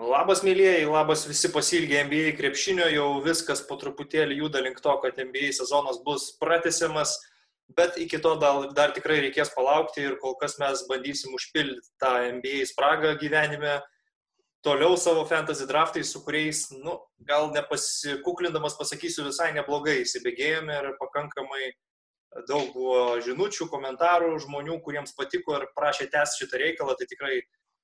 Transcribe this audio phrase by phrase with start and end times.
[0.00, 5.18] Labas, mėlyjeji, labas visi pasilgę NBA krepšinio, jau viskas po truputėlį juda link to, kad
[5.20, 7.18] NBA sezonas bus pratesiamas,
[7.76, 12.14] bet iki to dar, dar tikrai reikės palaukti ir kol kas mes bandysim užpildyti tą
[12.38, 13.76] NBA spragą gyvenime,
[14.64, 16.96] toliau savo fantasy draftai, su kuriais, nu,
[17.28, 21.74] gal nepasikuklindamas pasakysiu, visai neblogai įsibėgėjome ir pakankamai
[22.48, 27.42] daug buvo žinučių, komentarų, žmonių, kuriems patiko ir prašė tęsti šitą reikalą, tai tikrai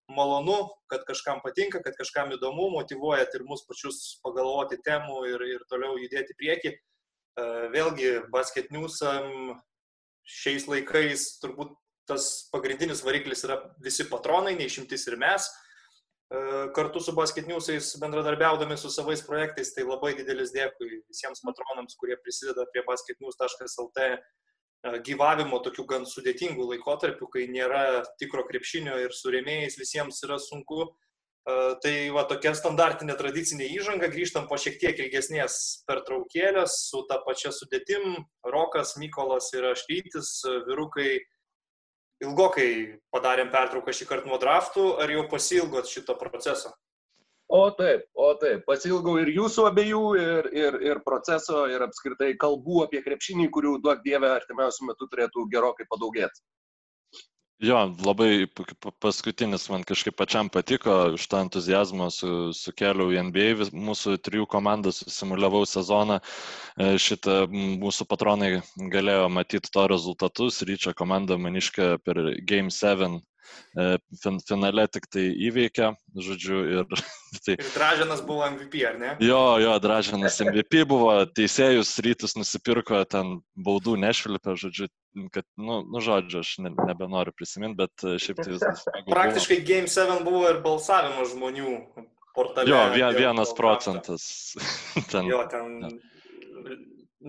[0.09, 0.57] malonu,
[0.91, 5.98] kad kažkam patinka, kad kažkam įdomu, motivuojat ir mus pačius pagalvoti temų ir, ir toliau
[6.01, 6.73] judėti prieki.
[6.77, 9.56] E, vėlgi, basket newsam
[10.27, 11.74] šiais laikais turbūt
[12.06, 15.48] tas pagrindinis variklis yra visi patronai, neišimtis ir mes.
[16.30, 16.38] E,
[16.75, 22.19] kartu su basket newsais bendradarbiaudami su savais projektais, tai labai didelis dėkui visiems patronams, kurie
[22.23, 24.11] prisideda prie basketnews.lt
[25.07, 30.89] gyvavimo tokių gan sudėtingų laikotarpių, kai nėra tikro krepšinio ir su rėmėjais visiems yra sunku.
[31.47, 37.53] Tai va tokia standartinė tradicinė įžanga, grįžtam po šiek tiek ilgesnės pertraukėlės su ta pačia
[37.55, 38.17] sudėtim.
[38.43, 40.33] Rokas, Mykolas ir aš rytis,
[40.67, 41.21] vyrukai
[42.27, 46.75] ilgokai padarėm pertrauką šį kartą nuo draftų, ar jau pasilgot šito proceso?
[47.48, 52.83] O taip, o taip, pasilgau ir jūsų abiejų, ir, ir, ir proceso, ir apskritai kalbų
[52.88, 56.42] apie krepšinį, kurių duok dievę artimiausių metų turėtų gerokai padaugėti.
[57.62, 58.48] Jo, labai
[59.00, 64.92] paskutinis man kažkaip pačiam patiko, už tą entuzijazmą su, sukėliau į NBA, mūsų trijų komandų
[64.92, 72.75] susimuliavau sezoną, e, šitą mūsų patronai galėjo matyti to rezultatus, ryčio komanda maniška per Game
[72.75, 73.36] 7 E,
[74.22, 75.92] fin, finale tik tai įveikė,
[76.28, 76.86] žodžiu, ir...
[77.44, 79.11] Tai, ir Dražanas buvo MVP, ar ne?
[79.20, 84.88] Jo, jo, Dražanas MVP buvo, teisėjus rytus nusipirko, ten baudų nešvilpė, žodžiu,
[85.34, 88.86] kad, nu, nu žodžiu, aš ne, nebenoriu prisiminti, bet e, šiaip tai viskas.
[89.12, 89.69] Praktiškai buvo.
[89.69, 91.77] Game 7 buvo ir balsavimo žmonių
[92.36, 92.72] portale.
[92.72, 94.27] Jo, vien, vienas procentas.
[95.12, 96.77] ten, jo, ten ja.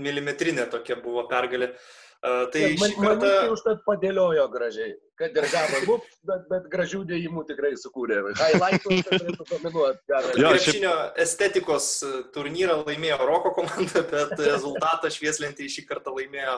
[0.08, 1.74] milimetrinė tokia buvo pergalė.
[1.74, 3.28] Uh, tai man, kartą...
[3.28, 8.22] man užtat padėliojo gražiai, kad ir gavo lup, bet, bet gražių dėjimų tikrai sukūrė.
[8.40, 10.02] Highlightus turėtų dominuoti.
[10.38, 10.94] Krepšinio
[11.24, 11.92] estetikos
[12.36, 16.58] turnyrą laimėjo Roko komanda, bet rezultatą švieslentį šį kartą laimėjo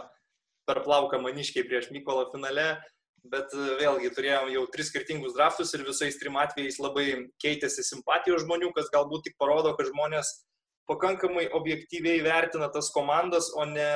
[0.69, 2.71] per plauką maniškiai prieš Mykolo finale.
[3.29, 7.07] Bet vėlgi turėjom jau tris skirtingus draftus ir visais trim atvejais labai
[7.43, 10.37] keitėsi simpatijos žmonių, kas galbūt tik parodo, kad žmonės
[10.89, 13.89] pakankamai objektyviai vertina tas komandas, o ne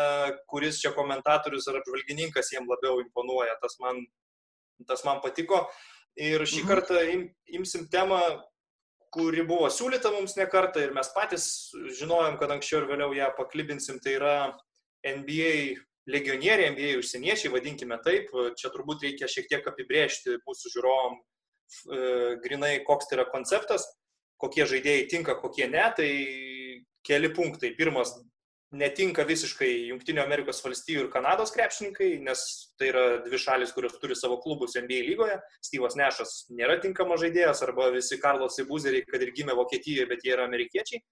[0.51, 3.57] kuris čia komentatorius ar apžvalgininkas jiem labiau imponuoja.
[3.61, 4.03] Tas man,
[4.87, 5.65] tas man patiko.
[6.19, 6.69] Ir šį mhm.
[6.69, 7.23] kartą im,
[7.57, 8.21] imsim temą,
[9.13, 11.47] kuri buvo siūlyta mums ne kartą ir mes patys
[11.99, 13.99] žinojom, kad anksčiau ir vėliau ją paklibinsim.
[14.01, 14.35] Tai yra
[15.05, 18.31] NBA legionieriai, NBA užsieniečiai, vadinkime taip.
[18.59, 21.99] Čia turbūt reikia šiek tiek apibrėžti mūsų žiūrovom e,
[22.43, 23.85] grinai, koks tai yra konceptas,
[24.41, 25.85] kokie žaidėjai tinka, kokie ne.
[25.97, 26.09] Tai
[27.07, 27.73] keli punktai.
[27.77, 28.13] Pirmas,
[28.73, 32.43] netinka visiškai Junktinio Amerikos valstijų ir Kanados krepšininkai, nes
[32.79, 35.37] tai yra dvi šalis, kurios turi savo klubus NBA lygoje.
[35.65, 40.33] Steve'as Nešas nėra tinkamas žaidėjas, arba visi Karlosai Buzeriai, kad ir gimė Vokietijoje, bet jie
[40.33, 41.03] yra amerikiečiai.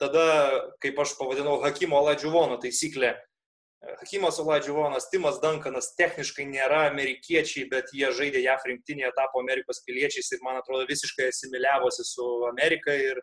[0.00, 0.24] Tada,
[0.82, 3.14] kaip aš pavadinau, Hakimo Aladžiuvono taisyklė.
[4.00, 10.32] Hakimas Oladžiuvonas, Timas Dankanas techniškai nėra amerikiečiai, bet jie žaidė JAF rinktinėje, tapo Amerikos piliečiais
[10.32, 13.20] ir, man atrodo, visiškai asimiliavosi su Amerika ir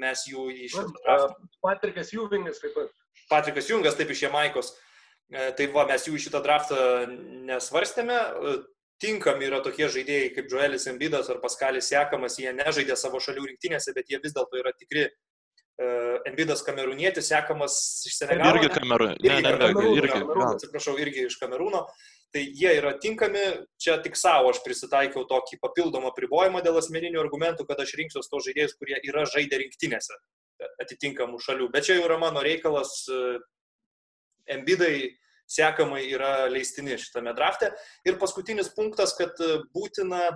[0.00, 1.48] mes jų draftą.
[1.64, 2.92] Patrikas Jungas taip pat.
[3.30, 4.74] Patrikas Jungas taip iš Jamaikos.
[5.32, 6.78] E, tai va, mes jų šitą draftą
[7.48, 8.16] nesvarstėme.
[8.16, 8.56] E,
[9.02, 13.94] tinkami yra tokie žaidėjai kaip Joelis Embidas ar Paskalis Sekamas, jie nežaidė savo šalių rinktinėse,
[13.96, 17.74] bet jie vis dėlto yra tikri uh, Embidas kamerūnietis, Sekamas
[18.08, 18.54] iš Senegalo.
[18.54, 19.16] Irgi kamerūno.
[19.18, 20.12] Ne, ne, ne, irgi.
[20.14, 21.82] Kamerūno, atsiprašau, irgi iš Kamerūno.
[22.34, 23.42] Tai jie yra tinkami,
[23.78, 28.48] čia tik savo aš prisitaikiau tokį papildomą pribojimą dėl asmeninių argumentų, kad aš rinksiuos tos
[28.48, 30.16] žaidėjus, kurie yra žaidę rinktinėse
[30.82, 31.68] atitinkamų šalių.
[31.70, 33.04] Bet čia jau yra mano reikalas,
[34.50, 35.14] embidai
[35.46, 37.70] sekamai yra leistini šitame drafte.
[38.02, 39.38] Ir paskutinis punktas, kad
[39.76, 40.32] būtina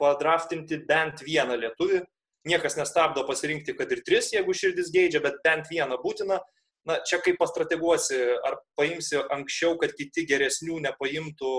[0.00, 2.00] padraftinti bent vieną lietuvį.
[2.48, 6.40] Niekas nestabdo pasirinkti, kad ir tris, jeigu širdis geidžia, bet bent vieną būtina
[6.88, 11.52] na, čia kaip pastrateguosi, ar paimsi anksčiau, kad kiti geresnių nepaimtų,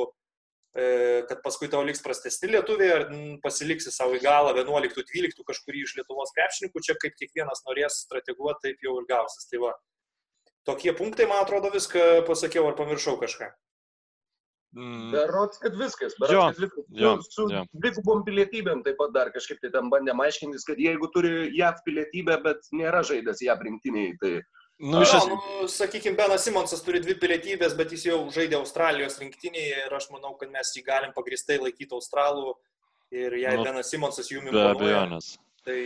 [0.76, 0.86] e,
[1.30, 3.08] kad paskui tau liks prastesni lietuviai, ar
[3.46, 8.88] pasiliksi savo į galą 11-12 kažkurį iš Lietuvos krepšininkų, čia kaip kiekvienas norės strateguoti, taip
[8.88, 9.48] jau ir gausis.
[9.52, 9.76] Tai va,
[10.68, 13.54] tokie punktai, man atrodo, viską pasakiau, ar pamiršau kažką.
[14.74, 15.12] Mm.
[15.14, 16.16] Berots, kad viskas.
[16.18, 16.86] Berots, jo, kad viskas.
[16.98, 17.62] Jo, su jo.
[17.78, 22.40] dvigubom pilietybėm taip pat dar kažkaip tai tam bandėm aiškintis, kad jeigu turi JAV pilietybę,
[22.42, 24.32] bet nėra žaidęs JAV rinktiniai, tai
[24.84, 29.16] Nu, iš esmės, nu, sakykime, Benas Simonsas turi dvi pilietybės, bet jis jau žaidė Australijos
[29.22, 32.58] rinktinėje ir aš manau, kad mes jį galim pagristai laikyti Australų
[33.16, 34.74] ir jei nu, Benas Simonsas imituoja.
[34.74, 35.30] Be abejonės.
[35.64, 35.78] Tai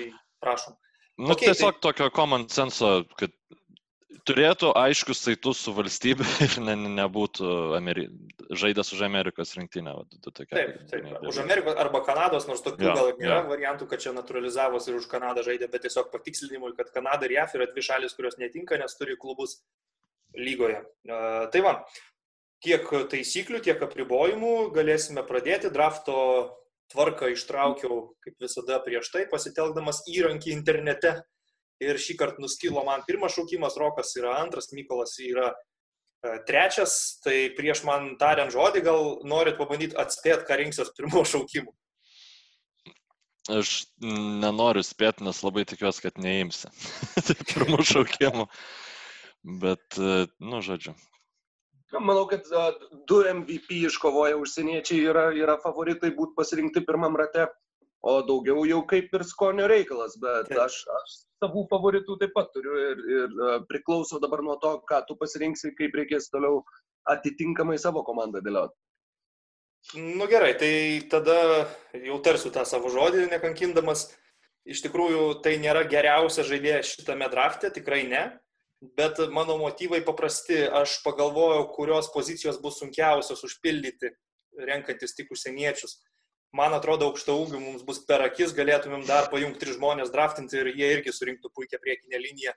[0.41, 0.77] prašom.
[1.17, 1.83] Nu, okay, tiesiog tai...
[1.89, 3.33] tokio common senso, kad
[4.27, 8.07] turėtų aiškus saitus su valstybė ir ne, ne, nebūtų Ameri...
[8.47, 9.95] žaidęs už Amerikos rinktinę.
[10.23, 11.07] Tokia, taip, taip.
[11.27, 13.45] Už Amerikos arba Kanados, nors tokių ja, gal nėra ja.
[13.49, 17.57] variantų, kad čia naturalizavos ir už Kanadą žaidė, bet tiesiog patikslinimui, kad Kanada ir JAF
[17.59, 19.59] yra dvi šalis, kurios netinka, nes turi klubus
[20.37, 20.83] lygoje.
[21.07, 21.73] Tai va,
[22.63, 25.73] tiek taisyklių, tiek apribojimų galėsime pradėti.
[25.73, 26.19] Drafto
[26.93, 31.17] tvarką ištraukiau, kaip visada, prieš tai, pasitelkdamas įrankį internete
[31.83, 37.49] ir šį kartą nuskilo man pirmas šaukimas, Rokas yra antras, Mykolas yra e, trečias, tai
[37.57, 41.73] prieš man tariant žodį, gal norit pabandyti atspėti, ką rinksiuos pirmo šaukimu.
[43.47, 46.67] Aš nenoriu spėti, nes labai tikiuosi, kad neimsi.
[47.27, 48.47] tai pirmų šaukimų.
[49.61, 50.97] Bet, e, nu, žodžiu.
[51.95, 52.43] Manau, kad
[53.07, 57.45] du MVP iškovoję užsieniečiai yra, yra favoritai būti pasirinkti pirmam rate
[58.07, 62.75] o daugiau jau kaip ir skonio reikalas, bet aš, aš savų favoritų taip pat turiu
[62.79, 66.61] ir, ir e, priklauso dabar nuo to, ką tu pasirinksi, kaip reikės toliau
[67.11, 68.75] atitinkamai savo komandą dėlioti.
[69.97, 70.71] Nu gerai, tai
[71.11, 71.37] tada
[71.95, 74.09] jau tarsiu tą savo žodį, nekankindamas.
[74.67, 78.25] Iš tikrųjų, tai nėra geriausias žaidėjas šitame drafte, tikrai ne.
[78.99, 84.11] Bet mano motyvai paprasti, aš pagalvojau, kurios pozicijos bus sunkiausios užpildyti,
[84.67, 85.95] renkantis tik užsieniečius
[86.55, 90.71] man atrodo, aukšta ūgių mums bus per akis, galėtumėm dar pajungti tris žmonės draftinti ir
[90.73, 92.53] jie irgi surinktų puikią priekinę liniją.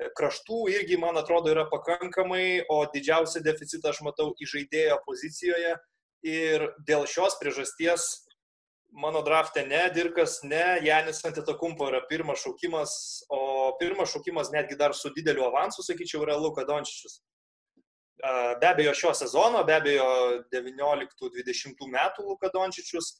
[0.00, 5.78] E, kraštų irgi, man atrodo, yra pakankamai, o didžiausią deficitą aš matau įžaidėjo pozicijoje.
[6.22, 8.22] Ir dėl šios priežasties
[8.92, 12.94] mano draftė ne Dirkas, ne Janis Antetokumpo yra pirmas šaukimas,
[13.32, 17.20] o pirmas šaukimas netgi dar su dideliu avansu, sakyčiau, yra Luka Dončičius.
[18.60, 20.06] Be abejo, šio sezono, be abejo,
[20.52, 23.16] 19-20 metų Luka Dončičius,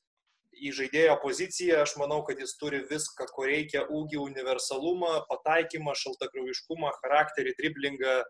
[0.53, 6.93] į žaidėjo poziciją, aš manau, kad jis turi viską, ko reikia- ūgį, universalumą, pataikymą, šaltakraujiškumą,
[7.01, 8.23] charakterį, driblingą,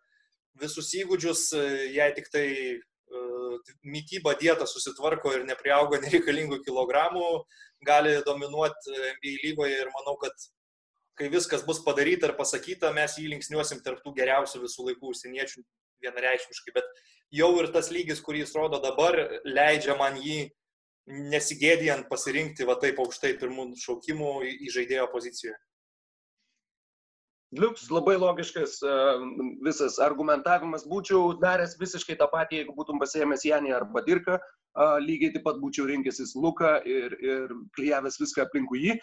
[0.60, 1.44] visus įgūdžius,
[1.96, 2.46] jei tik tai
[2.78, 7.44] uh, mytyba dieta susitvarko ir nepriauga nereikalingų kilogramų,
[7.86, 10.32] gali dominuoti NBA lygoje ir manau, kad
[11.18, 15.62] kai viskas bus padaryta ir pasakyta, mes jį linksniuosim tarptų geriausių visų laikų užsieniečių
[16.02, 16.88] vienareikšmiškai, bet
[17.34, 20.50] jau ir tas lygis, kurį jis rodo dabar, leidžia man jį
[21.06, 24.32] nesigėdijant pasirinkti va taip aukštai pirmų šaukimų
[24.66, 25.58] į žaidėjo pozicijoje.
[27.52, 29.24] Liuks labai logiškas uh,
[29.64, 30.86] visas argumentavimas.
[30.88, 34.38] Būčiau daręs visiškai tą patį, jeigu būtum pasėmęs Janį arba Dirką.
[35.04, 38.94] Lygiai taip pat būčiau rinkęsis Luką ir, ir klyjavęs viską aplinkui jį.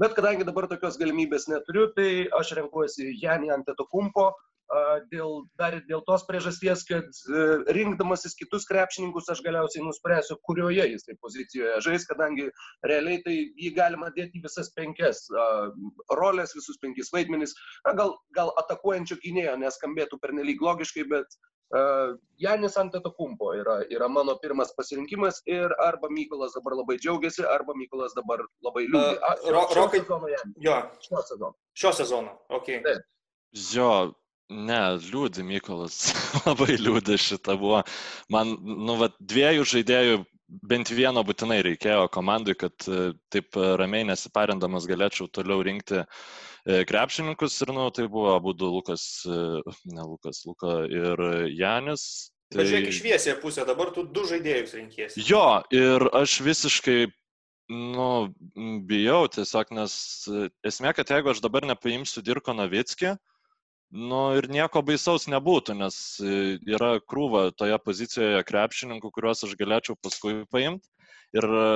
[0.00, 4.30] Bet kadangi dabar tokios galimybės neturiu, tai aš renkuosi Janį ant Etokumpo.
[5.08, 10.84] Dėl, dar ir dėl tos priežasties, kad e, rinkdamasis kitus krepšininkus aš galiausiai nuspręsiu, kurioje
[10.90, 12.50] jis tai pozicijoje žais, kadangi
[12.84, 15.24] realiai tai jį galima dėti visas penkias
[16.20, 17.56] rolės, visus penkis vaidmenis,
[17.96, 21.40] gal, gal atakuojančio gynėjo neskambėtų pernelyg logiškai, bet
[21.72, 27.72] uh, Janis Antetokumpo yra, yra mano pirmas pasirinkimas ir arba Mykolas dabar labai džiaugiasi, arba
[27.72, 29.16] Mykolas dabar labai liūdė.
[29.16, 30.04] Uh, ro, rokai,
[30.60, 30.78] jo.
[31.08, 31.54] Šio sezono.
[31.72, 32.74] Šio sezono, ok.
[32.84, 33.06] Taip.
[33.72, 33.92] Jo,
[34.48, 35.98] Ne, liūdė Mykolas,
[36.46, 37.82] labai liūdė šitą buvo.
[38.32, 44.88] Man, nu, va, dviejų žaidėjų bent vieno būtinai reikėjo komandai, kad e, taip ramiai nesiparindamas
[44.88, 49.60] galėčiau toliau rinkti e, krepšininkus ir, nu, tai buvo abu du Lukas, e,
[49.92, 52.32] ne Lukas, Luka ir Janis.
[52.48, 52.62] Tai...
[52.62, 55.28] Bet žiūrėk, išviesė pusė, dabar tu du žaidėjus rinkėsi.
[55.28, 57.00] Jo, ir aš visiškai
[57.68, 58.10] nu,
[58.88, 59.92] bijau tiesiog, nes
[60.64, 63.18] esmė, kad jeigu aš dabar nepaimsiu Dirko Novickį,
[63.90, 69.96] Nu ir nieko baisaus nebūtų, nes e, yra krūva toje pozicijoje krepšininkų, kuriuos aš galėčiau
[69.96, 70.90] paskui paimti.
[71.32, 71.70] Ir e,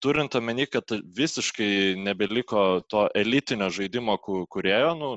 [0.00, 0.88] turint omeny, kad
[1.18, 5.12] visiškai nebeliko to elitinio žaidimo kurėjo, nu,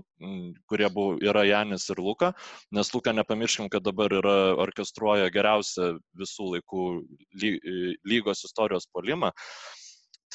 [0.67, 2.33] kurie buvo, yra Janis ir Luka,
[2.75, 6.85] nes Luka nepamirškim, kad dabar yra orkestruoja geriausią visų laikų
[7.39, 7.55] e,
[8.03, 9.31] lygos istorijos polimą.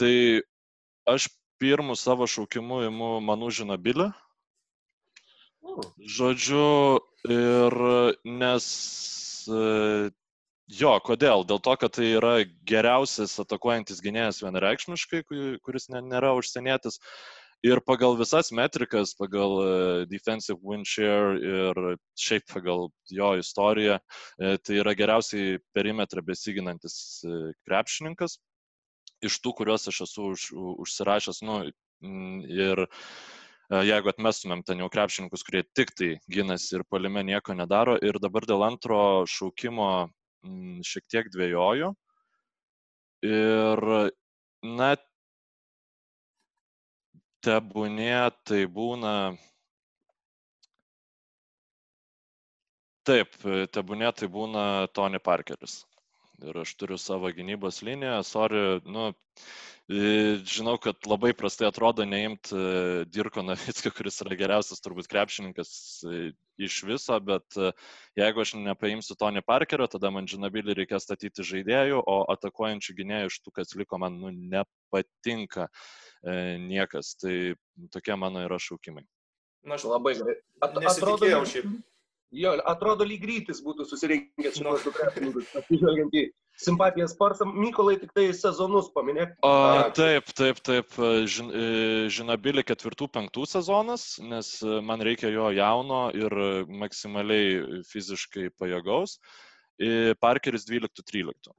[0.01, 0.15] Tai
[1.13, 1.29] aš
[1.61, 4.09] pirmų savo šaukimu įimu Manu Žinobilį,
[6.17, 7.77] Žodžiu, ir
[8.25, 8.67] nes
[9.49, 10.11] e,
[10.81, 11.45] jo, kodėl?
[11.49, 12.35] Dėl to, kad tai yra
[12.69, 15.25] geriausias atakuojantis gynėjas vienareikšmiškai,
[15.65, 17.01] kuris nėra užsienietis.
[17.65, 19.69] Ir pagal visas metrikas, pagal e,
[20.11, 21.81] defensive win share ir
[22.21, 23.97] šiaip pagal jo istoriją,
[24.37, 27.23] e, tai yra geriausiai perimetrą besiginantis
[27.65, 28.37] krepšininkas
[29.25, 30.51] iš tų, kuriuos aš esu už,
[30.85, 31.41] užsirašęs.
[31.49, 31.63] Nu,
[32.53, 33.01] ir uh,
[33.71, 37.97] jeigu atmestumėm ten jau krepšininkus, kurie tik tai gynasi ir palime nieko nedaro.
[38.03, 39.89] Ir dabar dėl antro šaukimo
[40.45, 41.95] mm, šiek tiek dvėjoju.
[43.25, 43.85] Ir,
[44.63, 44.91] na,
[47.45, 49.15] tebūnė tai būna.
[53.05, 53.35] Taip,
[53.77, 54.65] tebūnė tai būna
[54.97, 55.83] Tony Parkeris.
[56.45, 59.13] Ir aš turiu savo gynybos liniją, sorry, nu,
[59.85, 65.73] Žinau, kad labai prastai atrodo neimt e, Dirko Navickio, kuris yra geriausias turbūt krepšininkas
[66.09, 66.21] e,
[66.57, 67.69] iš viso, bet e,
[68.17, 73.39] jeigu aš nepaimsiu Tony Parkerio, tada man žinabilį reikia statyti žaidėjų, o atakuojančių gynėjų iš
[73.45, 75.69] tų, kas liko, man nu, nepatinka
[76.25, 77.13] niekas.
[77.21, 77.37] Tai
[77.93, 79.05] tokie mano yra šaukimai.
[79.69, 80.39] Na, aš labai gerai.
[80.65, 81.69] At, atrodo, šiaip.
[82.35, 86.25] Jo, atrodo, lyg rytis būtų susirinkęs šitos du krepšininkus, atsižvelgiant į
[86.65, 87.53] simpatijas Sparsam.
[87.63, 89.37] Mykolai tik tai sezonus paminėk.
[89.47, 89.55] O,
[89.95, 90.95] taip, taip, taip.
[91.31, 91.53] Žin,
[92.15, 94.55] žinabili ketvirtų, penktų sezonas, nes
[94.87, 96.39] man reikia jo jauno ir
[96.85, 99.19] maksimaliai fiziškai pajėgaus.
[100.23, 101.55] Parkeris 12-13.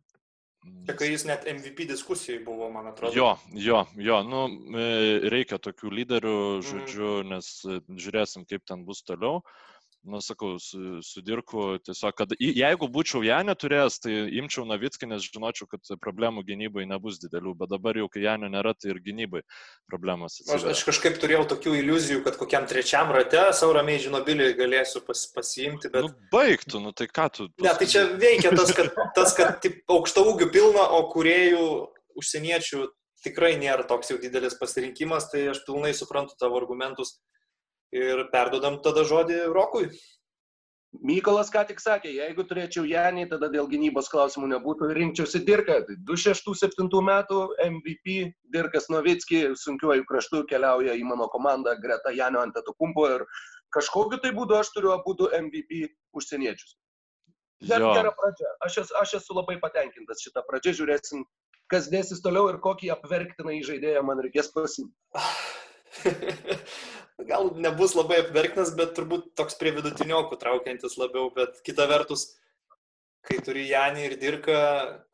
[0.88, 3.14] Čia kai jis net MVP diskusijai buvo, man atrodo.
[3.14, 4.40] Jo, jo, jo, nu,
[5.30, 6.66] reikia tokių lyderių, mhm.
[6.72, 7.52] žodžiu, nes
[8.02, 9.44] žiūrėsim, kaip ten bus toliau.
[9.44, 9.75] Uh,
[10.06, 15.26] nu, sakau, su, su Dirku tiesiog, kad jeigu būčiau Janę turėjęs, tai imčiau Navitskį, nes
[15.26, 19.42] žinočiau, kad problemų gynybai nebus didelių, bet dabar jau, kai Janio nėra, tai ir gynybai
[19.90, 20.38] problemos.
[20.46, 25.92] Aš, aš kažkaip turėjau tokių iliuzijų, kad kokiam trečiam rate sauramiai žinobilį galėsiu pas, pasiimti,
[25.94, 26.06] bet...
[26.06, 27.50] Nu, baigtų, nu tai ką tu...
[27.66, 31.66] Ne, tai čia veikia tas, kad, tas, kad taip, aukšta ūgių pilna, o kuriejų
[32.22, 32.86] užsieniečių
[33.26, 37.18] tikrai nėra toks jau didelis pasirinkimas, tai aš pilnai suprantu tavo argumentus
[37.94, 39.90] ir perdodam tada žodį Rokui.
[41.04, 45.82] Mykolas ką tik sakė, jeigu turėčiau Janį, tada dėl gynybos klausimų nebūtų ir rinkčiausi Dirką.
[46.08, 48.16] 26-7 tai metų MVP
[48.54, 53.26] Dirkas Novitski sunkiuoju kraštu keliauja į mano komandą greta Janio Antetokumpo ir
[53.76, 56.78] kažkokiu tai būdu aš turiu abu MVP užsieniečius.
[57.66, 58.52] Bet gera pradžia.
[58.68, 61.24] Aš esu, aš esu labai patenkintas šitą pradžią, žiūrėsim,
[61.72, 64.94] kas dėsis toliau ir kokį apverktiną įžaidėją man reikės pasimti.
[67.32, 72.28] gal nebus labai apverknas, bet turbūt toks prie vidutiniokų traukiantis labiau, bet kita vertus,
[73.26, 74.60] kai turi Janį ir Dirką,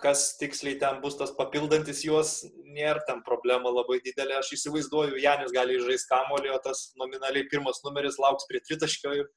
[0.01, 4.39] kas tiksliai ten bus tas papildantis juos, nėra tam problema labai didelė.
[4.39, 9.29] Aš įsivaizduoju, Janis gali žaisti kamolį, o tas nominaliai pirmas numeris lauks prie tritaškio ir,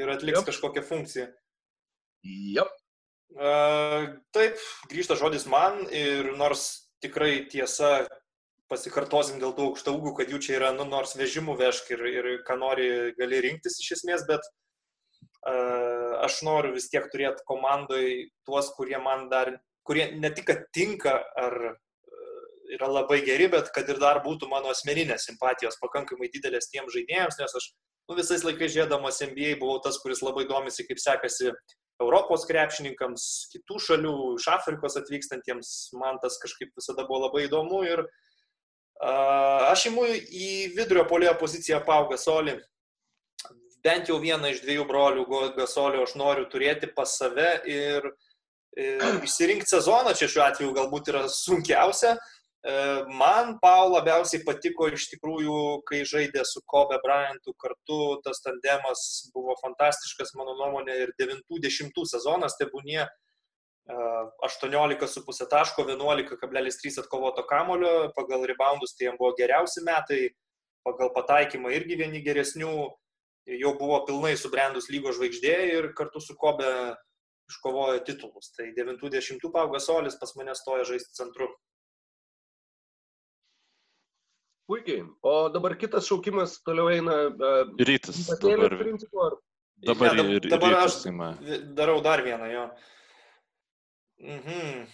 [0.00, 0.48] ir atliks Jop.
[0.48, 1.28] kažkokią funkciją.
[2.56, 2.72] Jop.
[3.38, 4.56] Uh, taip,
[4.88, 8.08] grįžta žodis man ir nors tikrai tiesa,
[8.68, 12.58] pasikartosim dėl tų aukštaūgių, kad jų čia yra, nu, nors vežimų vežk ir, ir ką
[12.60, 19.00] nori gali rinktis iš esmės, bet uh, aš noriu vis tiek turėti komandai tuos, kurie
[19.02, 19.54] man dar,
[19.88, 21.76] kurie ne tik tinka ar uh,
[22.76, 27.40] yra labai geri, bet kad ir dar būtų mano asmeninės simpatijos pakankamai didelės tiem žaidėjams,
[27.40, 31.54] nes aš nu, visais laikais žiūrėdamas NBA buvau tas, kuris labai domisi, kaip sekasi
[31.98, 38.04] Europos krepšininkams, kitų šalių, iš Afrikos atvykstantiems, man tas kažkaip visada buvo labai įdomu ir
[38.04, 38.26] uh,
[38.98, 42.56] Aš imu į vidurio polėjo poziciją Pau Gasolį.
[43.84, 48.08] Bent jau vieną iš dviejų brolių Gasolio aš noriu turėti pas save ir,
[48.74, 52.16] ir išsirinkti sezoną, čia šiuo atveju galbūt yra sunkiausia.
[52.66, 52.72] E,
[53.14, 59.54] man Pau labiausiai patiko iš tikrųjų, kai žaidė su Kobe Bryantu kartu, tas tandemas buvo
[59.62, 62.66] fantastiškas, mano nuomonė, ir 90 sezonas, tai
[63.88, 70.28] 18,5 taško, 11,3 atkovoto kamulio, pagal reboundus tai jam buvo geriausi metai,
[70.84, 72.72] pagal pataikymą irgi vieni geresnių,
[73.48, 76.68] jau buvo pilnai subrendus lygos žvaigždė ir kartu su Kobe
[77.48, 78.52] iškovojo titulus.
[78.52, 81.48] Tai 90 paugas Solis pas mane stoja žaisti centru.
[84.68, 85.06] Puikiai.
[85.24, 87.16] O dabar kitas šaukimas toliau eina.
[87.32, 88.26] Uh, rytis.
[88.36, 89.40] Dabar, principu, ar...
[89.80, 91.00] dabar, ne, dabar aš
[91.72, 92.68] darau dar vieną jo.
[92.68, 92.94] Uh,
[94.20, 94.86] Mhm.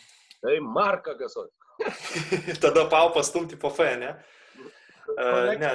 [0.45, 1.49] Tai Marka Gasol.
[2.62, 4.14] Tada pau pastumti po F, ne?
[5.16, 5.73] Uh, ne.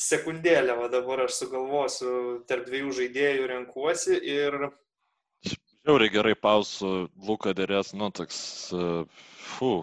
[0.00, 2.12] Sekundėlę, va dabar aš sugalvosiu,
[2.48, 4.70] tarp dviejų žaidėjų renkuosi ir...
[5.84, 8.38] Žiauriai gerai pausų Luka dėrės, nu toks,
[8.76, 9.02] uh,
[9.56, 9.80] fu,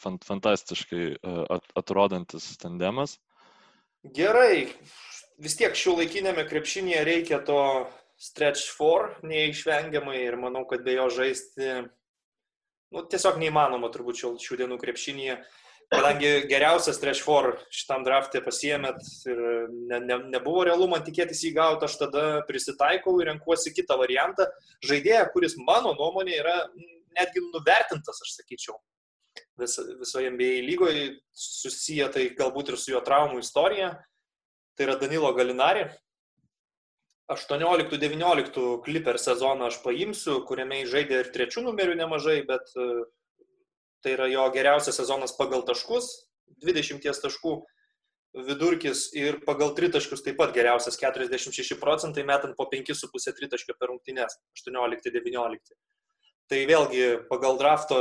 [0.00, 3.18] fant, fantastiškai uh, atrodantis tandemas.
[4.16, 4.72] Gerai,
[5.42, 7.60] vis tiek šių laikinėme krepšinėje reikia to
[8.22, 11.72] stretch 4 neišvengiamai ir manau, kad be jo žaisti
[12.92, 15.40] nu, tiesiog neįmanoma turbūt šių, šių dienų krepšinėje.
[15.92, 19.40] Kadangi geriausias stretch 4 šitam draftė pasiemėt ir
[19.90, 24.46] ne, ne, nebuvo realu man tikėtis jį gauti, aš tada prisitaikau ir renkuosi kitą variantą.
[24.88, 26.56] Žaidėją, kuris mano nuomonė yra
[27.18, 28.78] netgi nuvertintas, aš sakyčiau,
[29.60, 33.92] vis, visoje NBA lygoje, susiję tai galbūt ir su jo traumų istorija.
[34.78, 35.84] Tai yra Danilo Galinari,
[37.30, 42.88] 18-19 kliper sezoną aš paimsiu, kuriame žaidė ir trečių numerių nemažai, bet e,
[44.02, 46.10] tai yra jo geriausias sezonas pagal taškus,
[46.66, 47.62] 20 taškų.
[48.32, 54.38] vidurkis ir pagal tritaškius taip pat geriausias 46 procentai, metant po 5,5 tritaškio per rungtynės
[54.56, 55.76] 18-19.
[56.48, 57.98] Tai vėlgi pagal drafto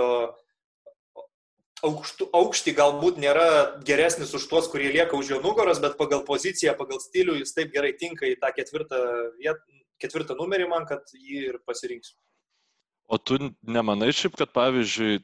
[1.86, 3.48] aukštų, aukštį galbūt nėra
[3.88, 7.74] geresnis už tuos, kurie lieka už jo nugaros, bet pagal poziciją, pagal stilių jis taip
[7.74, 9.02] gerai tinka į tą ketvirtą,
[9.42, 9.62] viet,
[10.02, 12.16] ketvirtą numerį man, kad jį ir pasirinksiu.
[13.12, 15.20] O tu nemanai šiaip, kad pavyzdžiui,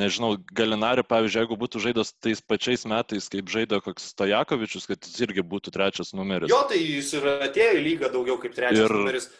[0.00, 5.24] nežinau, Galinari, pavyzdžiui, jeigu būtų žaidęs tais pačiais metais, kaip žaidė koks Stojakovičius, kad jis
[5.24, 6.52] irgi būtų trečias numeris.
[6.52, 8.94] Jo, tai jis ir atėjo į lygą daugiau kaip trečias ir...
[8.94, 9.30] numeris.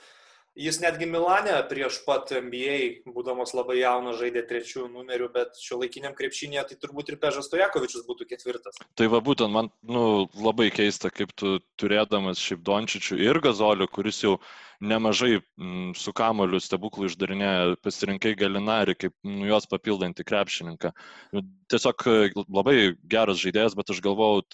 [0.60, 6.12] Jis netgi Milane prieš pat NBA, būdamas labai jaunas, žaidė trečių numerių, bet šio laikiniam
[6.18, 8.76] krepšinėje tai turbūt ir Pežas Stojakovičius būtų ketvirtas.
[8.98, 14.20] Tai va būtent man nu, labai keista, kaip tu turėdamas šiaip Dončičių ir Gazolio, kuris
[14.26, 14.36] jau
[14.80, 20.92] nemažai mm, su kamoliu stebuklų išdarinėja, pasirinkai Galinarį kaip nu, juos papildantį krepšininką.
[21.36, 22.14] Nu, tiesiog e,
[22.48, 22.76] labai
[23.12, 24.44] geras žaidėjas, bet aš galvojau,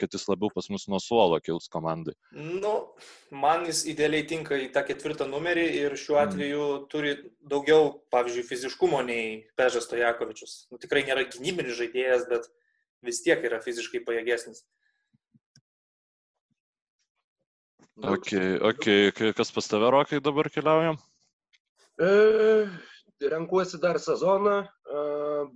[0.00, 2.14] kad jis labiau pas mus nuo suolo kils komandai.
[2.36, 2.74] Nu,
[3.32, 6.28] man jis idealiai tinka į tą ketvirtą numerį ir šiuo mm.
[6.28, 6.86] atveju mm.
[6.92, 7.16] turi
[7.48, 10.66] daugiau, pavyzdžiui, fiziškumo nei Pežas Tojakovičius.
[10.70, 12.50] Nu, tikrai nėra gynybinis žaidėjas, bet
[13.06, 14.66] vis tiek yra fiziškai pajėgesnis.
[17.96, 18.28] Ok,
[18.60, 18.84] ok,
[19.36, 20.98] kas pas tave rokai dabar keliaujam?
[21.96, 22.08] E,
[23.24, 25.04] renkuosi dar sezoną, e,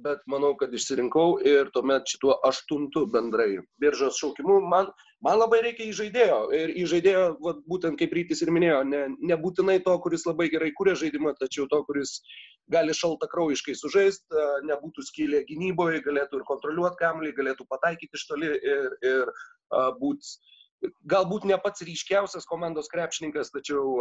[0.00, 4.88] bet manau, kad išsirinkau ir tuomet šituo aštuntu bendrai biržos šaukimu man,
[5.20, 6.38] man labai reikia įžaidėjo.
[6.56, 10.94] Ir įžaidėjo, va, būtent kaip rytis ir minėjo, ne, nebūtinai to, kuris labai gerai kūrė
[10.97, 12.23] žaidimą, tačiau to, kuris
[12.73, 18.25] gali šalta kraujiškai sužaisti, e, nebūtų skylė gynyboje, galėtų ir kontroliuoti kamlį, galėtų pataikyti iš
[18.32, 20.40] toli ir, ir uh, būti
[21.10, 24.00] galbūt ne pats ryškiausias komandos krepšininkas, tačiau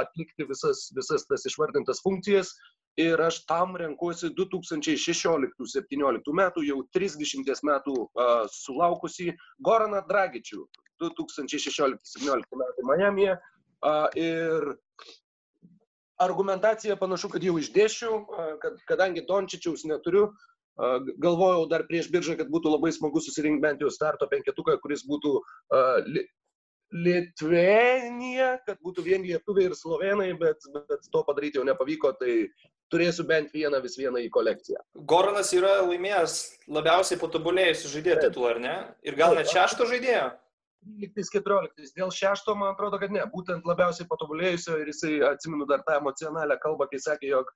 [0.00, 2.52] atlikti visas, visas tas išvardintas funkcijas.
[2.98, 10.64] Ir aš tam renkuosi 2016-2017 metų, jau 30 metų uh, sulaukusi Goraną Dragičių
[11.04, 13.38] 2016-2017 metų Miami'e.
[13.78, 14.74] Uh, ir
[16.18, 18.16] argumentacija panašu, kad jau išdėšiau,
[18.62, 20.32] kad, kadangi Dončičiaus neturiu,
[20.78, 25.32] Galvojau dar prieš biržą, kad būtų labai smagu susirinkti bent jau starto penketuką, kuris būtų
[25.40, 26.20] uh,
[26.88, 32.46] Litvenija, kad būtų vien lietuviai ir slovenai, bet, bet to padaryti jau nepavyko, tai
[32.88, 34.80] turėsiu bent vieną vis vieną į kolekciją.
[35.10, 36.38] Goranas yra laimėjęs
[36.72, 38.76] labiausiai patobulėjusių žaidėjų titulą, ar ne?
[39.04, 40.30] Ir gal net šešto žaidėjo?
[40.86, 41.92] 13-14.
[41.96, 43.24] Dėl šešto, man atrodo, kad ne.
[43.32, 47.50] Būtent labiausiai patobulėjusio ir jisai, atsimenu dar tą emocionalią kalbą, kai sakė, jog,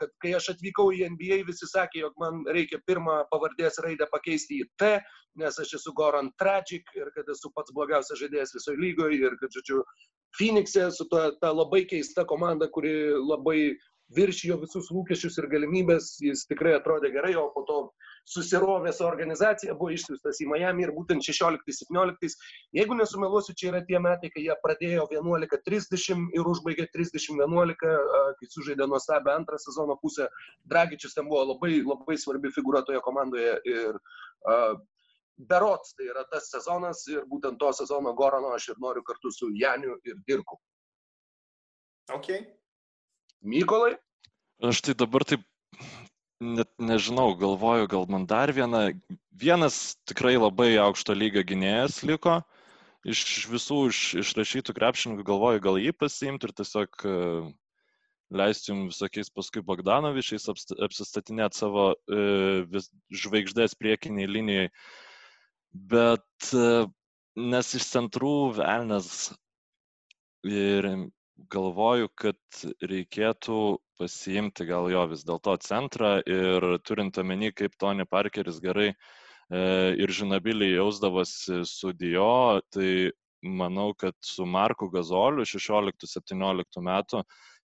[0.00, 4.62] kad kai aš atvykau į NBA, visi sakė, jog man reikia pirmą pavardės raidę pakeisti
[4.64, 4.94] į T,
[5.40, 9.52] nes aš esu Goran Tragic ir kad esu pats blogiausias žaidėjas visoje lygoje ir kad,
[9.54, 9.84] žodžiu,
[10.38, 13.74] Phoenix'e su ta, ta labai keista komanda, kuri labai
[14.16, 17.78] viršijo visus lūkesčius ir galimybės, jis tikrai atrodė gerai, o po to
[18.28, 22.36] susirovė su organizacija, buvo išsiųstas į Miami ir būtent 16-17.
[22.76, 28.88] Jeigu nesumeluosiu, čia yra tie metai, kai jie pradėjo 11-30 ir užbaigė 30-11, kai sužaidė
[28.90, 30.28] nuostabią antrą sezono pusę.
[30.70, 34.78] Dragičius ten buvo labai, labai svarbi figūra toje komandoje ir uh,
[35.40, 39.48] Berots tai yra tas sezonas ir būtent to sezono Gorano aš ir noriu kartu su
[39.56, 40.58] Janiu ir Dirku.
[42.12, 42.59] Okay.
[43.40, 43.94] Mykolai?
[44.60, 45.44] Aš tai dabar taip
[46.40, 48.90] net nežinau, galvoju, gal man dar viena,
[49.32, 52.40] vienas tikrai labai aukšto lygio gynėjas liko.
[53.08, 57.14] Iš visų iš, išrašytų krepšininkų galvoju, gal jį pasiimti ir tiesiog e,
[58.36, 62.24] leisti jums visokiais paskui Bogdanovičiais apsistatinėti savo e,
[62.68, 62.90] vis,
[63.22, 64.66] žvaigždės priekiniai linijai.
[65.72, 66.84] Bet e,
[67.40, 69.30] nes iš centrų velnas
[70.44, 70.92] ir
[71.52, 72.38] galvoju, kad
[72.84, 78.96] reikėtų pasiimti gal jo vis dėlto centrą ir turint omeny, kaip Tony Parkeris gerai e,
[80.00, 83.10] ir žinabiliai jausdavosi su Dio, tai
[83.42, 87.24] manau, kad su Marku Gazoliu 16-17 metų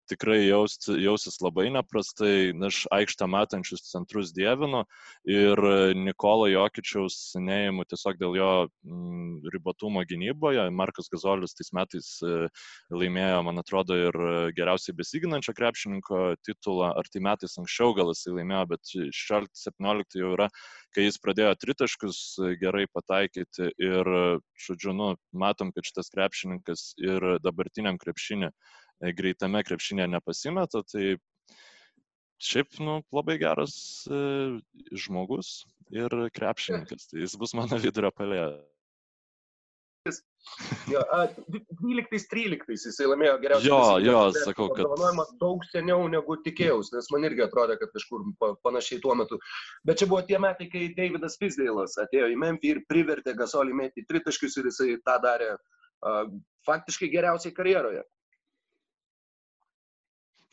[0.09, 4.83] tikrai jaust, jausis labai neprastai, aš aikštę matančius centrus dievinu
[5.29, 5.61] ir
[5.97, 8.49] Nikolo Jokičiaus neįimu tiesiog dėl jo
[8.85, 10.67] mm, ribotumo gynyboje.
[10.75, 12.47] Markas Gazolis tais metais e,
[12.93, 14.19] laimėjo, man atrodo, ir
[14.57, 20.49] geriausiai besiginančio krepšininko titulą, ar tai metais anksčiau gal jisai laimėjo, bet 16-17 jau yra,
[20.95, 22.21] kai jis pradėjo tritaškus
[22.61, 24.13] gerai pataikyti ir,
[24.67, 28.84] žodžiu, nu, matom, kad šitas krepšininkas ir dabartiniam krepšinį E,
[29.15, 31.15] greitame krepšinėje nepasimeta, tai
[32.41, 33.75] šiaip nu, labai geras
[34.12, 34.19] e,
[35.05, 35.63] žmogus
[35.95, 38.45] ir krepšininkas, tai jis bus mano vidurio palė.
[40.91, 40.99] Jo,
[41.49, 43.65] 12-13 jisai laimėjo geriausią.
[43.65, 48.27] Jo, jo, sakau, kad- Apdovanojimas daug seniau negu tikėjausi, nes man irgi atrodė, kad kažkur
[48.39, 49.39] pa- panašiai tuo metu.
[49.84, 54.05] Bet čia buvo tie metai, kai Davidas Fisdėlas atėjo į Memphį ir privertė Gasolį mėti
[54.05, 56.29] tritaškius ir jisai tą darė uh,
[56.69, 58.05] faktiškai geriausiai karjeroje.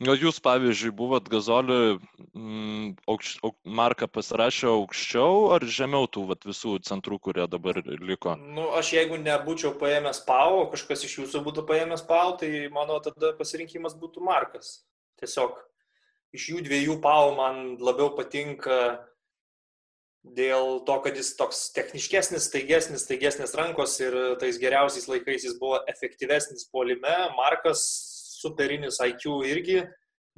[0.03, 1.99] O jūs, pavyzdžiui, buvot gazoliu,
[2.35, 8.35] mm, aukš, auk, marką pasirašę aukščiau ar žemiau tų vat, visų centrų, kurie dabar liko?
[8.57, 13.31] Nu, aš jeigu nebūčiau paėmęs PAU, kažkas iš jūsų būtų paėmęs PAU, tai mano tada
[13.37, 14.81] pasirinkimas būtų Markas.
[15.21, 15.61] Tiesiog
[16.35, 18.79] iš jų dviejų PAU man labiau patinka
[20.23, 25.81] dėl to, kad jis toks techniškesnis, staigesnis, staigesnis rankos ir tais geriausiais laikais jis buvo
[25.91, 27.15] efektyvesnis polime.
[27.37, 28.12] Markas
[28.43, 29.81] superinis IQ irgi,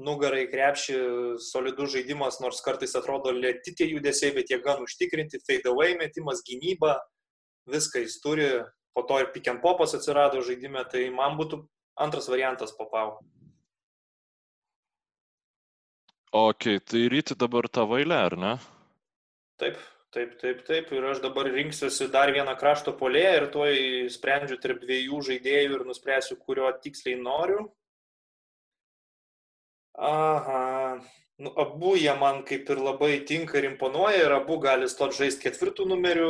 [0.01, 0.97] nugarai krepšį,
[1.43, 6.43] solidus žaidimas, nors kartais atrodo lėti tie judesiai, bet jie gan užtikrinti, fade away metimas,
[6.47, 6.97] gynyba,
[7.71, 8.49] viską jis turi,
[8.95, 11.63] po to ir pick and popas atsirado žaidime, tai man būtų
[11.99, 13.17] antras variantas papau.
[16.35, 18.53] Ok, tai ryti dabar tą vailę, ar ne?
[19.55, 19.77] Taip,
[20.11, 20.89] taip, taip, taip.
[20.91, 23.77] Ir aš dabar rinksiuosi dar vieną krašto polėją ir tuoj
[24.11, 27.69] sprendžiu tarp dviejų žaidėjų ir nuspręsiu, kurio tiksliai noriu.
[29.97, 30.99] Aha.
[31.37, 35.43] Nu, abu jie man kaip ir labai tinka ir imponuoja ir abu gali stot žaisti
[35.47, 36.29] ketvirtų numerių,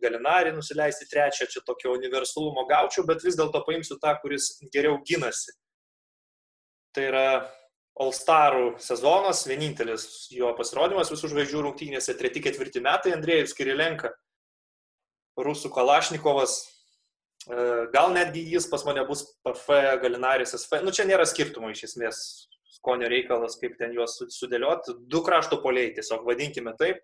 [0.00, 5.52] galinari nusileisti trečią, čia tokio universalumo gaučiau, bet vis dėlto paimsiu tą, kuris geriau ginasi.
[6.96, 7.26] Tai yra
[7.98, 14.12] All Starų sezonas, vienintelis jo pasirodymas visų žvaigždžių rungtynėse, treti ketvirti metai Andrėjus Kirilenka,
[15.38, 16.60] Rusų Kalašnikovas,
[17.48, 21.88] e, gal netgi jis pas mane bus PF Galinaris SV, nu čia nėra skirtumo iš
[21.90, 22.22] esmės,
[22.72, 27.00] skonio reikalas, kaip ten juos sudėlioti, du krašto poliai, tiesiog vadinkime taip.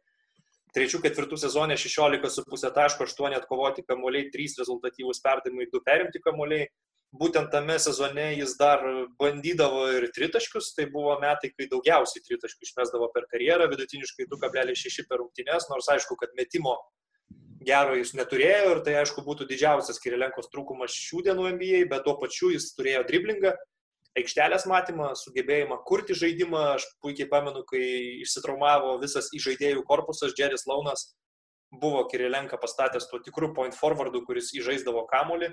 [0.75, 6.67] Trečių ketvirtų sezonė 16,5 taško, 8 atkovoti kamuoliai, 3 rezultatyvūs perdavimai, 2 perimti kamuoliai.
[7.15, 8.83] Būtent tame sezone jis dar
[9.21, 15.23] bandydavo ir tritaškius, tai buvo metai, kai daugiausiai tritaškių išmesdavo per karjerą, vidutiniškai 2,6 per
[15.23, 16.75] rungtynės, nors aišku, kad metimo
[17.65, 22.17] gero jis neturėjo ir tai aišku būtų didžiausias Kirilenkos trūkumas šių dienų NBA, bet tuo
[22.21, 23.55] pačiu jis turėjo driblingą,
[24.19, 26.63] aikštelės matymą, sugebėjimą kurti žaidimą.
[26.79, 27.83] Aš puikiai pamenu, kai
[28.25, 31.09] išsitraumavo visas įžaidėjų korpusas, Jerris Launas
[31.75, 35.51] buvo Kirilenka pastatęs tuo tikru point forwardu, kuris įžaisdavo kamolį.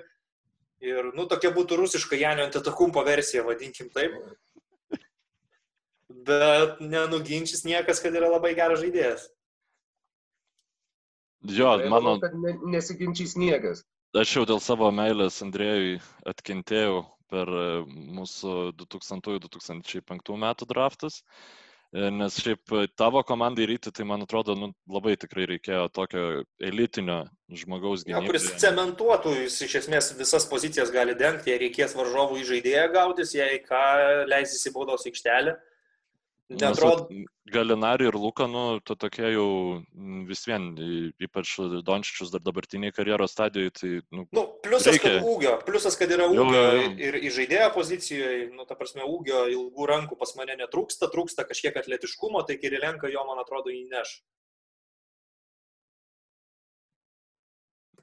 [0.82, 4.14] Ir, nu, tokia būtų rusiška Janio Antetokumpo versija, vadinkim taip.
[6.26, 9.28] Bet nenuginčys niekas, kad yra labai geras žaidėjas.
[11.50, 12.16] Jo, Tai mano,
[12.70, 13.82] nesiginčys niekas.
[14.14, 15.96] aš jau dėl savo meilės Andrėjui
[16.28, 17.00] atkentėjau
[17.32, 21.22] per e, mūsų 2000-2005 metų draftus.
[21.92, 26.22] E, Nes šiaip e, tavo komandai ryti, tai man atrodo, nu, labai tikrai reikėjo tokio
[26.62, 27.22] elitinio
[27.62, 32.48] žmogaus Ja, kuris cementuotų, jis iš esmės visas pozicijas gali dengti, jei reikės varžovų į
[32.54, 33.82] žaidėją gautis, jei ką
[34.30, 35.58] leisis į baudos aikštelę.
[36.60, 37.06] Netrodo,
[37.52, 39.46] Galinari ir Luka, nu, to tokie jau
[40.28, 40.68] vis vien,
[41.22, 41.54] ypač
[41.86, 45.24] Dončičius dar dabartiniai karjeros stadijoje, tai, nu, nu, pliusas, kad Reikia.
[45.32, 46.86] ūgio, pliusas, kad yra ūgio jo, jo.
[47.08, 51.76] ir į žaidėjo pozicijoje, nu, ta prasme, ūgio ilgų rankų pas mane netrūksta, trūksta kažkiek
[51.82, 54.16] atletiškumo, tai Kirilenka jo, man atrodo, įneš.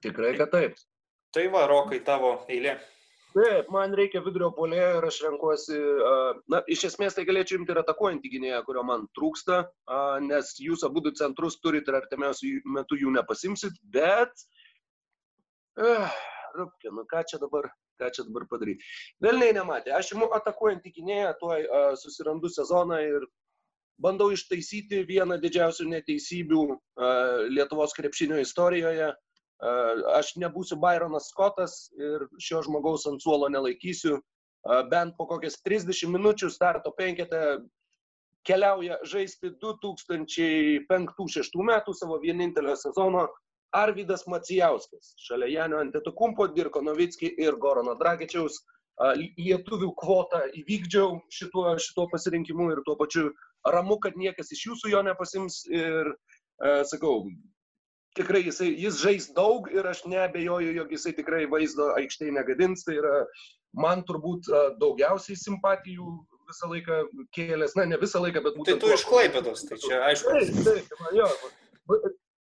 [0.03, 0.79] Tikrai, kad taip.
[1.35, 2.77] Tai va, Rokai, tavo eilė.
[3.29, 5.77] Taip, man reikia vidurio polėjo ir aš renkuosi,
[6.49, 9.59] na, iš esmės tai galėčiau imti ir atakuojantį gynėją, kurio man trūksta,
[10.25, 14.33] nes jūs abu du centrus turite ir artimiausių metų jų nepasimsit, bet...
[15.79, 16.09] Uh,
[16.55, 17.69] Rupkė, nu ką čia dabar,
[18.01, 18.85] ką čia dabar padaryti.
[19.23, 21.67] Velniai nematė, aš imu atakuojantį gynėją, tuoj
[22.01, 23.27] susirandu sezoną ir
[24.01, 26.63] bandau ištaisyti vieną didžiausių neteisybių
[27.53, 29.11] Lietuvos krepšinio istorijoje.
[29.59, 29.71] A,
[30.19, 34.15] Aš nebūsiu Byronas Scottas ir šio žmogaus ant suolo nelaikysiu.
[34.19, 34.21] A,
[34.91, 37.41] Bent po kokias 30 minučių starto penketę
[38.47, 43.27] keliauja žaisti 2005-2006 metų savo vienintelio sezono
[43.75, 45.13] Arvidas Macijauskas.
[45.21, 48.65] Šalia Janio Antetokumpo, Dirko Novickį ir Gorono Dragičiaus a,
[49.19, 53.23] lietuvių kvotą įvykdžiau šituo, šituo pasirinkimu ir tuo pačiu
[53.67, 56.13] ramu, kad niekas iš jūsų jo nepasims ir,
[56.63, 57.25] e, sakau,
[58.17, 62.85] tikrai jisai, jis žais daug ir aš nebejoju, jog jisai tikrai vaizdo aikštėje negadins.
[62.87, 63.15] Tai yra
[63.77, 64.49] man turbūt
[64.81, 66.07] daugiausiai simpatijų
[66.49, 67.03] visą laiką
[67.37, 68.81] kėlęs, na ne visą laiką, bet Tai būtent...
[68.81, 70.33] tu tuo- iš Klaipėdos, tai čia aišku.
[70.65, 71.29] Taip, taip, jo.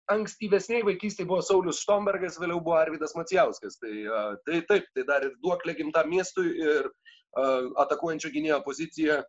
[0.09, 3.77] Ankstyvesniai vaikystėje buvo Saulis Štombergas, vėliau buvo Arvidas Macijauskas.
[3.77, 3.91] Tai,
[4.47, 6.89] tai taip, tai dar ir duoklė gimtam miestui ir
[7.83, 9.19] atakuojančio gynėjo pozicija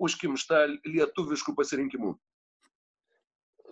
[0.00, 2.14] užkimšta lietuviškų pasirinkimų.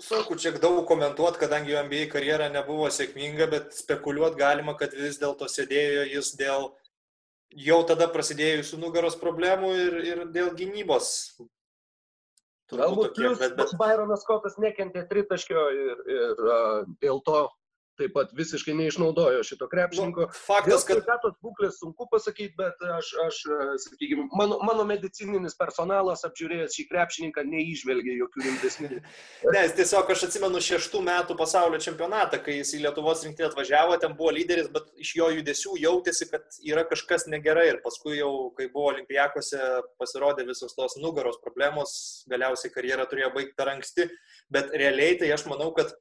[0.00, 5.18] Sunku čia daug komentuoti, kadangi jo NBA karjera nebuvo sėkminga, bet spekuliuoti galima, kad vis
[5.20, 6.70] dėlto sėdėjo jis dėl
[7.52, 11.10] jau tada prasidėjusių nugaros problemų ir, ir dėl gynybos.
[12.72, 13.74] Galbūt plus bet, bet...
[13.76, 17.42] Byronas Skotas nekentė tritaškio ir, ir uh, dėl to
[18.00, 20.26] taip pat visiškai neišnaudojo šito krepšininko.
[20.28, 21.00] Nu, faktas, kad...
[21.02, 23.40] Sveikatos būklės sunku pasakyti, bet aš, aš
[23.84, 28.90] sakykime, mano, mano medicininis personalas apžiūrėjęs šį krepšininką neižvelgė jokių rimtesnių.
[29.54, 34.16] ne, tiesiog aš atsimenu šeštų metų pasaulio čempionatą, kai jis į Lietuvos rinktinę atvažiavo, ten
[34.18, 38.70] buvo lyderis, bet iš jo judesių jautėsi, kad yra kažkas negerai ir paskui jau, kai
[38.72, 39.60] buvo olimpijakose,
[40.00, 41.92] pasirodė visos tos nugaros problemos,
[42.32, 44.08] galiausiai karjerą turėjo baigti per anksti,
[44.52, 45.92] bet realiai tai aš manau, kad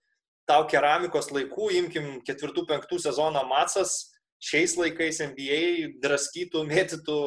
[0.50, 7.20] tau keramikos laikų, imkim ketvirtų, penktų sezoną Matsas, šiais laikais NBA draskytų, mėtytų,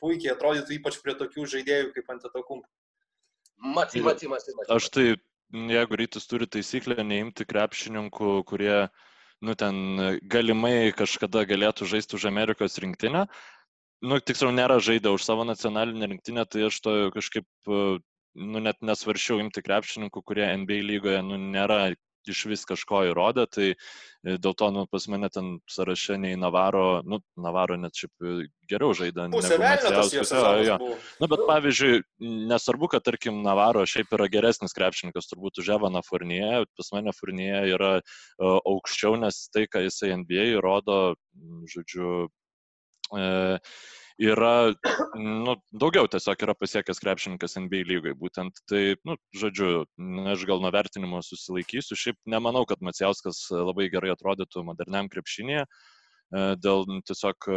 [0.00, 2.66] puikiai atrodytų ypač prie tokių žaidėjų kaip Antetokump.
[3.60, 4.54] Matai, matai, matai.
[4.72, 5.06] Aš tai,
[5.52, 8.88] jeigu rytis turi taisyklę neimti krepšininkų, kurie,
[9.44, 13.26] nu, ten galimai kažkada galėtų žaisti už Amerikos rinktinę,
[14.00, 19.42] nu, tiksliau, nėra žaidę už savo nacionalinę rinktinę, tai aš to kažkaip, nu, net nesvaršiau
[19.44, 21.90] imti krepšininkų, kurie NBA lygoje, nu, nėra
[22.28, 27.02] iš vis kažko įrodė, tai e, dėl to nu, pas mane ten sąraše nei Navaro,
[27.06, 28.34] nu, Navaro net šiaip e,
[28.70, 29.28] geriau žaidė.
[29.34, 30.78] Pusė velnės jo, jo.
[31.22, 32.02] Nu, bet pavyzdžiui,
[32.50, 37.62] nesvarbu, kad tarkim Navaro šiaip yra geresnis krepšininkas turbūt už Evaną Furniją, pas mane Furniją
[37.76, 41.00] yra uh, aukščiau, nes tai, ką jisai NBA įrodo,
[41.70, 42.28] žodžiu,
[43.16, 43.80] uh,
[44.20, 44.72] yra,
[45.16, 48.12] nu, daugiau tiesiog yra pasiekęs krepšininkas NBA lygai.
[48.18, 49.84] Būtent tai, nu, žodžiu,
[50.32, 51.98] aš gal nuo vertinimo susilaikysiu.
[51.98, 55.64] Šiaip nemanau, kad Macijauskas labai gerai atrodytų moderniam krepšinėje.
[55.64, 57.48] E, dėl tiesiog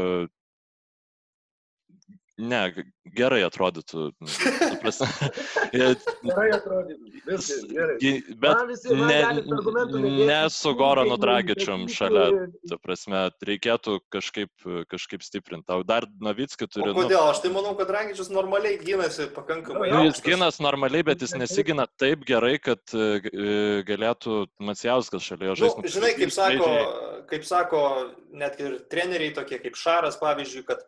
[2.41, 2.59] Ne,
[3.13, 4.07] gerai atrodytų.
[5.73, 7.11] gerai atrodytų.
[7.27, 8.13] Viskas, gerai.
[8.41, 9.19] Bet visi, ne,
[10.25, 12.47] ne su Goranu Dragičium šalia.
[12.71, 14.49] Ta prasme, reikėtų kažkaip,
[14.89, 15.67] kažkaip stiprinti.
[15.69, 16.87] Tau dar Navitskį turi.
[16.89, 17.19] O nu kodėl?
[17.19, 19.91] Nu, aš tai manau, kad Dragičius normaliai gynasi pakankamai.
[19.93, 25.59] Nu, jis gynas normaliai, bet jis nesigina taip gerai, kad e, galėtų Macijauskas šalia jo
[25.61, 25.85] žaisti.
[25.85, 26.71] Nu, žinai, kaip sako,
[27.29, 27.83] kaip sako
[28.33, 30.81] net ir treneriai tokie kaip Šaras, pavyzdžiui, kad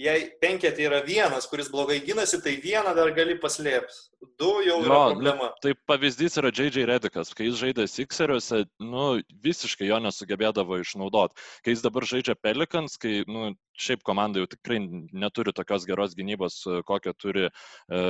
[0.00, 4.00] jei penketė yra vienas, kuris blogai gynasi, tai vieną dar gali paslėpti.
[4.40, 5.50] Du jau yra problema.
[5.50, 6.86] Nu, tai pavyzdys yra J.J.
[6.88, 9.04] Redikas, kai jis žaidė Sixeriuose, nu,
[9.44, 11.38] visiškai jo nesugebėdavo išnaudoti.
[11.64, 14.78] Kai jis dabar žaidžia Pelikans, kai, nu, šiaip komanda jau tikrai
[15.12, 18.00] neturi tokios geros gynybos, kokią turi e,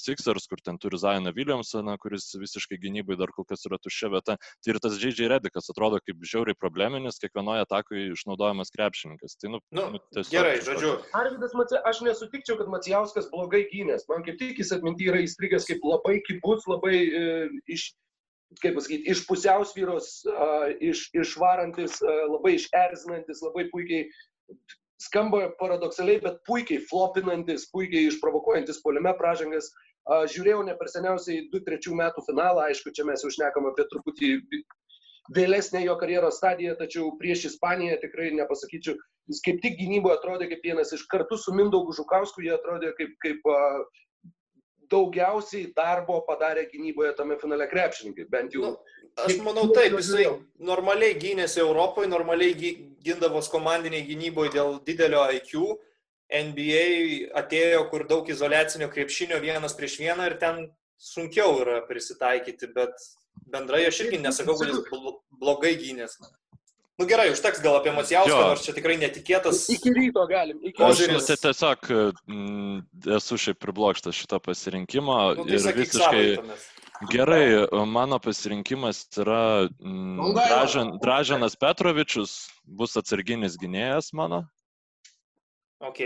[0.00, 4.36] Sixers, kur ten turi Zioną Williamsoną, kuris visiškai gynybai dar kol kas yra tuščia vieta.
[4.38, 5.28] Tai ir tas J.J.
[5.32, 9.36] Redikas atrodo kaip žiauriai probleminis, kiekvienoje atakoje išnaudojamas krepšininkas.
[9.40, 10.94] Tai, nu, nu, nu, tiesiog, gerai, žodžiu.
[11.20, 14.08] Arvidas, aš nesutikčiau, kad Macijauskas blogai gynės.
[14.10, 17.28] Man kaip tik jis atminti yra įstrigęs kaip labai kibus, labai e,
[17.76, 17.92] iš
[18.62, 24.04] kaip pasakyti, iš pusiausvyros, uh, iš, išvarantis, uh, labai išerzinantis, labai puikiai
[25.02, 29.72] skamba paradoksaliai, bet puikiai flopinantis, puikiai išprovokuojantis poliame pražangas.
[30.04, 34.34] Žiūrėjau ne per seniausiai 2-3 metų finalą, aišku, čia mes jau šnekam apie truputį
[35.32, 38.98] vėlesnę jo karjeros stadiją, tačiau prieš Ispaniją tikrai nepasakyčiau,
[39.32, 43.14] jis kaip tik gynyboje atrodė kaip vienas iš kartu su Mindaugu Žukausku, jie atrodė kaip,
[43.24, 43.48] kaip
[44.94, 48.72] daugiausiai darbo padarė gynyboje tame finale krepšininkai, bent jau.
[48.72, 50.24] Nu, Aš manau taip, jisai
[50.58, 52.54] normaliai gynėsi Europoje, normaliai
[53.04, 55.76] gindavos komandiniai gynyboje dėl didelio IQ.
[56.34, 56.86] NBA
[57.38, 60.64] atėjo, kur daug izolacinio krepšinio vienas prieš vieną ir ten
[60.98, 62.96] sunkiau yra prisitaikyti, bet
[63.52, 64.80] bendrai aš irgi nesakau, kad jis
[65.38, 66.16] blogai gynės.
[67.00, 69.64] Nu gerai, užteks gal apie Masijauską, nors čia tikrai netikėtas.
[69.74, 70.60] Iki ryto galim.
[70.62, 71.26] Iki Požiūris.
[71.26, 72.76] Tai tiesiog mm,
[73.16, 76.24] esu šiaip priblokštas šito pasirinkimo nu, tai ir visiškai...
[76.38, 76.62] Savai,
[77.10, 84.44] Gerai, mano pasirinkimas yra mm, Dražan, Dražanas Petrovičius, bus atsarginis gynėjas mano.
[85.82, 86.00] Ok.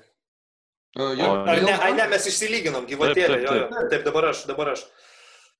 [0.97, 3.61] Uh, jo, Ar ne, ai, ne, mes išsilyginom, gyvatėlė, taip, taip, taip.
[3.61, 3.89] Jo, jo.
[3.93, 4.81] taip, dabar aš, dabar aš.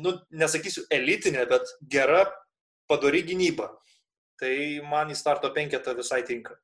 [0.00, 2.22] nu, nesakysiu elitinė, bet gera
[2.88, 3.68] padori gynyba.
[4.40, 4.54] Tai
[4.90, 6.58] man į starto penketą visai tinka.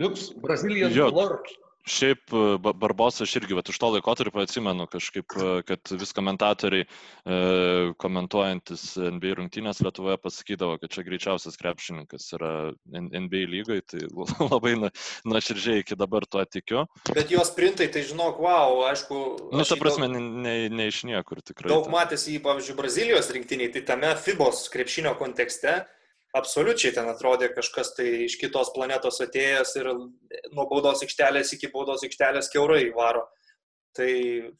[0.00, 1.50] Liuks, Brazilijos Lord.
[1.88, 6.84] Šiaip e, Barbos aš irgi, bet už to laikotarpio atsimenu kažkaip, e, kad vis komentatoriai
[6.84, 7.38] e,
[8.00, 12.52] komentuojantis NBA rungtynės Lietuvoje pasakydavo, kad čia greičiausias krepšininkas yra
[12.92, 14.02] NBA lygoje, tai
[14.52, 16.84] labai nuoširdžiai iki dabar tuo tikiu.
[17.14, 19.22] Bet jos printai, tai žinok, wow, aišku.
[19.54, 21.72] Nu, ta prasme, daug, ne, ne iš niekur tikrai.
[21.72, 25.80] Daug matėsi pavyzdžiui, Brazilijos rinktiniai, tai tame FIBOS krepšinio kontekste
[26.36, 29.90] absoliučiai ten atrodė kažkas tai iš kitos planetos atėjęs ir
[30.54, 33.26] nuo baudos aikštelės iki baudos aikštelės keurai varo.
[33.98, 34.10] Tai,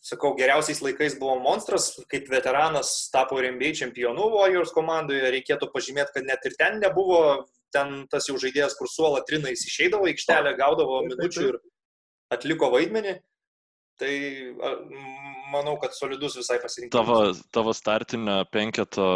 [0.02, 6.26] sakau, geriausiais laikais buvo monstras, kaip veteranas tapo NBA čempionu Warriors komandoje, reikėtų pažymėti, kad
[6.26, 7.20] net ir ten nebuvo,
[7.70, 11.60] ten tas jau žaidėjas, kur suola trinais išeidavo aikštelę, gaudavo minučių ir
[12.34, 13.20] atliko vaidmenį.
[14.02, 14.14] Tai
[15.50, 16.94] manau, kad solidus visai pasirinkimas.
[16.94, 17.16] Tavo,
[17.54, 19.06] tavo startinio penketo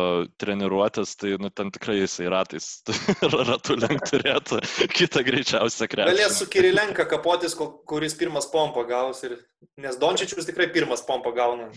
[0.40, 2.66] treniruotės, tai nu, ten tikrai jisai ratais
[3.50, 4.54] ratų lenk turėtų
[4.94, 6.10] kitą greičiausią krepšį.
[6.12, 9.32] Galės su Kirilenka kapotis, kuris pirmas pompą gaus, ir...
[9.80, 11.66] nes Dončičius tikrai pirmas pompą gauna.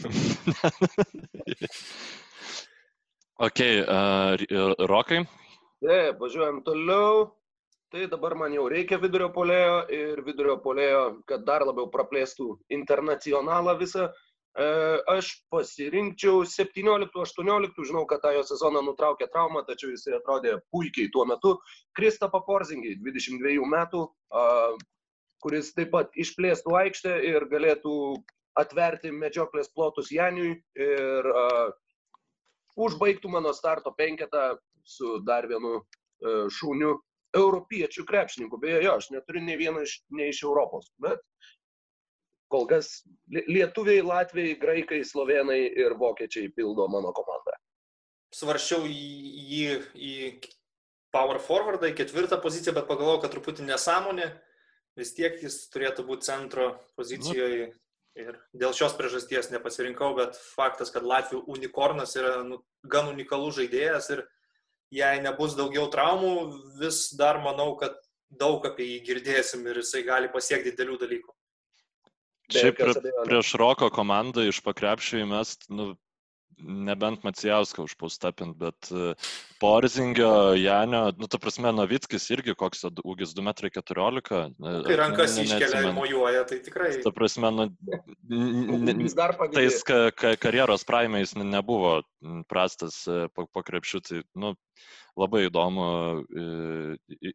[3.48, 4.34] ok, uh,
[4.89, 5.20] Rokai.
[5.84, 7.13] Taip, važiuojam toliau.
[7.88, 13.78] Tai dabar man jau reikia vidurio polėjo ir vidurio polėjo, kad dar labiau praplėstų internacionalą
[13.80, 14.10] visą.
[14.58, 14.67] E,
[15.13, 21.28] aš pasirinkčiau 17-18, žinau, kad tą jo sezoną nutraukė traumą, tačiau jis atrodė puikiai tuo
[21.30, 21.56] metu.
[21.98, 24.06] Kristapą Porzingį, 22 metų,
[25.46, 27.93] kuris taip pat išplėstų aikštę ir galėtų
[28.58, 31.30] atverti medžioklės plotus Janiui ir
[32.78, 34.56] užbaigtų mano starto penketą
[34.88, 36.96] su dar vienu uh, šūniu
[37.38, 38.60] europiečių krepšininkų.
[38.62, 41.22] Beje, jo, aš neturiu nei vieno iš, nei iš Europos, bet
[42.51, 47.55] kol kas lietuviai, latviai, graikai, slovenai ir vokiečiai pildo mano komandą.
[48.36, 50.13] Svaršiau jį į
[51.15, 54.29] power forwardą, į ketvirtą poziciją, bet pagalvojau, kad truputį nesąmonė,
[54.99, 57.71] vis tiek jis turėtų būti centro pozicijoje.
[58.17, 64.10] Ir dėl šios priežasties nepasirinkau, bet faktas, kad Latvijų unikornas yra nu, gan unikalus žaidėjas
[64.15, 64.23] ir
[64.89, 66.31] jei nebus daugiau traumų,
[66.81, 67.93] vis dar manau, kad
[68.33, 71.37] daug apie jį girdėsim ir jisai gali pasiekti didelių dalykų.
[72.51, 75.95] Šiaip prie, prieš Roko komandą iš pakrepšio įmest, nu,
[76.63, 79.13] nebent Macijauską užpaustapint, bet e,
[79.62, 84.55] Porzingio, Janio, nu, ta prasme, Novickis irgi koks ūgis 2,14 m.
[84.57, 86.91] E, Kai rankas ne, iškelia ir mojuoja, tai tikrai.
[87.03, 87.67] Ta prasme, nu,
[89.53, 91.99] tais ka, ka, karjeros praimais nebuvo
[92.49, 94.55] prastas e, po, po krepšių, tai, nu,
[95.17, 95.87] labai įdomu,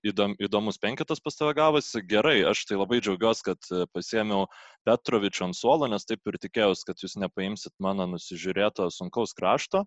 [0.06, 2.02] įdom, įdomus penketas pas tave gavosi.
[2.08, 4.46] Gerai, aš tai labai džiaugiuosi, kad e, pasėmiau
[4.86, 9.84] Petrovičių ant suolo, nes taip ir tikėjausi, kad jūs nepaimsit mano nusižiūrėto sunkaus krašto.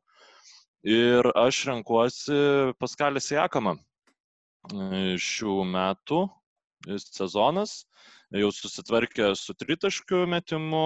[0.85, 2.39] Ir aš renkuosi
[2.81, 6.25] Paskalis Jakamą e, šių metų
[7.01, 7.85] sezonas,
[8.35, 10.83] jau susitvarkė su tritaškių metimu,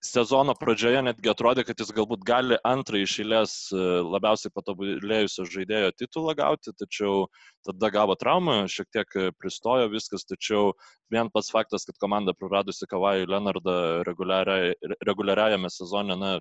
[0.00, 3.80] sezono pradžioje netgi atrodė, kad jis galbūt gali antrą iš eilės e,
[4.14, 7.26] labiausiai patobulėjusio žaidėjo titulą gauti, tačiau
[7.66, 10.72] tada gavo traumą, šiek tiek e, pristojo viskas, tačiau
[11.12, 13.76] vien pats faktas, kad komanda praradusi Kavajų Leonardą
[14.06, 16.32] reguliariajame sezone na,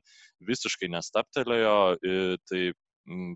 [0.47, 1.75] visiškai nestaptelėjo,
[2.49, 2.61] tai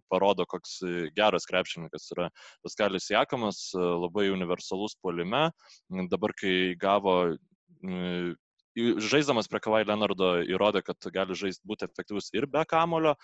[0.09, 0.77] parodo, koks
[1.17, 2.29] geras krepšininkas yra
[2.63, 5.49] Paskalis Jakamas, labai universalus polime.
[6.11, 7.17] Dabar, kai gavo
[8.75, 13.15] žaiddamas prie Kavai Leonardo įrodė, kad gali žaisti būti efektyvus ir be kamulio,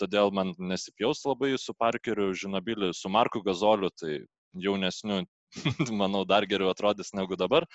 [0.00, 4.20] todėl man nesipjaus labai su Parkeriu, Žinabiliu, su Marku Gazoliu, tai
[4.54, 5.24] jaunesniu
[6.00, 7.66] manau, dar geriau atrodys negu dabar.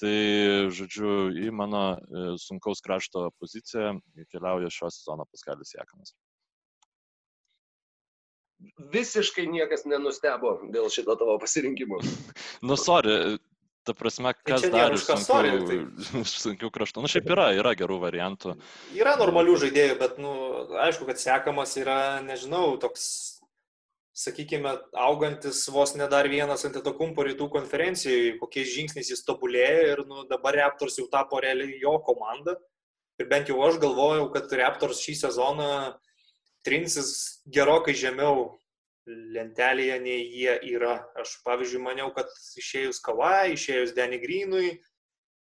[0.00, 0.14] Tai,
[0.74, 1.84] žodžiu, į mano
[2.42, 3.96] sunkaus krašto poziciją
[4.34, 6.14] keliauja šio sezono Paskalis Jekanas
[8.92, 12.00] visiškai niekas nenustebo dėl šito tavo pasirinkimo.
[12.68, 13.38] nu, sorry,
[13.86, 17.02] ta prasme, Tai kas čia dar iš sunkių, sunkių kraštų.
[17.04, 18.56] Nu, šiaip yra, yra gerų variantų.
[18.96, 20.32] Yra normalių žaidėjų, bet, nu,
[20.86, 23.04] aišku, kad sekamas yra, nežinau, toks,
[24.22, 24.76] sakykime,
[25.08, 30.58] augantis vos ne dar vienas antitokumpo rytų konferencijoje, kokiais žingsniais jis tobulėja ir, nu, dabar
[30.60, 32.58] Raptors jau tapo realiai jo komanda.
[33.20, 35.72] Ir bent jau aš galvojau, kad Raptors šį sezoną
[36.66, 38.52] trinsis gerokai žemiau
[39.06, 40.96] lentelėje nei jie yra.
[41.18, 44.76] Aš, pavyzdžiui, maniau, kad išėjus Kavai, išėjus Denny Greenui,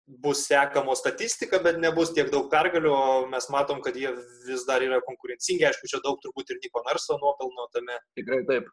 [0.07, 4.13] bus sekamo statistika, bet nebus tiek daug pergalių, o mes matom, kad jie
[4.47, 5.67] vis dar yra konkurencingi.
[5.67, 7.99] Aišku, čia daug turbūt ir Niko Narso nuopelno tame.
[8.19, 8.69] Tikrai taip.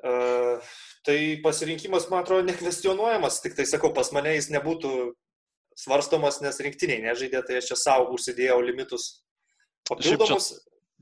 [0.00, 0.70] Uh,
[1.04, 4.92] tai pasirinkimas, man atrodo, nekvestionuojamas, tik tai sakau, pas mane jis nebūtų
[5.76, 9.10] svarstomas, nes rinktiniai nežaidė, tai aš čia savo užsidėjau limitus
[9.88, 10.54] papildomus.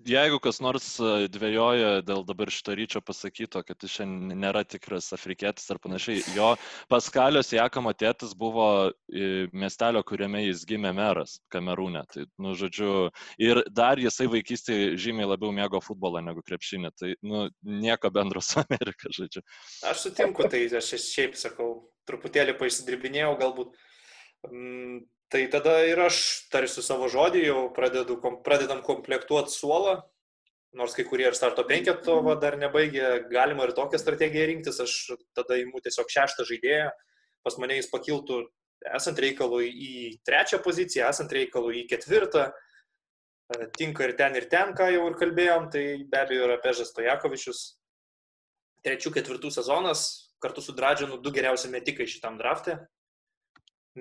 [0.06, 5.10] Jeigu kas nors e, dvėjoja dėl dabar šito ryčio pasakyto, kad jis šiandien nėra tikras
[5.16, 6.52] afrikietis ar panašiai, jo
[6.92, 12.04] Paskalios Jakamo tėtis buvo e, miestelio, kuriame jis gimė meras, Kamerūne.
[12.12, 13.10] Tai, nu, žodžiu,
[13.42, 16.94] ir dar jisai vaikystėje žymiai labiau mėgo futbolą negu krepšinį.
[16.98, 19.42] Tai, nu, nieko bendro su Amerika, žodžiu.
[19.90, 21.72] Aš sutinku, tai aš šiaip sakau,
[22.08, 23.78] truputėlį paisidirbinėjau galbūt.
[25.28, 26.18] Tai tada ir aš
[26.48, 29.98] tarsiu savo žodį, jau pradedu, pradedam komplektuoti suolą,
[30.78, 34.94] nors kai kurie ir starto penketo va, dar nebaigė, galima ir tokią strategiją rinktis, aš
[35.36, 36.88] tada įimu tiesiog šeštą žaidėją,
[37.44, 38.40] pas mane jis pakiltų
[38.96, 39.92] esant reikalui į
[40.24, 42.48] trečią poziciją, esant reikalui į ketvirtą,
[43.76, 47.64] tinka ir ten, ir ten, ką jau ir kalbėjom, tai be abejo yra Pežas Tojakovičius,
[48.84, 50.04] trečių, ketvirtų sezonas,
[50.40, 52.78] kartu su Dradžianu du geriausi metikai šitam draftė,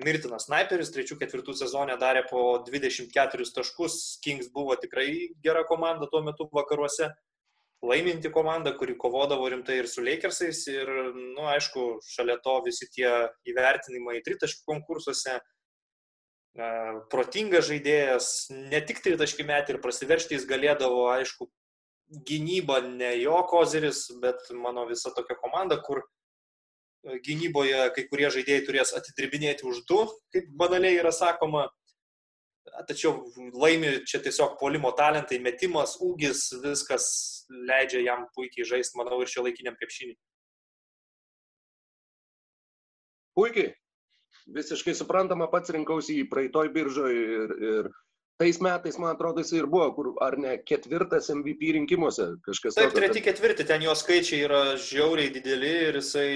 [0.04, 5.08] mirtinas sniperis, trečių, ketvirtų sezonė darė po 24 taškus, Kings buvo tikrai
[5.44, 7.10] gera komanda tuo metu vakaruose,
[7.82, 10.64] laiminti komanda, kuri kovodavo rimtai ir su Lakersais.
[10.72, 13.10] Ir, na, nu, aišku, šalia to visi tie
[13.48, 15.38] įvertinimai tritaškių konkursuose,
[17.12, 21.46] protingas žaidėjas, ne tik tritaškį metį ir prasiveršti jis galėdavo, aišku,
[22.26, 26.02] gynyba ne jo kozeris, bet mano visa tokia komanda, kur
[27.04, 30.00] gynyboje kai kurie žaidėjai turės atidirbinėti už du,
[30.34, 31.68] kaip banaliai yra sakoma.
[32.88, 33.24] Tačiau
[33.56, 37.06] laimi čia tiesiog polimo talentai, metimas, ūgis, viskas
[37.48, 40.18] leidžia jam puikiai žaisti, manau, ir šio laikiniam krepšinį.
[43.38, 43.72] Puikiai.
[44.52, 47.88] Visiškai suprantama, pats rinkausi į praeitoj biržoj ir, ir
[48.38, 52.76] tais metais, man atrodo, jis ir buvo, kur ar ne ketvirtas MVP rinkimuose kažkas.
[52.78, 56.28] Taip, treti, ketvirti, ten jo skaičiai yra žiauriai dideli ir jisai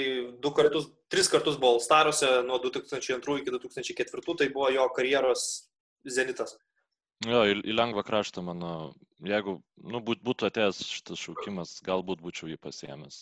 [0.42, 5.46] du kartus, tris kartus buvo Staruose nuo 2002 iki 2004, tai buvo jo karjeros
[6.18, 6.57] zenitas.
[7.29, 8.70] Jo, į, į lengvą kraštą, mano,
[9.23, 13.18] jeigu nu, būt, būtų atėjęs šitas šaukimas, galbūt būčiau jį pasiemęs,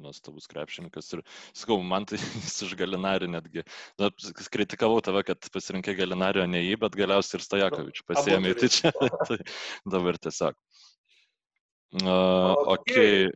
[0.00, 1.12] nuostabus krepšininkas.
[1.14, 1.22] Ir
[1.54, 3.64] sakau, man tai jis iš Galinarių netgi,
[4.00, 4.10] na,
[4.54, 8.54] kritikavau tave, kad pasirinkai Galinarių, ne jį, bet galiausiai ir Stojakovičių pasiemė.
[8.58, 8.94] Tai čia
[9.28, 9.38] tai
[9.86, 10.58] dabar tiesiog.
[12.02, 13.28] Uh, okay.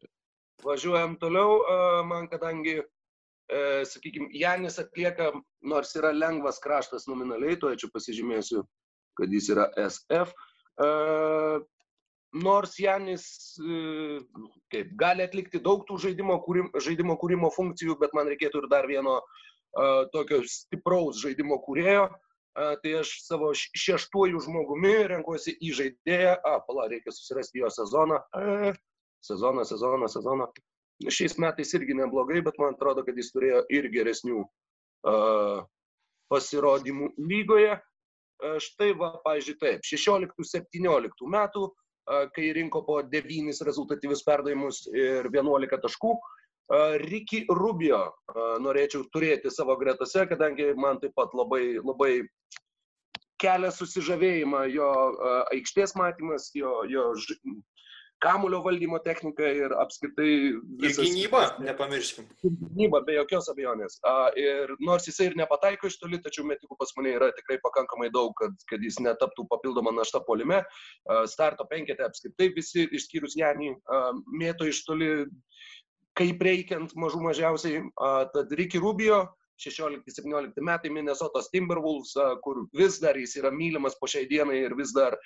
[0.66, 5.30] Važiuojam toliau, uh, man kadangi uh, sakykime, Janis atlieka,
[5.62, 8.64] nors yra lengvas kraštas nominaliai, to čia pasižymėsiu
[9.18, 10.32] kad jis yra SF.
[10.78, 11.58] Uh,
[12.38, 13.26] nors Janis
[13.62, 14.22] uh,
[14.72, 18.88] kaip, gali atlikti daug tų žaidimo kūrimo, žaidimo kūrimo funkcijų, bet man reikėtų ir dar
[18.90, 22.08] vieno uh, tokio stipraus žaidimo kūrėjo.
[22.58, 26.32] Tai aš savo šeštuoju žmogumi renkuosi į žaidėją.
[26.42, 28.16] A, pala, reikia susirasti jo sezoną.
[28.34, 28.72] Uh,
[29.22, 30.48] sezoną, sezoną, sezoną.
[31.06, 35.60] Šiais metais irgi neblogai, bet man atrodo, kad jis turėjo ir geresnių uh,
[36.32, 37.76] pasirodymų lygoje.
[38.38, 41.68] Štai va, pažiūrėjau, taip, 16-17 metų,
[42.34, 46.12] kai rinko po 9 rezultatyvius perdavimus ir 11 taškų,
[47.02, 48.00] Ricky Rubio
[48.60, 52.12] norėčiau turėti savo gretose, kadangi man taip pat labai, labai
[53.40, 54.90] kelia susižavėjimą jo
[55.54, 57.12] aikštės matymas, jo, jo
[58.22, 60.30] kamulio valdymo technika ir apskritai...
[60.82, 62.26] Visas, ir gynyba, nepamirškim.
[62.42, 63.98] Gynyba, be jokios abejonės.
[64.40, 68.34] Ir nors jisai ir nepataiko iš toli, tačiau metikų pas mane yra tikrai pakankamai daug,
[68.40, 70.62] kad, kad jis netaptų papildoma našta polime.
[71.30, 73.74] Starto penketė apskritai visi, išskyrus Janį,
[74.34, 75.12] mėto iš toli
[76.18, 77.82] kaip reikiant mažų mažiausiai.
[78.34, 79.26] Tad Ricky Rubio
[79.58, 84.92] 16-17 metai Minnesotos Timberwolves, kur vis dar jis yra mylimas po šiai dienai ir vis
[84.96, 85.16] dar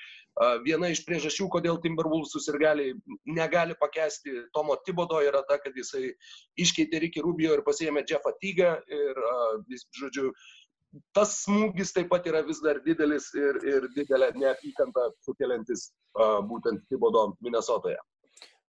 [0.64, 2.94] viena iš priežasčių, kodėl Timberwolves susirgaliai
[3.28, 6.14] negali pakęsti Tomo Tibodo yra ta, kad jisai
[6.56, 9.22] iškeitė Ricky Rubio ir pasėmė Jeffą Tygą ir,
[10.00, 10.32] žodžiu,
[11.16, 15.90] tas smūgis taip pat yra vis dar didelis ir, ir didelę neapykantą sukeliantis
[16.48, 18.00] būtent Tibodo Minnesotoje.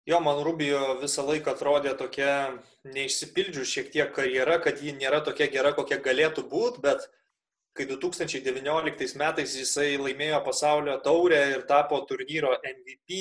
[0.08, 2.32] Jo, man Rubio visą laiką atrodė tokia
[2.88, 7.04] neišsipildžių šiek tiek karjera, kad ji nėra tokia gera, kokia galėtų būti, bet
[7.76, 13.18] kai 2019 metais jisai laimėjo pasaulio taurę ir tapo turnyro MVP,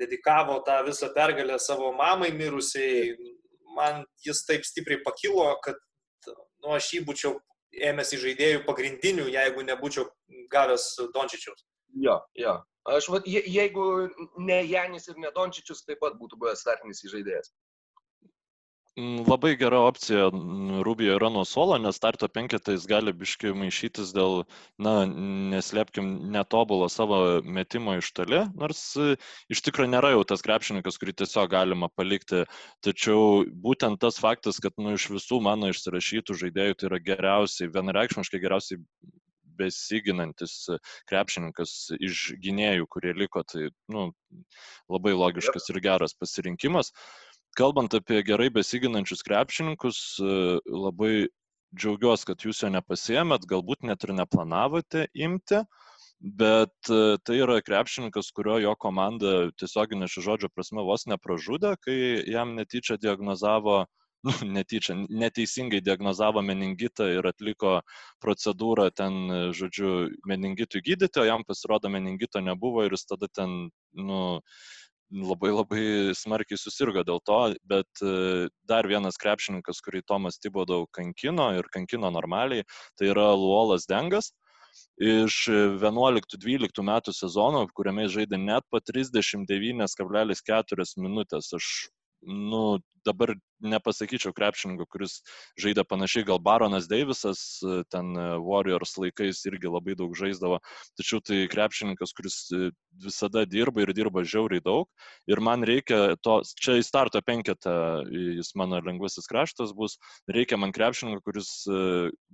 [0.00, 3.12] dedikavo tą visą pergalę savo mamai mirusiai,
[3.76, 5.76] man jis taip stipriai pakilo, kad
[6.24, 7.36] nu, aš jį būčiau
[7.90, 10.08] ėmėsi žaidėjų pagrindinių, jeigu nebūčiau
[10.56, 11.66] gavęs Dončičiaus.
[12.00, 12.56] Jo, jo,
[12.96, 13.84] Aš, vat, je, jeigu
[14.50, 17.52] ne Janis ir ne Dončičius, taip pat būtų buvęs startinis žaidėjas.
[18.98, 20.24] Mm, labai gera opcija
[20.82, 24.40] Rubio yra nuo suolo, nes starto penketais gali biški maišytis dėl,
[24.86, 24.94] na,
[25.52, 27.20] neslėpkim, netobulo savo
[27.58, 29.14] metimo iš toli, nors e,
[29.54, 32.42] iš tikrųjų nėra jau tas krepšininkas, kurį tiesiog galima palikti.
[32.82, 38.42] Tačiau būtent tas faktas, kad nu, iš visų mano išsirašytų žaidėjų tai yra geriausiai, vienareikšmiškai
[38.42, 38.82] geriausiai
[39.58, 40.54] besiginantis
[41.10, 44.10] krepšininkas iš gynėjų, kurie liko, tai nu,
[44.92, 46.92] labai logiškas ir geras pasirinkimas.
[47.58, 50.00] Kalbant apie gerai besiginančius krepšininkus,
[50.68, 51.28] labai
[51.76, 55.62] džiaugiuosi, kad jūs jo nepasėmėt, galbūt net ir neplanavote imti,
[56.18, 62.56] bet tai yra krepšininkas, kurio jo komanda tiesioginė šio žodžio prasme vos nepražudė, kai jam
[62.58, 63.84] netyčia diagnozavo
[64.26, 67.78] nu, netyčia, neteisingai diagnozavo meningitą ir atliko
[68.24, 69.12] procedūrą ten,
[69.54, 74.20] žodžiu, meningitui gydyti, o jam pasirodo meningito nebuvo ir jis tada ten, nu,
[75.08, 75.84] labai labai
[76.16, 77.88] smarkiai susirgo dėl to, bet
[78.68, 82.66] dar vienas krepšininkas, kurį Tomas Tibodau kankino ir kankino normaliai,
[82.98, 84.32] tai yra Luolas Dengas
[85.00, 85.48] iš
[85.80, 91.52] 11-12 metų sezono, kuriame žaidė net po 39,4 minutės.
[91.56, 91.66] Aš
[92.26, 92.78] nu,
[93.08, 93.34] dabar
[93.64, 95.18] nepasakyčiau krepšininko, kuris
[95.58, 97.40] žaidė panašiai, gal Baronas Deivisas,
[97.90, 98.12] ten
[98.44, 100.60] Warriors laikais irgi labai daug žaisdavo,
[100.98, 102.36] tačiau tai krepšininkas, kuris
[103.02, 104.86] visada dirba ir dirba žiauriai daug.
[105.30, 107.74] Ir man reikia to, čia į starto penketą,
[108.38, 109.96] jis mano lengvasis kraštas bus,
[110.30, 111.50] reikia man krepšininko, kuris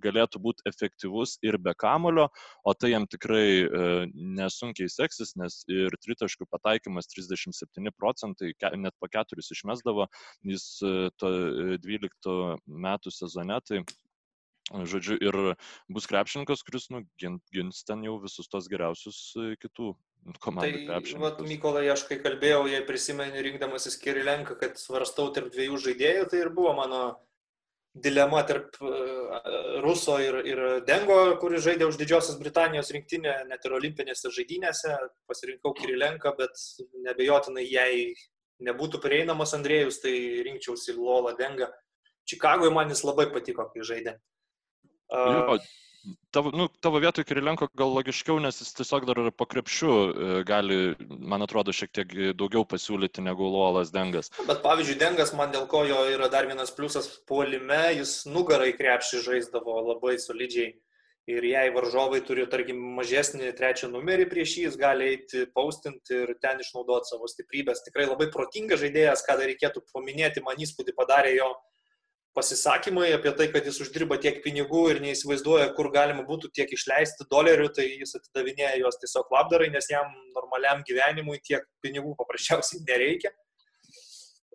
[0.04, 2.28] galėtų būti efektyvus ir be kamulio,
[2.64, 3.64] o tai jam tikrai
[4.12, 10.08] nesunkiai seksis, nes ir tritaškių pataikymas 37 procentai, net po keturis išmesdavo,
[10.44, 10.63] jis
[11.20, 11.30] to
[11.84, 12.38] 12
[12.86, 13.82] metų sezone, tai
[14.72, 15.36] žodžiu, ir
[15.92, 19.18] bus krepšininkas, kuris nu, gins ten jau visus tos geriausius
[19.60, 19.92] kitų
[20.40, 21.36] komandų tai, krepšininkus.
[21.36, 26.42] Tai, Mykolai, aš kai kalbėjau, jei prisimeni rinkdamasis Kirilenką, kad svarstau tarp dviejų žaidėjų, tai
[26.46, 27.04] ir buvo mano
[27.94, 28.74] dilema tarp
[29.84, 34.96] Ruso ir, ir Dengo, kuris žaidė už Didžiosios Britanijos rinktinę, net ir olimpinėse žaidynėse.
[35.30, 36.58] Pasirinkau Kirilenką, bet
[37.04, 38.14] nebejotinai jai
[38.62, 40.14] nebūtų prieinamas Andrėjus, tai
[40.46, 41.70] rinkčiausi Lola Dengą.
[42.28, 44.18] Čikagoje man jis labai patiko, kai žaidė.
[45.12, 45.58] Uh, jo,
[46.30, 50.78] tavo, nu, tavo vietoj Kirilenko gal logiškiau, nes jis tiesiog dar po krepšių e, gali,
[51.32, 54.32] man atrodo, šiek tiek daugiau pasiūlyti negu Lolas Dengas.
[54.48, 59.22] Bet pavyzdžiui, Dengas man dėl ko jo yra dar vienas pliusas puolime, jis nugarai krepšį
[59.28, 60.74] žaisdavo labai solidžiai.
[61.24, 66.34] Ir jei varžovai turi, tarkim, mažesnį trečią numerį prieš jį, jis gali eiti paustinti ir
[66.42, 67.80] ten išnaudoti savo stiprybės.
[67.86, 71.48] Tikrai labai protingas žaidėjas, ką dar reikėtų paminėti, man įspūdį padarė jo
[72.36, 77.28] pasisakymai apie tai, kad jis uždirba tiek pinigų ir neįsivaizduoja, kur galima būtų tiek išleisti
[77.30, 83.32] dolerių, tai jis atidavinėja juos tiesiog labdarai, nes jam normaliam gyvenimui tiek pinigų paprasčiausiai nereikia.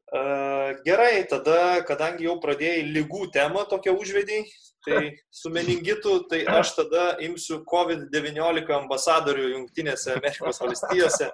[0.09, 4.39] Gerai, tada, kadangi jau pradėjai lygų temą tokią užvedį,
[4.85, 11.29] tai su meningitu, tai aš tada imsiu COVID-19 ambasadorių Junktinėse Amerikos valstijose,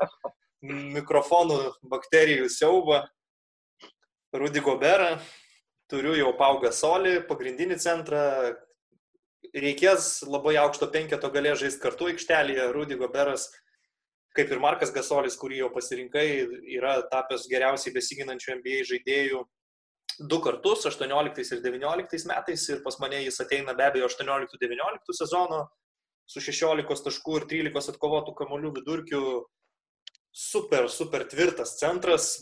[0.98, 3.06] mikrofonų bakterijų siaubą,
[4.36, 5.14] Rudy Goberą,
[5.88, 8.26] turiu jau paugą solį, pagrindinį centrą,
[9.56, 13.48] reikės labai aukšto penketo galės žaisti kartu aikštelėje, Rudy Goberas
[14.36, 16.28] kaip ir Markas Gasolis, kurį jau pasirinkai,
[16.76, 19.46] yra tapęs geriausiai besiginančių NBA žaidėjų
[20.20, 25.66] du kartus, 18 ir 19 metais, ir pas mane jis ateina be abejo 18-19 sezono
[26.30, 29.24] su 16 taškų ir 13 atkovotų kamolių vidurkiu.
[30.36, 32.34] Super, super tvirtas centras.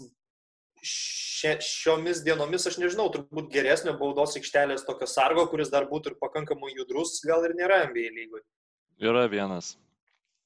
[0.83, 6.17] Šia, šiomis dienomis aš nežinau, turbūt geresnio baudos aikštelės tokio sargo, kuris dar būtų ir
[6.19, 8.43] pakankamai judrus, gal ir nėra NBA lygoje.
[9.03, 9.75] Yra vienas.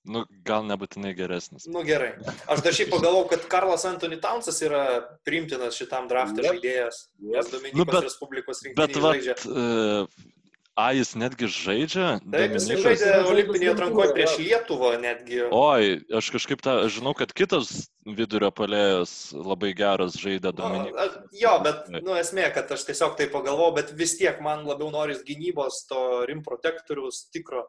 [0.08, 1.68] Nu, gal nebūtinai geresnis.
[1.72, 2.14] Nu gerai.
[2.48, 4.86] Aš dar šiaip pagalvojau, kad Karlas Antony Townsas yra
[5.28, 6.56] priimtinas šitam draftui yep.
[6.56, 7.04] žaidėjas.
[7.20, 7.52] Yep.
[7.52, 8.96] Dominikos nu, bet, Respublikos rinktinėje.
[8.96, 10.34] Bet va, žaidžia.
[10.78, 12.08] A, jis netgi žaidžia?
[12.22, 14.36] Taip, jis žaidė olimpinėje atrankoje prieš.
[14.44, 15.40] Lietuvą netgi.
[15.50, 21.18] Oi, aš kažkaip tą, žinau, kad kitas vidurio palėjas labai geras žaidė Nu, Dominikas.
[21.18, 24.92] a- jo, bet, nu, esmė, kad aš tiesiog tai pagalvojau, bet vis tiek man labiau
[24.94, 27.66] noris gynybos, to rim protektorius tikro.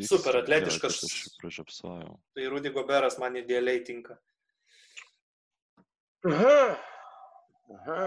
[0.00, 1.00] Super atletiškas.
[1.06, 2.14] Aš jį pražiopsojau.
[2.36, 4.16] Tai Rudy Goberas man idealiai tinka.
[6.28, 6.78] Aha.
[7.76, 8.06] Aha.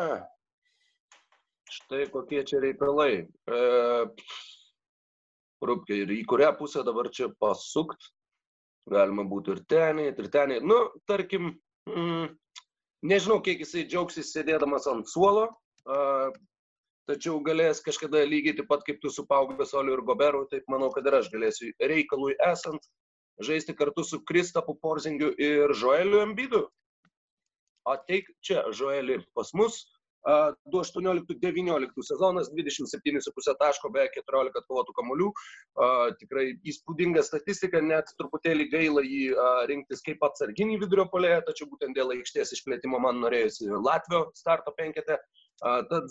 [1.76, 3.26] Štai kokie čia reikalai.
[3.26, 3.60] E,
[5.66, 8.12] Rūpkiai, ir į kurią pusę dabar čia pasukt?
[8.92, 10.60] Galima būtų ir tenį, ir tenį.
[10.62, 10.78] Nu,
[11.10, 11.56] tarkim,
[11.90, 12.28] mm,
[13.10, 15.48] nežinau, kiek jisai džiaugsis sėdėdamas ant suolo,
[15.90, 16.30] a,
[17.10, 20.92] tačiau galės kažkada lygiai taip pat kaip tu su Pauliu Soliu ir Goberu, taip manau,
[20.96, 22.90] kad ir aš galėsiu reikalui esant
[23.44, 26.66] žaisti kartu su Kristapu Porzingiu ir Joeliu Embidu
[27.86, 29.86] ateik čia, Žoeli, pas mus.
[30.26, 35.28] a, 2018-2019 sezonas, 27,5 taško, beveik 14 atkovotų kamuolių.
[36.18, 39.28] Tikrai įspūdinga statistika, net truputėlį gaila jį
[39.70, 45.20] rinktis kaip atsarginį vidurio polėje, tačiau būtent dėl aikštės išplėtimo man norėjusi Latvio starto penkete.
[45.62, 46.10] A, Tad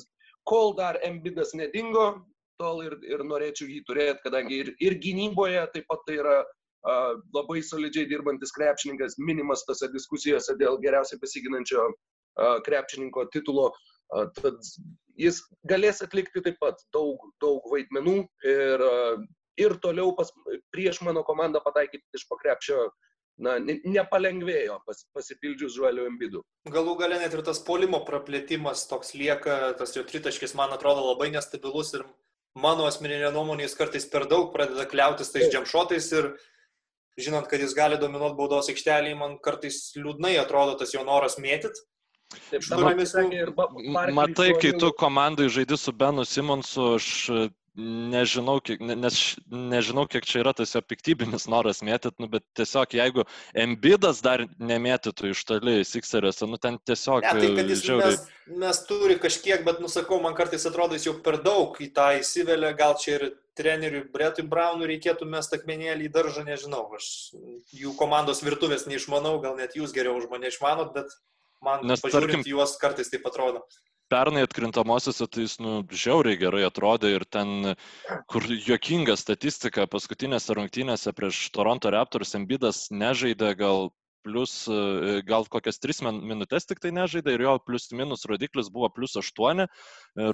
[0.49, 2.25] kol dar Embidas nedingo,
[2.61, 6.99] tol ir, ir norėčiau jį turėti, kadangi ir, ir gynyboje taip pat tai yra a,
[7.35, 13.73] labai solidžiai dirbantis krepšininkas, minimas tose diskusijose dėl geriausiai besiginančio a, krepšininko titulo.
[13.73, 13.95] A,
[14.37, 14.61] Tad
[15.19, 15.41] jis
[15.71, 18.17] galės atlikti taip pat daug, daug vaidmenų
[18.51, 18.85] ir,
[19.61, 20.31] ir toliau pas,
[20.75, 22.89] prieš mano komandą pataikyti iš pakrepšio
[23.39, 26.43] na, ne- nepalengvėjo pas, pasipildžius Žueliu Embidu.
[26.71, 31.31] Galų gale net ir tas polimo praplėtimas toks lieka, tas jo tritaškis man atrodo labai
[31.35, 32.05] nestabilus ir
[32.55, 36.31] mano asmeninė nuomonė jis kartais per daug pradeda kliautis tais džemšotais ir
[37.19, 41.77] žinant, kad jis gali dominuoti baudos aikštelėje, man kartais liūdnai atrodo tas jo noras mėtyt.
[42.51, 47.09] Taip, Barkley Matai, kai tu komandai žaidži su Benu Simonsu, aš
[47.77, 52.45] nežinau, kiek, ne- nes nežinau, kiek čia yra tas jo piktybinis noras mėtyti, nu, bet
[52.55, 57.83] tiesiog jeigu Embidas dar nemėtytų iš toli Sikseriuose, nu ten tiesiog Ne, tai kad jis
[57.83, 58.11] žiauriai.
[58.15, 62.13] mes, mes turi kažkiek, bet nusakau, man kartais atrodo, jis jau per daug į tą
[62.21, 63.27] įsivelia, gal čia ir
[63.59, 67.35] treneriui Bretui Braunui reikėtų mes akmenėlį į daržą, nežinau, aš
[67.75, 71.11] jų komandos virtuvės neišmanau, gal net jūs geriau už mane išmanot, bet
[71.63, 73.63] man Nes, pažiūrint tarkim- juos kartais taip atrodo.
[74.13, 77.75] Pernai atkrintamosiose tai jis, nu, žiauriai gerai atrodė ir ten,
[78.31, 83.91] kur juokinga statistika, paskutinėse rungtynėse prieš Toronto Raptors Embidas nežaidė gal
[84.25, 88.89] plus, e, gal kokias 3 minutės tik tai nežaidė ir jo plus minus rodiklis buvo
[88.93, 89.67] plus 8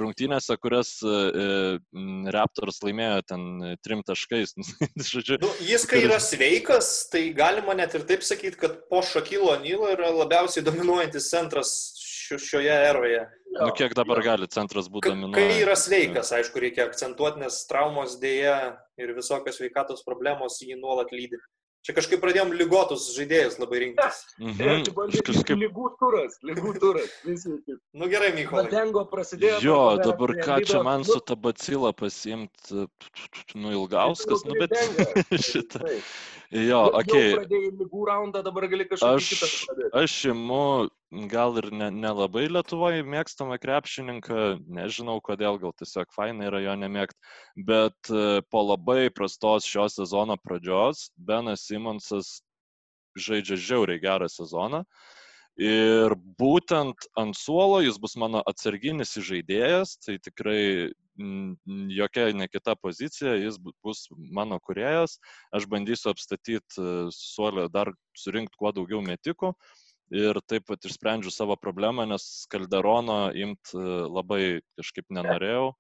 [0.01, 1.15] rungtynėse, kurias e,
[1.97, 3.47] m, Raptors laimėjo ten
[3.87, 4.55] 3 taškais.
[5.13, 9.57] Žodžiu, Nu, jis, kai yra sveikas, tai galima net ir taip sakyti, kad po Šakilo
[9.65, 11.75] Nilo yra labiausiai dominuojantis centras
[12.39, 13.23] šioje eroje.
[13.59, 15.57] nu, kiek dabar gali centras būti dominuojantis?
[15.57, 21.11] Kai yra sveikas, aišku, reikia akcentuoti, nes traumos dėja ir visokios sveikatos problemos jį nuolat
[21.11, 21.41] lydi.
[21.81, 24.19] Čia kažkaip pradėjom lygotus žaidėjus labai rinktis.
[24.37, 24.91] Mhm,
[25.25, 27.09] kažkaip lygų turas, lygų turas.
[27.25, 27.55] Visi.
[27.97, 28.67] Nu gerai, Mykolai.
[28.67, 29.63] Vadengo prasidėjo.
[29.65, 32.85] Jo, dabar ką čia man su ta bacila pasiimti,
[33.57, 34.77] nu Ilgauskas, nu bet
[35.49, 35.81] šitą.
[36.53, 37.33] Jo, okei,
[38.91, 39.91] kažką aš, kitą pradėti.
[40.03, 40.63] aš imu
[41.11, 46.77] gal ir ne- nelabai ne Lietuvoje mėgstamą krepšininką, nežinau kodėl, gal tiesiog fainai yra jo
[46.79, 47.19] nemėgti,
[47.67, 52.41] bet e, po labai prastos šio sezono pradžios Benas Simonsas
[53.19, 54.85] žaidžia žiauriai gerą sezoną.
[55.61, 60.93] Ir būtent ant suolo jis bus mano atsarginis žaidėjas, tai tikrai
[61.91, 65.19] jokia ne kita pozicija, jis bu- bus mano kuriejas,
[65.53, 69.53] aš bandysiu apstatyti suolę, dar surinkti kuo daugiau metikų
[70.11, 73.79] ir taip pat išsprendžiu savo problemą, nes Kalderono imti
[74.11, 75.71] labai kažkaip nenorėjau,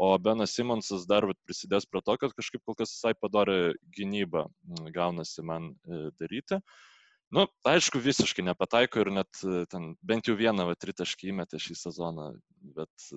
[0.00, 4.48] o Benas Simonsas dar prisidės prie to, kad kažkaip kol kas visai padarė gynybą,
[4.94, 6.60] gaunasi man e, daryti.
[7.34, 11.78] Nu, aišku, visiškai nepataiko ir net e, ten bent jau vieną va, tritaškį įmetė šį
[11.84, 12.32] sezoną,
[12.76, 13.08] bet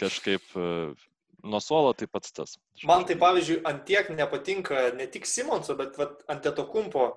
[0.00, 0.68] kažkaip e,
[1.44, 2.56] nuo suolo tai pats tas.
[2.88, 7.12] Man tai pavyzdžiui, antiek nepatinka ne tik Simonso, bet vat, ant to kumpo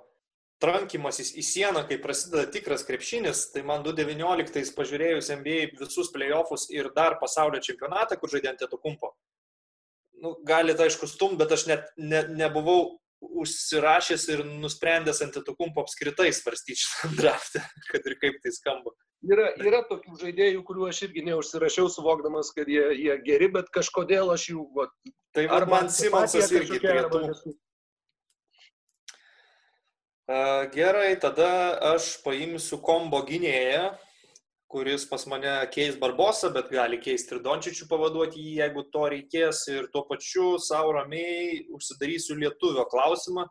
[0.62, 6.89] trankimasis į sieną, kai prasideda tikras krepšinis, tai man 2019 pažiūrėjus NBA visus playoffus ir
[6.95, 9.14] dar pasaulio čempionatą, kur žaidė ant to kumpo.
[10.18, 15.84] Nu, galite aišku stumti, bet aš net ne, nebuvau užsirašęs ir nusprendęs ant to kumpo
[15.86, 18.93] apskritai svarstyti šitą draftą, kad ir kaip tai skamba.
[19.28, 24.30] Yra, yra tokių žaidėjų, kuriuo aš irgi neužsirašiau, suvokdamas, kad jie, jie geri, bet kažkodėl
[24.34, 24.66] aš jų...
[24.78, 24.89] Va,
[25.38, 27.20] Tai vat man Simonsas irgi prie arba
[30.28, 33.95] Gerai, tada aš paimsiu kombo gynėją.
[34.67, 39.61] kuris pas mane keis Barbosą, bet gali keisti ir Dončičių pavaduoti jį, jeigu to reikės.
[39.71, 43.47] Ir tuo pačiu savo ramiai užsidarysiu lietuvio klausimą.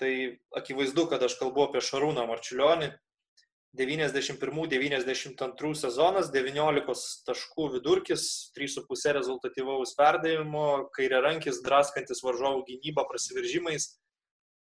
[0.00, 2.88] Tai akivaizdu, kad aš kalbu apie Šarūną Marčiulionį.
[3.76, 14.01] 91-92 sezonas, 19 taškų vidurkis, 3,5 rezultatyvaus perdavimo, kairė rankis, draskantis varžovų gynybą prasiveržimais,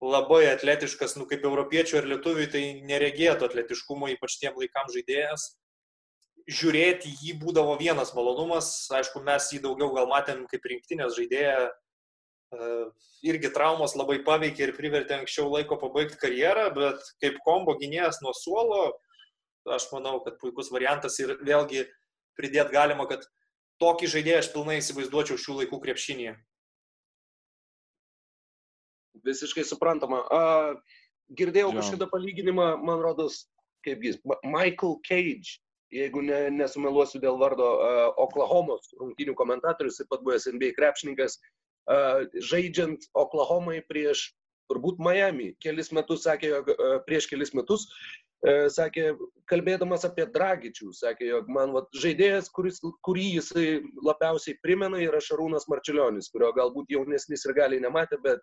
[0.02, 5.54] labai atletiškas, nu kaip europiečių ir lietuvių, tai neregėtų atletiškumo, ypač tiem laikam žaidėjas.
[6.50, 12.72] Žiūrėti jį būdavo vienas malonumas, aišku, mes jį daugiau gal matėm kaip rinktinės žaidėją, e,
[13.30, 18.34] irgi traumos labai paveikė ir privertė anksčiau laiko pabaigti karjerą, bet kaip kombo gynėjas nuo
[18.36, 18.82] suolo,
[19.64, 21.86] aš manau, kad puikus variantas ir vėlgi
[22.36, 23.24] pridėti galima, kad
[23.80, 26.36] tokį žaidėją aš pilnai įsivaizduočiau šių laikų krepšinėje
[29.26, 30.22] visiškai suprantama.
[30.32, 30.40] A,
[31.38, 31.80] girdėjau ja.
[31.80, 33.44] kažkada palyginimą, man rodos,
[33.86, 35.58] kaip jis, Michael Cage,
[35.94, 41.38] jeigu ne, nesumeluosiu dėl vardo, uh, Oklahomos rungtynių komentatorius, taip pat buvęs NBA krepšininkas,
[41.92, 44.30] uh, žaidžiant Oklahomai prieš
[44.72, 45.52] turbūt Miami.
[45.62, 47.86] Kelis metus sakė, jog uh, prieš kelis metus
[48.44, 49.14] sakė,
[49.48, 53.66] kalbėdamas apie Dragičių, sakė, jog man vat, žaidėjas, kuris, kurį jisai
[54.04, 58.40] labiausiai primena, yra Šarūnas Marčiulionis, kurio galbūt jaunesnis ir gali nematė, bet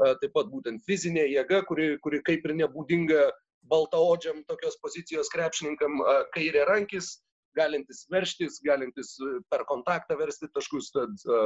[0.00, 3.28] a, taip pat būtent fizinė jėga, kuri, kuri kaip ir nebūdinga
[3.70, 7.18] baltaodžiam tokios pozicijos krepšininkam, a, kairė rankis,
[7.56, 10.90] galintis verštis, galintis e, per kontaktą versti taškus.
[10.94, 11.40] Tad e,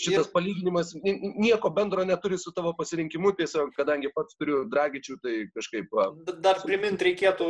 [0.00, 5.96] šitas palyginimas nieko bendro neturi su tavo pasirinkimu, tiesiog kadangi pats turiu dragičių, tai kažkaip.
[6.44, 7.48] Dar primint reikėtų,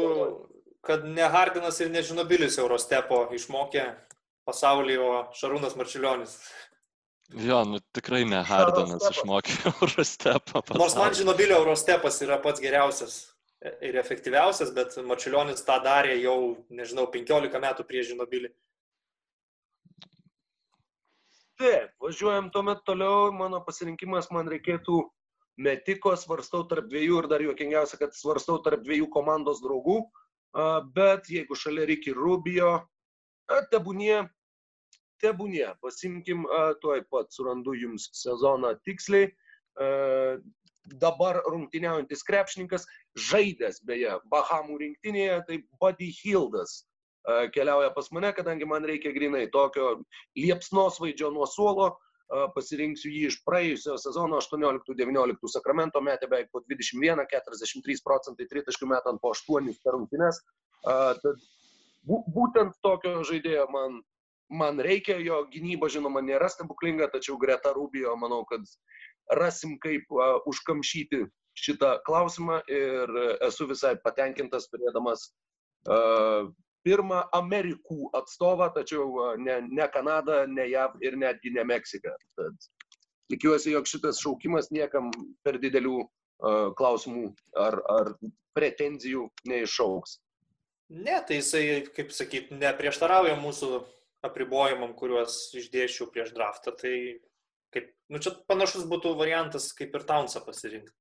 [0.86, 3.86] kad ne Hardinas ir ne Žinobilis Eurostepo išmokė
[4.48, 6.38] pasaulį, o Šarūnas Marčiulionis.
[7.36, 10.64] Jo, nu tikrai ne Hardinas išmokė Eurostepą.
[10.80, 13.26] Nors man Žinobilio Eurostepas yra pats geriausias
[13.62, 18.52] ir efektyviausias, bet Marčiulionis tą darė jau, nežinau, 15 metų prieš Žinobilį.
[21.58, 25.00] Taip, važiuojam tuomet toliau, mano pasirinkimas man reikėtų
[25.58, 30.04] metiko, svarstau tarp dviejų ir dar juokingiausia, kad svarstau tarp dviejų komandos draugų,
[30.94, 32.76] bet jeigu šalia reikia Rubio,
[33.72, 34.28] tebūnie,
[35.18, 36.46] tebūnie, pasimkim,
[36.78, 39.32] tuoj pat surandu jums sezoną tiksliai,
[41.02, 42.86] dabar rungtyniaujantis krepšininkas,
[43.28, 46.84] žaidęs beje Bahamų rinktinėje, tai Buddy Hildas
[47.52, 49.98] keliauja pas mane, kadangi man reikia grinai tokio
[50.38, 51.90] liepsnos vaidžio nuo suolo,
[52.54, 59.20] pasirinksiu jį iš praėjusio sezono 18-19 Sakramento, metė beveik po 21, 43 procentai tritaškių metant
[59.22, 60.40] po 8 per rungtynes.
[60.84, 61.46] Tad
[62.08, 64.00] būtent tokio žaidėjo man,
[64.52, 68.64] man reikia, jo gynyba žinoma nėra stebuklinga, tačiau greta Rubio manau, kad
[69.36, 70.08] rasim kaip
[70.48, 71.24] užkamšyti
[71.58, 73.12] šitą klausimą ir
[73.48, 75.28] esu visai patenkintas turėdamas
[76.86, 82.14] pirmą Amerikų atstovą, tačiau ne, ne Kanada, ne JAV ir netgi ne Meksika.
[82.38, 82.68] Tad
[83.32, 85.10] tikiuosi, jog šitas šaukimas niekam
[85.44, 88.14] per didelių uh, klausimų ar, ar
[88.56, 90.18] pretenzijų neišauks.
[90.88, 93.82] Ne, tai jisai, kaip sakyt, neprieštarauja mūsų
[94.24, 96.72] apribojimam, kuriuos išdėšiau prieš draftą.
[96.80, 96.94] Tai
[97.74, 100.94] Kaip, nu čia panašus būtų variantas, kaip ir Townsą pasirinkti.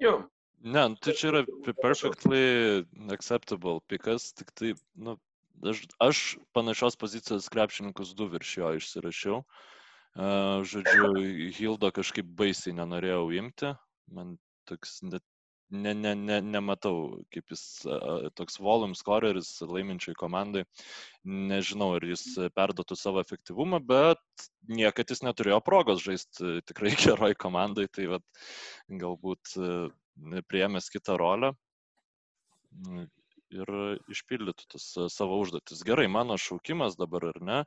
[0.00, 0.14] Jo.
[0.60, 1.42] Ne, nu, tai čia yra
[1.80, 5.16] perfectly acceptable pikas, tik tai, nu,
[5.64, 6.22] aš, aš
[6.56, 9.42] panašios pozicijos krepšininkus du virš jo išsirašiau.
[10.10, 11.12] Uh, žodžiu,
[11.54, 13.70] Hildo kažkaip baisiai nenorėjau imti,
[14.10, 14.34] man
[14.68, 15.22] toks net
[15.70, 17.62] ne, ne, ne, nematau, kaip jis
[18.38, 20.64] toks volume scoreris laiminčiai komandai.
[21.24, 22.24] Nežinau, ar jis
[22.56, 28.26] perdotų savo efektyvumą, bet niekad jis neturėjo progos žaisti tikrai geroj komandai, tai vat,
[28.90, 29.56] galbūt
[30.50, 31.54] priemęs kitą rolę
[33.50, 33.70] ir
[34.12, 35.82] išpildytų tas savo užduotis.
[35.86, 37.58] Gerai, mano šaukimas dabar ar ne.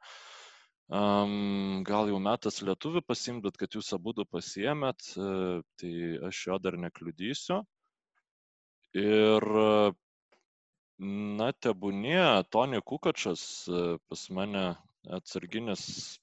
[0.93, 5.13] Um, gal jau metas lietuvių pasimti, bet kad jūs abu pasiemėt,
[5.79, 5.93] tai
[6.29, 7.63] aš jo dar nekliudysiu.
[8.93, 9.45] Ir,
[11.39, 12.21] na, tebūnie,
[12.53, 13.43] Tony Kukačas
[14.09, 14.65] pas mane
[15.09, 16.19] atsarginis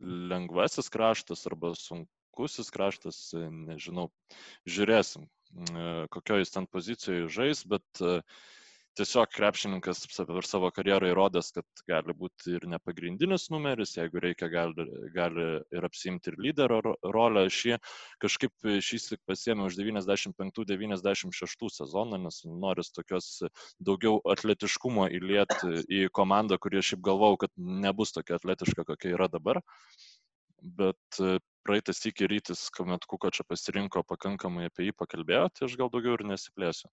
[0.00, 4.08] lengvasis kraštas arba sunkusis kraštas, nežinau,
[4.64, 5.28] žiūrėsim,
[6.16, 8.02] kokioje jis ten pozicijoje žais, bet
[8.98, 14.86] tiesiog krepšininkas per savo karjerą įrodęs, kad gali būti ir nepagrindinis numeris, jeigu reikia, gali,
[15.14, 16.80] gali ir apsimti ir lyderio
[17.16, 17.46] rolę.
[17.48, 17.78] Aš jį
[18.24, 23.26] kažkaip šį sik pasiėmiau už 95-96 sezoną, nes noris tokios
[23.80, 29.62] daugiau atletiškumo įlieti į komandą, kurie šiaip galvau, kad nebus tokia atletiška, kokia yra dabar.
[30.62, 31.22] Bet
[31.66, 36.14] praeitas iki rytis, kuomet Kuko čia pasirinko pakankamai apie jį pakalbėjo, tai aš gal daugiau
[36.18, 36.90] ir nesiplėsiu.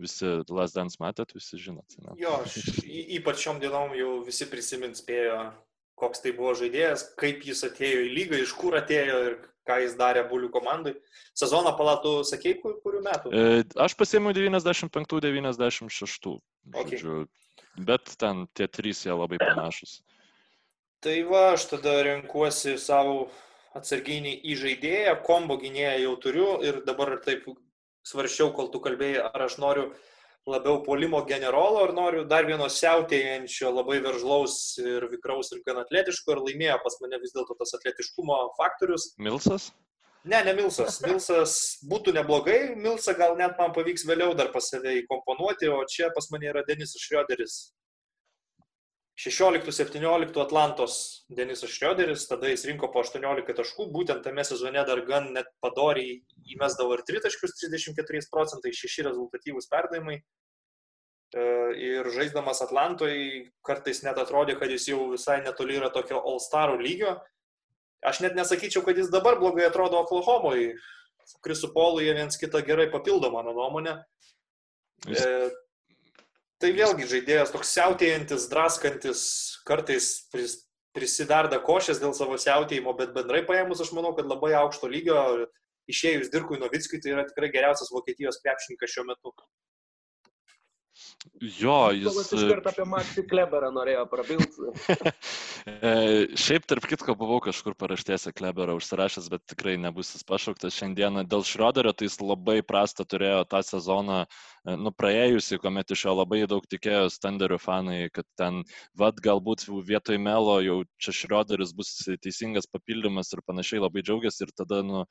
[0.00, 1.96] Visi Last Dance matėt, visi žinot.
[2.00, 2.16] Ne?
[2.20, 2.58] Jo, aš,
[3.18, 5.38] ypač šiom dienom jau visi prisimint spėjo,
[6.00, 9.34] koks tai buvo žaidėjas, kaip jis atėjo į lygą, iš kur atėjo ir
[9.68, 10.94] ką jis darė bulių komandai.
[11.38, 13.30] Sezoną palatų, sakei, kur, kurių metų?
[13.30, 16.32] E, aš pasėmiau 95-96.
[16.72, 16.98] Okay.
[16.98, 17.26] Žodžiu,
[17.86, 20.00] bet ten tie trys jie labai panašus.
[21.02, 23.26] Tai va, aš tada renkuosi savo
[23.74, 27.48] atsarginį į žaidėją, kombo gynėją jau turiu ir dabar taip
[28.08, 29.92] svarščiau, kol tu kalbėjai, ar aš noriu
[30.48, 36.34] labiau polimo generolo, ar noriu dar vieno siautėjančio, labai veržlaus ir vikraus ir gan atletiško,
[36.34, 39.12] ir laimėjo pas mane vis dėlto tas atletiškumo faktorius.
[39.22, 39.70] Milsas?
[40.24, 41.00] Ne, ne Milsas.
[41.02, 41.54] Milsas
[41.90, 46.28] būtų neblogai, Milsą gal net man pavyks vėliau dar pas save įkomponuoti, o čia pas
[46.34, 47.56] mane yra Denisas Šrioderis,
[49.22, 55.28] 16-17 Atlantos Denisas Šrioderis, tada jis rinko po 18 taškų, būtent tame sezone dar gan
[55.36, 56.16] net padoriai
[56.56, 60.18] įmesdavo ir 3 taškus 34 procentai, 6 rezultatyvūs perdavimai.
[60.18, 61.44] E,
[61.78, 67.14] ir žaisdamas Atlantoje kartais net atrodė, kad jis jau visai netoli yra tokio All-Starų lygio.
[68.02, 70.74] Aš net nesakyčiau, kad jis dabar blogai atrodo Oklahomoje.
[71.46, 74.00] Krisu Polui jie viens kitą gerai papildo, mano nuomonė.
[75.06, 75.22] Jis...
[76.62, 79.22] Tai vėlgi žaidėjas toks siautėjantis, draskantis,
[79.66, 80.60] kartais pris,
[80.94, 85.18] prisidarda košės dėl savo siautėjimo, bet bendrai paėmus aš manau, kad labai aukšto lygio
[85.90, 89.34] išėjus Dirkui Novickui tai yra tikrai geriausias Vokietijos krepšininkas šiuo metu.
[91.40, 92.16] Jo, jis.
[92.18, 94.70] Jis iš karto apie Maxi Kleberą norėjo prabilti.
[95.62, 95.90] E,
[96.34, 101.22] šiaip, tarp kitko, buvau kažkur paraštėse Kleberą užsirašęs, bet tikrai nebus jis pašauktas šiandieną.
[101.30, 104.24] Dėl Šrioderio tai jis labai prastą turėjo tą sezoną,
[104.64, 108.62] nu, praėjusi, kuomet iš jo labai daug tikėjo standarių fanai, kad ten,
[108.98, 114.52] vad, galbūt vietoj Melo jau čia Šrioderis bus teisingas papildymas ir panašiai labai džiaugiasi ir
[114.54, 115.02] tada, nu,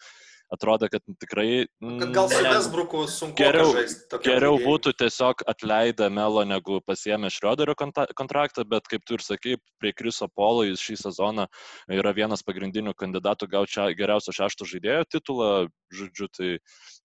[0.51, 1.65] atrodo, kad tikrai...
[1.83, 3.75] Kad gal su Vesbruku sunku geriau,
[4.23, 9.93] geriau būtų tiesiog atleidę Melo negu pasiemę Šrioderio kontraktą, bet kaip tu ir sakai, prie
[9.95, 11.47] Kriso Polo jis šį sezoną
[11.91, 15.51] yra vienas pagrindinių kandidatų gauti geriausio šešto žaidėjo titulą,
[15.95, 16.49] žodžiu, tai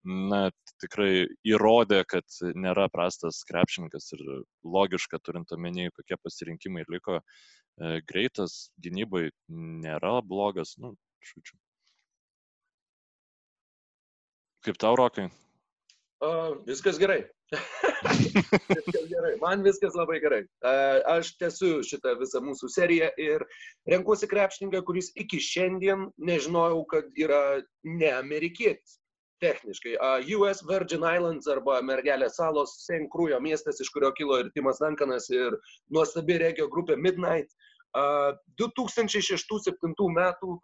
[0.03, 0.47] na,
[0.81, 4.23] tikrai įrodė, kad nėra prastas krepšininkas ir
[4.63, 7.21] logiška turint omeny, kokie pasirinkimai liko.
[7.21, 9.27] E, greitas gynybai
[9.85, 10.95] nėra blogas, nu,
[11.31, 11.57] žodžiu.
[14.65, 15.29] Kaip tau, Rokai?
[16.17, 17.19] Uh, viskas gerai.
[17.53, 19.35] viskas gerai.
[19.41, 20.39] Man viskas labai gerai.
[20.65, 23.45] Uh, aš tęsiu šitą visą mūsų seriją ir
[23.91, 28.97] renkuosi krepšininką, kuris iki šiandien nežinojau, kad yra ne amerikietis.
[29.45, 29.93] Techniškai.
[30.01, 33.05] Uh, US Virgin Islands arba Mergelės salos, St.
[33.13, 35.53] Krūjo miestas, iš kurio kilo ir Timas Dankanas ir
[35.93, 37.53] nuostabi regio grupė Midnight.
[37.93, 40.57] Uh, 2006-2007 metų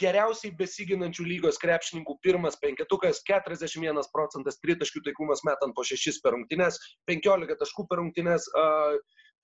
[0.00, 6.80] geriausiai besiginančių lygos krepšininkų pirmas penketukas, 41 procentas tritaškių taikumas metant po 6 per rungtynes,
[7.10, 8.48] 15 taškų per rungtynes.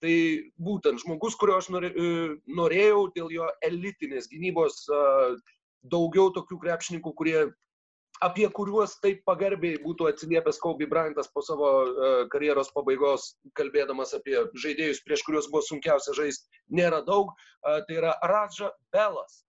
[0.05, 0.17] Tai
[0.61, 2.09] būtent žmogus, kurio aš e,
[2.53, 4.83] norėjau dėl jo elitinės gynybos,
[5.89, 7.39] daugiau tokių krepšininkų, kurie
[8.25, 14.39] apie kuriuos taip pagarbiai būtų atsiliepęs Kobe Bryantas po savo uh, karjeros pabaigos, kalbėdamas apie
[14.57, 17.35] žaidėjus, prieš kuriuos buvo sunkiausia žaisti, nėra daug.
[17.65, 19.46] Tai yra Radža Belas.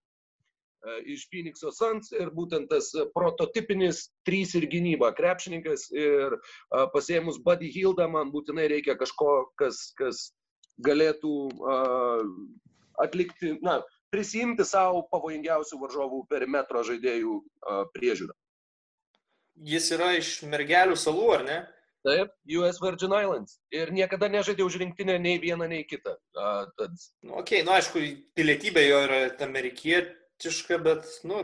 [0.85, 6.41] E, iš Phoenix'o Suns ir būtent tas prototipinis trys ir gynyba krepšininkas ir e,
[6.93, 10.27] pasėmus Buddy Hildą man būtinai reikia kažko, kas, kas
[10.85, 12.19] galėtų uh,
[13.01, 13.79] atlikti, na,
[14.13, 17.39] prisimti savo pavojingiausių varžovų perimetro žaidėjų
[17.95, 18.35] priežiūrą.
[19.65, 21.57] Jis yra iš mergelių salų, ar ne?
[22.05, 23.57] Taip, US Virgin Islands.
[23.73, 26.13] Ir niekada nežaidė už rinktinę nei vieną, nei kitą.
[26.37, 26.93] Uh, tad...
[27.25, 28.05] Nu, ok, nu aišku,
[28.37, 29.19] pilietybė jo yra
[29.49, 30.13] amerikietė
[30.43, 31.43] tiška, bet, nu,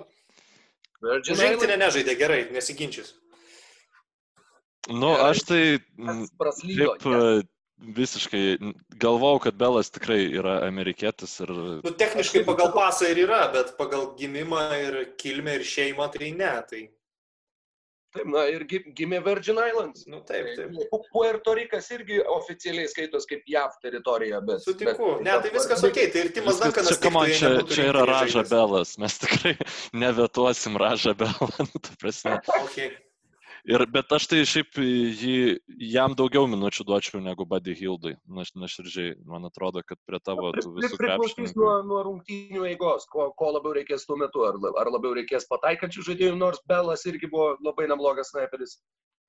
[1.03, 3.15] žaidinė nežaidė gerai, nesiginčys.
[4.91, 5.63] Nu, aš tai
[5.97, 7.05] kaip
[7.83, 8.57] visiškai
[8.99, 11.51] galvau, kad Belas tikrai yra amerikietis ir...
[11.83, 16.53] Nu, techniškai pagal pasą ir yra, bet pagal gimimą ir kilmę ir šeimą tai ne.
[16.69, 16.83] Tai...
[18.13, 20.03] Taip, na ir gimė Virgin Islands.
[20.09, 20.75] Nu, taip, taip.
[21.13, 24.61] Puerto Rikas irgi oficialiai skaitos kaip JAV teritorija, bet...
[24.65, 26.99] Sutinku, bet, ne, tai viskas ok, tai ir Timas Dankanas.
[27.01, 29.55] Čia, man, čia, čia yra Raža Belas, mes tikrai
[29.97, 32.37] nevetuosim Raža Belą, nu, ta prasme.
[32.61, 32.93] Okay.
[33.63, 35.35] Ir, bet aš tai šiaip jį,
[35.87, 38.17] jam daugiau minučių duočiau negu Buddy Hildui.
[38.27, 41.61] Na, nuoširdžiai, man atrodo, kad prie tavo visų krepšininkų.
[41.61, 46.03] Nuo, nuo rungtynių eigos, ko, ko labiau reikės tuo metu, ar, ar labiau reikės pataikančių
[46.09, 48.81] žaidėjų, nors Belas irgi buvo labai neblogas sniperis,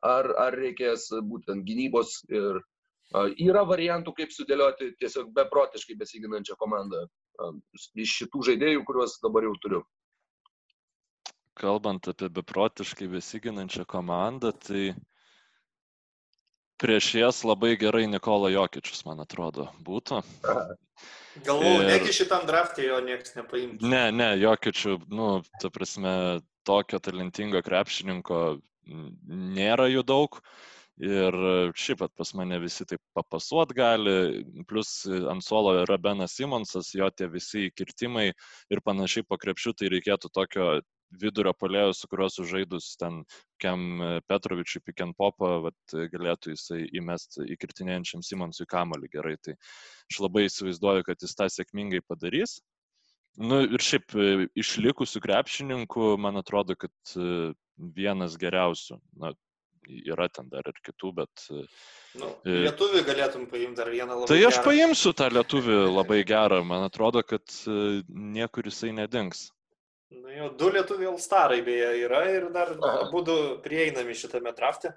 [0.02, 7.06] ar, ar reikės būtent gynybos ir uh, yra variantų, kaip sudėlioti tiesiog beprotiškai besiginančią komandą
[7.06, 7.54] uh,
[7.94, 9.86] iš šitų žaidėjų, kuriuos dabar jau turiu
[11.58, 14.94] kalbant apie beprotiškai besiginančią komandą, tai
[16.82, 20.20] prieš jas labai gerai Nikola Jokičius, man atrodo, būtų.
[21.44, 21.88] Galvoju, ir...
[21.90, 23.88] negi šitam draftė jo niekas nepaimtų.
[23.90, 25.30] Ne, ne, Jokičių, nu,
[25.62, 26.14] ta prasme,
[26.66, 28.44] tokio talentingo krepšininko
[29.56, 30.40] nėra jų daug.
[31.02, 31.34] Ir
[31.74, 37.08] šiaip pat pas mane visi taip papasuot gali, plus ant suolo yra Benas Simonsas, jo
[37.10, 40.68] tie visi kirtimai ir panašiai po krepšių, tai reikėtų tokio
[41.20, 43.22] vidurio polėjo, su kuriuo sužaidus ten
[43.62, 49.36] Kem Petrovičiui pick and popą, vat, galėtų jisai įmesti įkirtinėjančiam Simonsui kamolį gerai.
[49.42, 49.56] Tai
[50.10, 52.58] aš labai įsivaizduoju, kad jis tą sėkmingai padarys.
[53.34, 54.14] Nu ir šiaip
[54.54, 57.16] išlikusių krepšininkų, man atrodo, kad
[57.96, 59.00] vienas geriausių.
[59.18, 59.32] Na,
[59.88, 61.44] yra ten dar ir kitų, bet...
[62.18, 64.28] Nu, lietuvį galėtum paimti dar vieną labai.
[64.30, 64.64] Tai aš gerą.
[64.68, 67.42] paimsiu tą lietuvį labai gerą, man atrodo, kad
[68.08, 69.48] niekur jisai nedings.
[70.14, 72.74] Nu, jau du lietuvių Alstarai beje yra ir dar
[73.10, 74.92] būtų prieinami šitame drafte.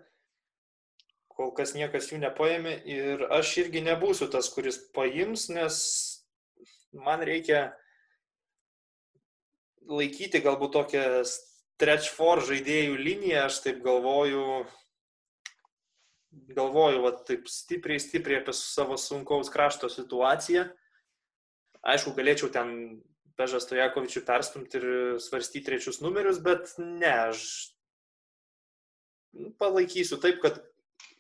[1.34, 5.78] Kol kas niekas jų nepaėmė ir aš irgi nebūsiu tas, kuris paims, nes
[6.94, 7.72] man reikia
[9.88, 14.46] laikyti galbūt tokią stretch for žaidėjų liniją, aš taip galvoju,
[16.58, 20.68] galvoju, va, taip stipriai, stipriai apie savo sunkaus krašto situaciją.
[21.88, 22.74] Aišku, galėčiau ten
[23.38, 24.88] Pežą Stojakovičių perstumti ir
[25.22, 27.44] svarstyti trečius numerius, bet ne, aš
[29.38, 30.58] nu, palaikysiu taip, kad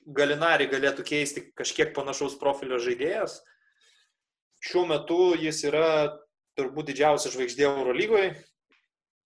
[0.08, 3.42] Galinari galėtų keisti kažkiek panašaus profilio žaidėjas.
[4.64, 5.88] Šiuo metu jis yra
[6.58, 8.30] turbūt didžiausia žvaigždė Eurolygoje,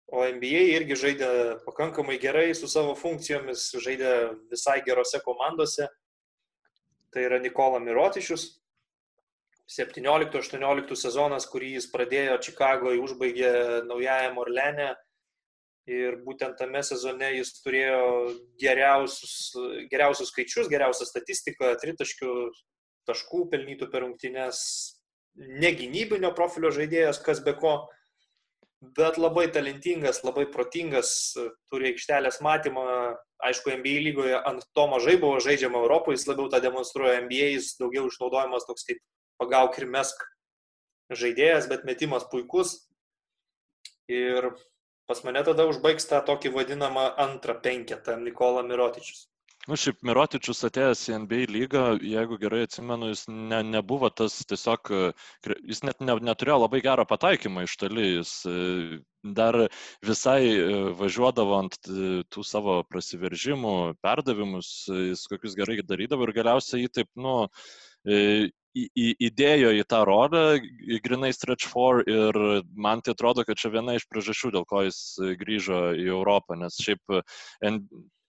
[0.10, 1.32] o NBA irgi žaidė
[1.66, 4.14] pakankamai gerai su savo funkcijomis, žaidė
[4.50, 5.90] visai gerose komandose.
[7.14, 8.59] Tai yra Nikola Mirotišius.
[9.70, 13.52] 17-18 sezonas, kurį jis pradėjo Čikagoje, užbaigė
[13.90, 14.96] naujajam Orlenė.
[15.90, 18.02] Ir būtent tame sezone jis turėjo
[18.62, 19.36] geriausius,
[19.90, 22.34] geriausius skaičius, geriausią statistiką, tritaškių
[23.10, 24.60] taškų pelnytų per rungtynės,
[25.40, 27.74] negynybinio profilio žaidėjas, kas be ko,
[28.98, 31.12] bet labai talentingas, labai protingas,
[31.72, 32.86] turi aikštelės matymą,
[33.50, 37.74] aišku, NBA lygoje ant to mažai buvo žaidžiama Europoje, jis labiau tą demonstruoja NBA, jis
[37.80, 39.02] daugiau išnaudojamas toks kaip
[39.42, 40.26] pagauk ir mesk
[41.22, 42.76] žaidėjas, bet metimas puikus.
[44.10, 44.52] Ir
[45.10, 49.28] pas mane tada užbaigs tą tokį vadinamą antrą penketą Nikola Mirotičius.
[49.70, 54.90] Nu, šiaip Mirotičius atėjęs į NBA lygą, jeigu gerai atsimenu, jis ne, nebuvo tas tiesiog,
[55.70, 58.56] jis net ne, neturėjo labai gerą pataikymą iš toli, jis e,
[59.38, 59.60] dar
[60.10, 64.72] visai e, važiuodavo ant e, tų savo prasiveržimų, perdavimus,
[65.12, 67.36] jis kokius gerai darydavo ir galiausiai jį taip, nu,
[68.78, 70.44] į, į, įdėjo į tą rolę,
[71.06, 72.38] grinai stretch for ir
[72.76, 75.02] man tai atrodo, kad čia viena iš priežasčių, dėl ko jis
[75.42, 77.20] grįžo į Europą, nes šiaip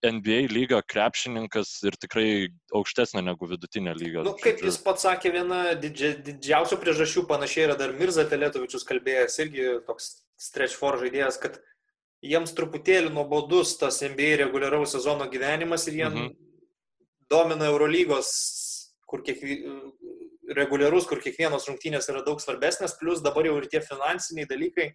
[0.00, 2.28] NBA lygio krepšininkas ir tikrai
[2.76, 4.24] aukštesnė negu vidutinė lyga.
[4.24, 9.36] Nu, kaip jis pats sakė, viena didžia, didžiausių priežasčių panašiai yra dar Mirza Teletovičius kalbėjęs,
[9.44, 11.60] irgi toks stretch for žaidėjas, kad
[12.24, 16.34] jiems truputėlį nuobodus tas NBA reguliaraus sezono gyvenimas ir jiems mhm.
[17.28, 18.32] domina Eurolygos
[19.10, 19.99] kur kiekvienas
[20.56, 24.90] reguliarus, kur kiekvienos rungtynės yra daug svarbesnės, plus dabar jau ir tie finansiniai dalykai,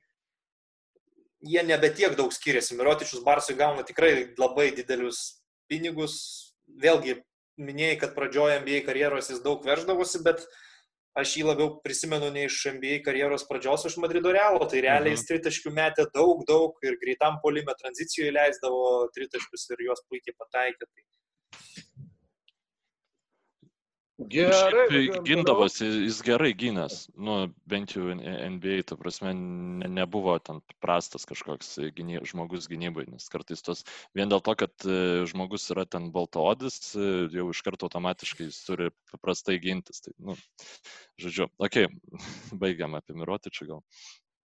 [1.45, 2.75] jie nebe tiek daug skiriasi.
[2.79, 6.17] Mirotičius Barsui gauna tikrai labai didelius pinigus.
[6.81, 7.19] Vėlgi,
[7.61, 10.41] minėjai, kad pradžioje NBA karjeros jis daug veždavosi, bet
[11.15, 14.65] aš jį labiau prisimenu ne iš NBA karjeros pradžios iš Madrido Realo.
[14.65, 15.19] Tai realiai mhm.
[15.19, 20.89] jis tritaškių metė daug, daug ir greitam polime tranzicijoje leisdavo tritaškius ir juos puikiai pataikė.
[20.89, 22.04] Tai
[24.17, 25.09] Gerai.
[25.27, 27.33] Gindavosi, jis gerai gynęs, nu,
[27.67, 33.59] bent jau NBA, ta prasme, ne, nebuvo ten prastas kažkoks gyny, žmogus gynybai, nes kartais
[33.65, 33.83] tos,
[34.15, 38.61] vien dėl to, kad e, žmogus yra ten baltoodis, e, jau iš karto automatiškai jis
[38.63, 39.99] turi paprastai gintis.
[40.07, 40.37] Tai, nu,
[41.19, 42.23] žodžiu, okei, okay,
[42.63, 43.83] baigiam apie Mirotičių gal.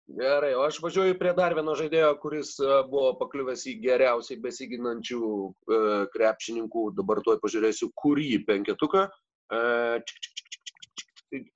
[0.10, 5.24] Gerai, o aš važiuoju prie dar vieno žaidėjo, kuris e, buvo pakliuvęs į geriausiai besiginančių
[6.18, 9.12] krepšininkų, dabar tuoj pažiūrėsiu, kurį penketuką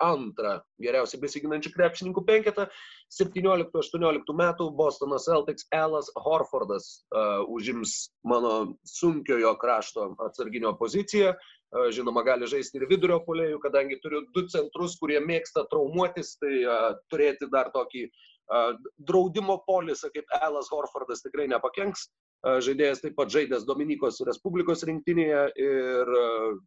[0.03, 2.67] antrą geriausiai besiginančių krepšininkų penketą.
[3.13, 11.33] 17-18 metų Bostono Celtics Elas Horfordas uh, užims mano sunkiojo krašto atsarginio poziciją.
[11.33, 16.53] Uh, žinoma, gali žaisti ir vidurio polėjų, kadangi turiu du centrus, kurie mėgsta traumuotis, tai
[16.65, 22.09] uh, turėti dar tokį uh, draudimo polisą kaip Elas Horfordas tikrai nepakenks.
[22.43, 26.61] Uh, žaidėjas taip pat žaidęs Dominikos Respublikos rinktinėje ir uh,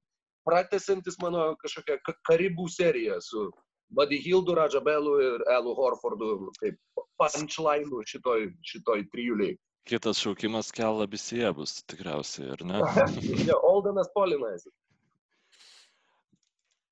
[0.46, 3.50] pratesantis mano kažkokią karibų seriją su
[3.90, 6.78] Buddy Hildu, Radžabelu ir Elu Horfordu, kaip
[7.20, 9.54] punchline šitoj, šitoj trijuliai.
[9.86, 12.80] Kitas šaukimas Kela Bisija bus tikriausiai, ar ne?
[13.50, 14.66] ja, Oldenas Polinas.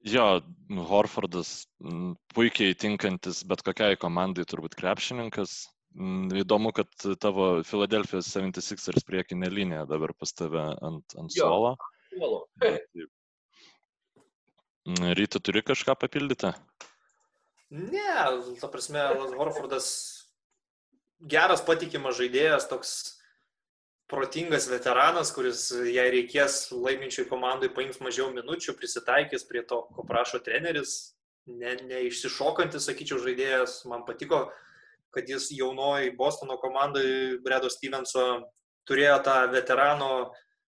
[0.04, 0.26] Jo,
[0.90, 1.64] Horfordas
[2.36, 5.56] puikiai tinkantis bet kokiai komandai turbūt krepšininkas.
[6.44, 6.90] Įdomu, kad
[7.22, 11.74] tavo Philadelphia 76ers priekinė linija dabar pas tave ant, ant suolo.
[12.12, 12.40] Suolo.
[14.84, 16.52] Ryte turi kažką papildyti?
[17.70, 18.16] Ne,
[18.60, 19.00] ta prasme,
[19.38, 19.88] Horfordas
[21.24, 22.90] geras patikimas žaidėjas, toks
[24.12, 30.42] protingas veteranas, kuris, jei reikės laiminčiai komandai, paims mažiau minučių, prisitaikys prie to, ko prašo
[30.44, 31.14] treneris,
[31.48, 33.80] ne, neišsišokantis, sakyčiau, žaidėjas.
[33.88, 34.50] Man patiko,
[35.16, 38.44] kad jis jaunoji Bostono komandai, Bredo Stevenso,
[38.84, 40.12] turėjo tą veterano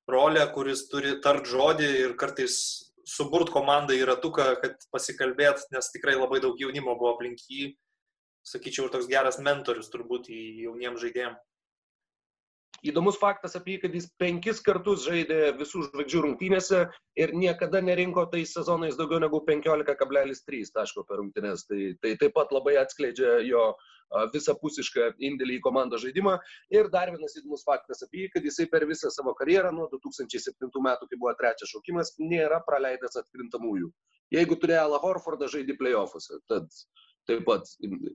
[0.09, 6.17] rolę, kuris turi tart žodį ir kartais suburt komandą į ratuką, kad pasikalbėt, nes tikrai
[6.19, 7.75] labai daug jaunimo buvo aplink jį.
[8.47, 11.43] Sakyčiau, toks geras mentorius turbūt jauniems žaidėjams.
[12.87, 16.83] Įdomus faktas apie jį, kad jis penkis kartus žaidė visų žvaigždžių rungtynėse
[17.19, 21.65] ir niekada nerinko tais sezonais daugiau negu 15,3 taško per rungtynės.
[21.71, 23.71] Tai, tai taip pat labai atskleidžia jo
[24.33, 26.37] visapusišką indėlį į komandos žaidimą.
[26.75, 30.71] Ir dar vienas įdomus faktas apie jį, kad jisai per visą savo karjerą nuo 2007
[30.87, 33.91] metų, kai buvo trečias šaukimas, nėra praleidęs atkrintamųjų.
[34.35, 36.71] Jeigu turėjo Alą Horfordą žaidži playoffuose, tad
[37.27, 37.69] taip pat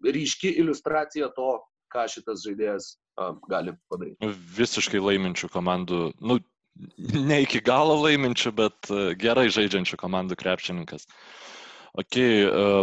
[0.08, 1.54] ryški iliustracija to,
[1.92, 2.96] ką šitas žaidėjas
[3.52, 4.32] gali padaryti.
[4.58, 6.40] Visiškai laiminčių komandų, nu,
[7.16, 11.08] ne iki galo laiminčių, bet gerai žaidžiančių komandų krepšininkas.
[11.92, 12.18] Ok,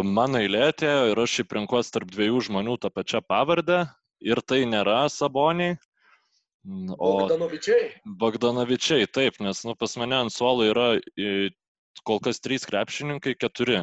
[0.05, 3.79] mano eilė atėjo ir aš šiaip renkuosi tarp dviejų žmonių tą pačią pavardę
[4.21, 5.79] ir tai nėra Saboniai.
[6.93, 7.87] O Bogdanovičiai?
[8.21, 10.89] Bogdanovičiai, taip, nes nu, pas mane ant suolo yra
[12.05, 13.81] kol kas trys krepšininkai, keturi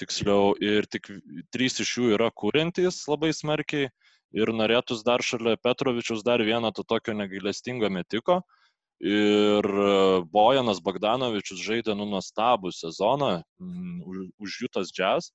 [0.00, 1.08] tiksliau, ir tik
[1.54, 3.88] trys iš jų yra kūrintys labai smarkiai
[4.32, 8.42] ir norėtus dar šalia Petrovičius dar vieną to tokio negailestingo metiko.
[9.02, 9.66] Ir
[10.30, 13.32] Bojanas Bagdanovičius žaidė nu nuostabų sezoną
[14.38, 15.32] už Jutas Jazz.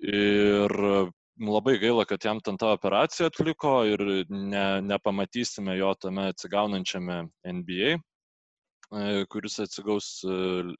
[0.00, 0.72] Ir
[1.40, 7.98] labai gaila, kad jam ten tą operaciją atliko ir ne, nepamatysime jo tame atsigaunančiame NBA,
[9.28, 10.08] kuris atsigaus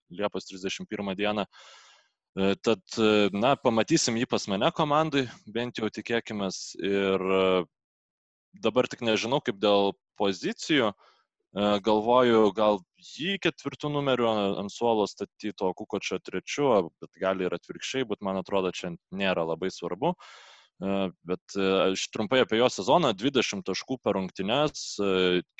[0.08, 1.44] Liepos 31 dieną.
[2.64, 2.82] Tad,
[3.34, 6.48] na, pamatysim jį pas mane komandai, bent jau tikėkime.
[6.80, 7.24] Ir
[8.64, 10.92] dabar tik nežinau, kaip dėl pozicijų.
[11.54, 14.28] Galvoju, gal jį ketvirtų numerių
[14.62, 16.70] ant suolo statyto, Kukočio trečiu,
[17.02, 20.14] bet gali ir atvirkščiai, bet man atrodo, čia nėra labai svarbu.
[20.80, 24.94] Bet aš trumpai apie jo sezoną- 20 taškų per rungtynes,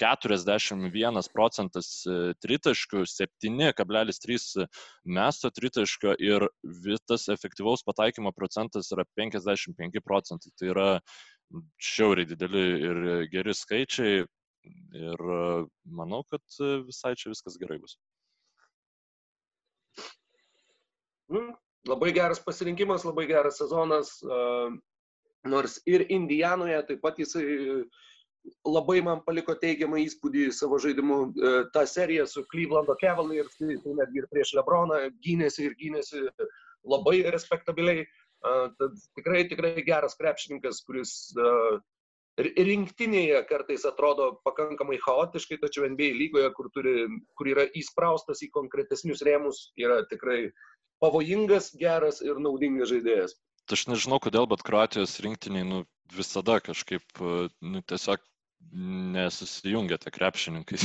[0.01, 2.07] 41 procentas
[2.41, 4.66] tritaškių, 7,3
[5.05, 6.49] mesto tritaškio ir
[7.07, 10.55] tas efektyvaus pataikymo procentas yra 55 procentai.
[10.57, 10.91] Tai yra
[11.82, 14.24] šiauriai dideli ir geri skaičiai
[14.64, 15.24] ir
[16.00, 17.96] manau, kad visai čia viskas gerai bus.
[21.30, 21.54] Mm,
[21.88, 24.16] labai geras pasirinkimas, labai geras sezonas.
[25.48, 27.44] Nors ir Indijanoje taip pat jisai
[28.66, 31.20] labai man paliko teigiamą įspūdį savo žaidimu.
[31.74, 36.26] Ta serija su Clevelando Cavaliers, tai netgi ir prieš Lebroną gynėsi ir gynėsi
[36.84, 38.04] labai respektabiliai.
[38.40, 41.12] Tad tikrai, tikrai geras krepšininkas, kuris
[42.57, 46.97] rinktinėje kartais atrodo pakankamai chaotiškai, tačiau NBA lygoje, kur, turi,
[47.36, 50.51] kur yra įspraustas į konkretesnius rėmus, yra tikrai
[51.03, 53.38] pavojingas, geras ir naudingas žaidėjas
[53.74, 55.84] aš nežinau kodėl, bet Kroatijos rinktiniai nu,
[56.14, 58.22] visada kažkaip nu, tiesiog
[58.70, 60.78] nesusijungia tie krepšininkai,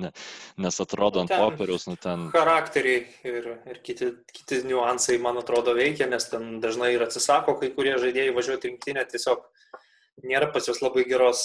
[0.64, 2.26] nes atrodo ant popieriaus, nu ten.
[2.34, 7.70] Charakteriai ir, ir kiti, kiti niuansai, man atrodo, veikia, nes ten dažnai ir atsisako kai
[7.76, 9.46] kurie žaidėjai važiuoti rinktinę, tiesiog
[10.26, 11.44] nėra pas juos labai geros,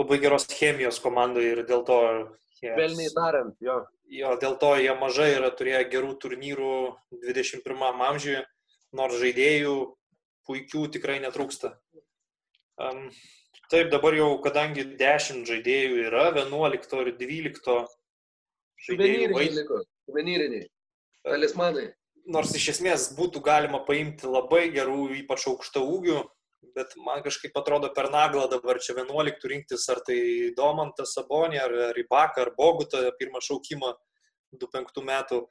[0.00, 1.98] labai geros chemijos komandoje ir dėl to
[2.60, 2.72] jie...
[2.78, 3.82] Velniai tariant, jo.
[4.12, 6.74] Jo, dėl to jie mažai yra turėję gerų turnyrų
[7.24, 8.42] 21 amžiuje
[8.96, 9.76] nors žaidėjų
[10.48, 11.72] puikių tikrai netrūksta.
[12.82, 13.08] Um,
[13.72, 17.80] taip, dabar jau, kadangi 10 žaidėjų yra, 11 ir 12
[18.88, 19.82] žaidėjų.
[20.08, 20.68] Suvenyriniai.
[21.22, 21.88] Talismanai.
[22.32, 26.20] Nors iš esmės būtų galima paimti labai gerų, ypač aukšto ūgių,
[26.76, 31.76] bet man kažkaip atrodo per naglą dabar čia 11 rinktis, ar tai Domantą Sabonį, ar
[31.96, 33.92] Rybaką, ar Bogutą, pirmą šaukimą
[34.60, 35.42] 25 metų.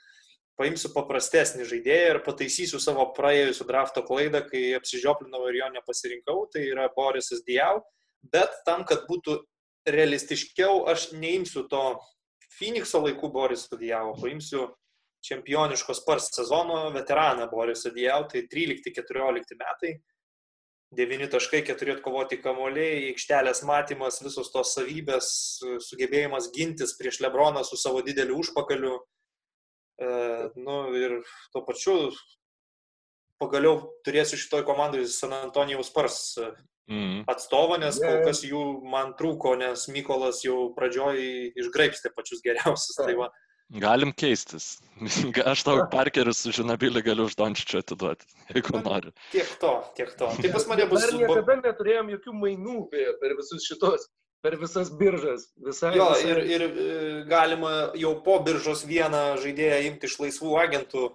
[0.60, 6.68] Paimsiu paprastesnį žaidėją ir pataisysiu savo praėjusiu drafto klaidą, kai apsižioplinau ir jo nepasirinkau, tai
[6.70, 7.82] yra Borisas Diau,
[8.34, 9.40] bet tam, kad būtų
[9.90, 11.86] realistiškiau, aš neimsiu to
[12.60, 14.68] Phoenixo laikų Borisą Diau, paimsiu
[15.26, 19.96] čempioniškos pars sezono veteraną Borisą Diau, tai 13-14 metai.
[20.92, 25.30] 9 taškai, 4 atkovoti kamoliai, aikštelės matymas, visos tos savybės,
[25.88, 28.98] sugebėjimas gintis prieš Lebroną su savo dideliu užpakaliu,
[30.60, 31.22] nu ir
[31.54, 31.96] tuo pačiu
[33.42, 36.20] pagaliau turėsiu šitoj komandai San Antonijaus Spars
[36.92, 37.24] mm.
[37.32, 41.24] atstovą, nes kol kas jų man trūko, nes Mykolas jau pradžioj
[41.64, 43.00] išgraipstė pačius geriausius.
[43.00, 43.32] Tai va.
[43.72, 44.82] Galim keistis.
[45.52, 49.14] Aš tau parkerius su žinabiliu galiu už Dončičiu atiduoti, jeigu nori.
[49.32, 50.28] Tiek to, tiek to.
[50.42, 51.06] Tai pas mane bus.
[51.06, 54.10] Dar niekada neturėjom jokių mainų per visus šitos,
[54.44, 55.48] per visas biržas.
[55.64, 56.36] Visai, jo, visai...
[56.36, 57.00] Ir, ir e,
[57.32, 61.08] galima jau po biržos vieną žaidėją imti iš laisvų agentų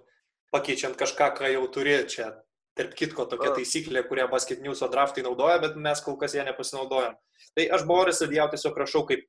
[0.54, 2.32] pakeičiant kažką, ką jau turi čia.
[2.76, 7.14] Tarp kitko, tokia taisyklė, kurią Basket News draftai naudoja, bet mes kol kas ją nepasinaudojam.
[7.56, 9.24] Tai aš Borisą Diau tiesiog rašau kaip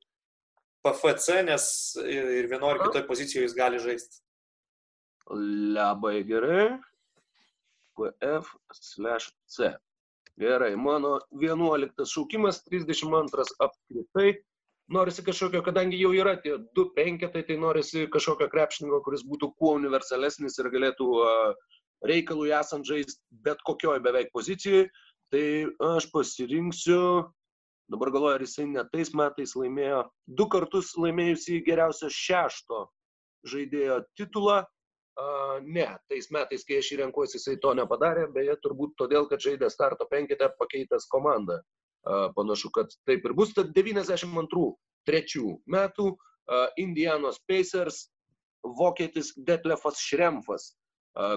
[0.86, 1.66] PFC, nes
[2.04, 4.22] ir vienoje ir kitoje pozicijoje jis gali žaisti.
[5.78, 6.68] Labai gerai.
[7.98, 9.74] PF/C.
[10.38, 14.36] Gerai, mano 11 šaukimas, 32 apskritai
[14.88, 19.74] norisi kažkokio, kadangi jau yra tie du penketai, tai norisi kažkokio krepšininko, kuris būtų kuo
[19.80, 21.08] universalesnis ir galėtų
[22.08, 24.88] reikalui esant žaisti bet kokioje beveik pozicijoje.
[25.28, 25.44] Tai
[25.98, 27.00] aš pasirinksiu,
[27.92, 32.86] dabar galvoju, ar jisai ne tais metais laimėjo, du kartus laimėjusi geriausio šešto
[33.48, 34.64] žaidėjo titulą.
[35.18, 39.42] Uh, ne, tais metais, kai aš jį renkuosi, jisai to nepadarė, beje, turbūt todėl, kad
[39.42, 41.62] žaidė starto penketę pakeitęs komandą.
[42.36, 43.52] Panašu, kad taip ir bus.
[43.58, 46.06] Tad 92-3 metų
[46.80, 48.06] Indianos Pacers
[48.64, 50.70] vokietis Detlefas Šremfas,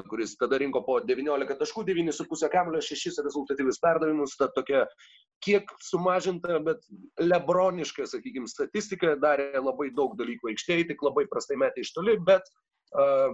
[0.09, 4.85] kuris tada rinko po 19 taškų, 9,5 kamulio, 6 rezultatyvius perdavimus, ta tokia
[5.44, 6.82] kiek sumažinta, bet
[7.20, 12.44] lebroniška, sakykime, statistika, darė labai daug dalykų aikštėje, tik labai prastai metė iš toli, bet
[12.93, 13.32] uh,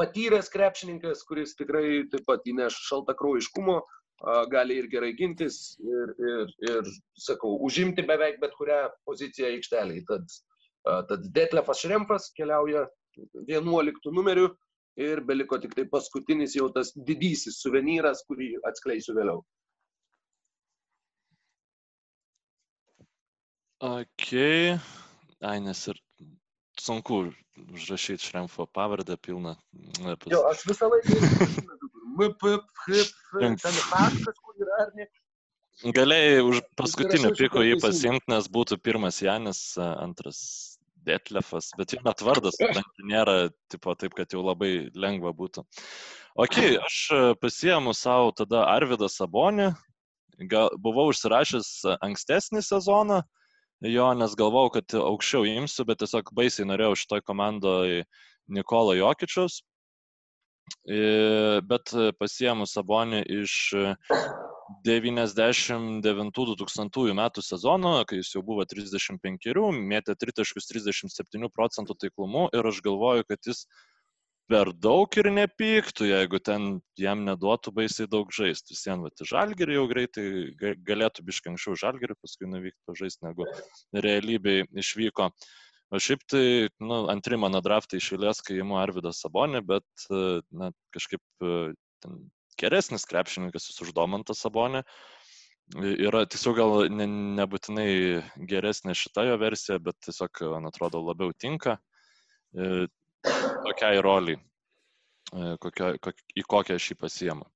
[0.00, 6.54] patyręs krepšininkas, kuris tikrai taip pat įneš šaltakraujiškumo, uh, gali ir gerai gintis ir, ir,
[6.68, 10.04] ir, sakau, užimti beveik bet kurią poziciją aikšteliai.
[10.08, 10.38] Tad,
[11.08, 12.84] tad Detlefas Šrempas keliauja
[13.48, 14.52] 11 numeriu
[14.98, 19.44] ir beliko tik tai paskutinis jau tas didysis suvenyras, kurį atskleisiu vėliau.
[23.78, 24.32] Ok,
[25.46, 26.00] ai, nes ir
[26.82, 27.28] sunku
[27.74, 29.54] užrašyti Šremfo pavardę pilną.
[30.26, 31.18] Jo, aš visą laiką
[32.18, 33.04] MPP,
[33.38, 35.06] ten taškas, kur yra, ar ne?
[35.94, 40.40] Galėjai už paskutinių pikų jį pasimti, nes būtų pirmas Janis, antras
[41.08, 42.60] Detlefas, bet jo net vardas
[43.02, 45.64] nėra tipo, taip, kad jau labai lengva būtų.
[46.38, 46.98] Ok, aš
[47.42, 49.72] pasiemu savo tada Arvidą Sabonį,
[50.38, 53.22] Gal, buvau užsirašęs ankstesnį sezoną,
[53.82, 58.04] jo, nes galvau, kad aukščiau imsiu, bet tiesiog baisiai norėjau šitoj komandoje
[58.46, 59.64] Nikola Jokičius,
[61.72, 63.56] bet pasiemu Sabonį iš
[64.86, 69.54] 99-2000 metų sezono, kai jis jau buvo 35,
[69.92, 73.60] mėtė 3.37 procentų taiklumu ir aš galvoju, kad jis
[74.48, 78.72] per daug ir nepyktų, jeigu ten jam neduotų baisiai daug žaisti.
[78.72, 80.26] Vis vien, va, žalgerį jau greitai
[80.88, 83.42] galėtų biškai anksčiau žalgerį, paskui nuvykti žaisti, negu
[83.92, 85.24] realybėj išvyko.
[85.88, 86.46] O šiaip tai,
[86.84, 89.88] nu, antri mano draftai išėlės, kai įimu Arvidą Sabonį, bet,
[90.52, 90.66] na,
[90.96, 91.22] kažkaip
[92.04, 92.12] ten
[92.60, 94.82] geresnis krepšininkas už Domantą Sabonį.
[95.76, 97.04] Yra tiesiog gal ne,
[97.36, 97.90] nebūtinai
[98.48, 101.76] geresnė šita jo versija, bet tiesiog, man atrodo, labiau tinka
[103.66, 104.38] tokiai roliai,
[105.60, 107.48] kokio, kok, į kokią aš jį pasiemu.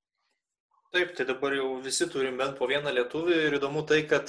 [0.93, 4.29] Taip, tai dabar jau visi turim bent po vieną lietuvį ir įdomu tai, kad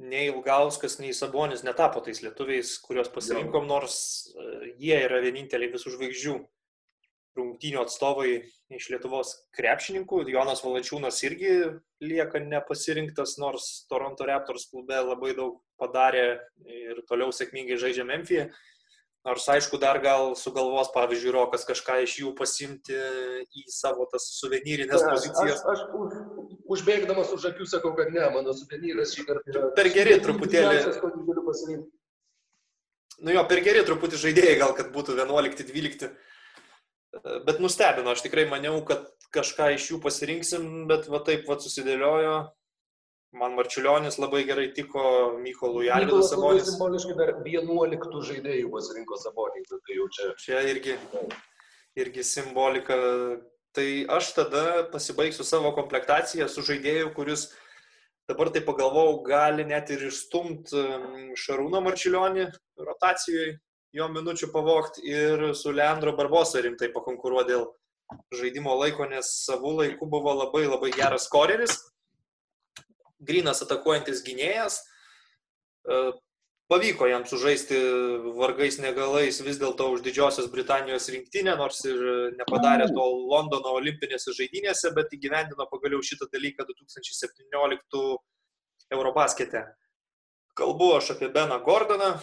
[0.00, 3.98] nei Ilgauskas, nei Sabonis netapo tais lietuviais, kuriuos pasirinkom, nors
[4.32, 6.36] e, jie yra vieninteliai visų žvaigždžių
[7.38, 8.32] rungtynių atstovai
[8.74, 10.24] iš Lietuvos krepšininkų.
[10.30, 11.52] Jonas Valančiūnas irgi
[12.02, 18.50] lieka nepasirinktas, nors Toronto Raptors klube labai daug padarė ir toliau sėkmingai žaidžia Memphie.
[19.20, 25.02] Nors aišku, dar gal sugalvos, pavyzdžiui, Rokas kažką iš jų pasimti į savo tas suvenyrinės
[25.04, 25.60] ne, pozicijas.
[25.60, 26.14] Aš, aš už,
[26.72, 29.66] užbėgdamas už akių sakau, kad ne, mano suvenyras šį kartą yra.
[29.76, 31.76] Per geri truputėlį.
[33.20, 36.08] Nu jo, per geri truputį žaidėjai gal, kad būtų 11-12.
[37.46, 42.34] Bet nustebino, aš tikrai maniau, kad kažką iš jų pasirinksim, bet va taip va susidėliojo.
[43.40, 45.02] Man Marčiulionis labai gerai tiko,
[45.38, 46.66] Mykolui Alvidas Sabonis.
[46.66, 50.30] Simboliškai dar 11 žaidėjų pasirinko Sabonį, tai jau čia.
[50.42, 50.96] Čia irgi,
[51.98, 52.98] irgi simbolika.
[53.70, 57.46] Tai aš tada pasibaigsiu savo komplektaciją su žaidėju, kuris
[58.30, 62.48] dabar tai pagalvojau, gali net ir išstumt um, Šarūną Marčiulionį
[62.82, 63.60] rotacijoje,
[63.96, 67.68] jo minučių pavokti ir su Leandro Barbosa rimtai pakonkuruoti dėl
[68.34, 71.78] žaidimo laiko, nes savų laikų buvo labai labai geras koreris
[73.20, 74.80] grinas atakuojantis gynėjas.
[75.84, 76.00] E,
[76.70, 77.78] pavyko jam sužaisti
[78.38, 82.00] vargais negalais vis dėlto už Didžiosios Britanijos rinktinę, nors ir
[82.38, 88.04] nepadarė to Londono olimpinėse žaidynėse, bet įgyvendino pagaliau šitą dalyką 2017
[88.90, 89.66] Eurobaskete.
[90.58, 92.14] Kalbu aš apie Beną Gordoną,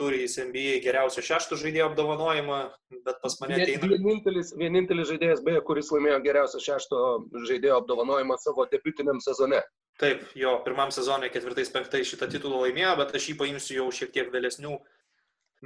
[0.00, 2.60] turi jis NBA geriausio šešto žaidėjo apdovanojimą,
[3.04, 3.90] bet pas mane ateina.
[3.92, 7.02] Vienintelis, vienintelis žaidėjas, beje, kuris laimėjo geriausio šešto
[7.50, 9.60] žaidėjo apdovanojimą savo debutiniam sezone.
[10.00, 14.14] Taip, jo, pirmam sezonui ketvirtais, penktais šitą titulą laimėjo, bet aš jį paimsiu jau šiek
[14.14, 14.78] tiek vėlesnių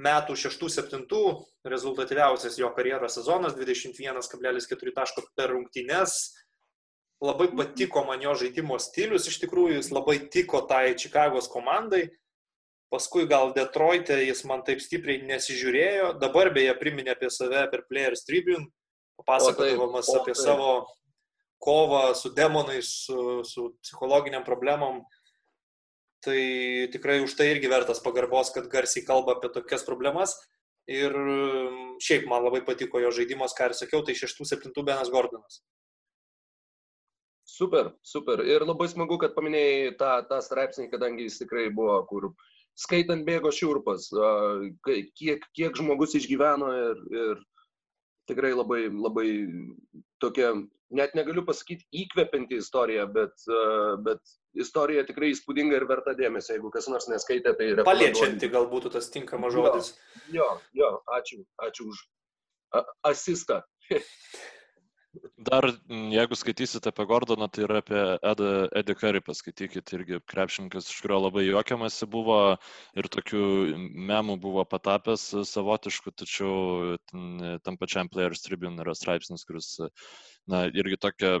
[0.05, 1.21] metų, šeštų, septintų,
[1.71, 6.17] rezultatyviausias jo karjeros sezonas, 21,4 taško per rungtynes.
[7.23, 12.09] Labai patiko man jo žaidimo stilius, iš tikrųjų jis labai tiko tai Čikagos komandai.
[12.95, 18.23] Paskui gal Detroit'e jis man taip stipriai nesižiūrėjo, dabar beje priminė apie save per Players
[18.23, 18.69] Tribune,
[19.19, 20.69] papasakodamas apie savo
[21.59, 25.01] kovą su demonais, su, su psichologiniam problemom,
[26.23, 30.39] tai tikrai už tai irgi vertas pagarbos, kad garsiai kalba apie tokias problemas.
[30.87, 35.63] Ir mm, šiaip man labai patiko jo žaidimas, ką ir sakiau, tai 6-7 Benas Gordonas.
[37.45, 38.41] Super, super.
[38.45, 42.31] Ir labai smagu, kad paminėjai tą, tą straipsnį, kadangi jis tikrai buvo, kur
[42.79, 44.09] skaitant bėgo šiurpas,
[44.85, 47.43] kiek, kiek žmogus išgyveno ir, ir
[48.29, 49.27] tikrai labai, labai
[50.23, 50.53] tokia
[50.95, 53.45] net negaliu pasakyti įkvepianti istorija, bet,
[54.05, 56.55] bet istorija tikrai įspūdinga ir verta dėmesio.
[56.55, 57.87] Jeigu kas nors neskaitė, tai yra.
[57.87, 59.93] Paliečianti galbūt tas tinkamas žodis.
[60.33, 60.47] Jo,
[60.77, 62.03] jo, ačiū, ačiū už
[63.11, 63.63] asistą.
[65.45, 65.67] Dar,
[66.11, 68.01] jeigu skaitysite apie Gordoną, tai yra apie
[68.31, 68.49] Edą,
[68.81, 72.37] Eddie Curry, paskaitykite irgi krepšininkas, iš kurio labai juokiamasi buvo
[72.97, 73.43] ir tokių
[74.11, 76.95] memų buvo patapęs savotiškų, tačiau
[77.65, 79.75] tam pačiam Players Tribune yra straipsnis, kuris,
[80.49, 81.37] na, irgi tokia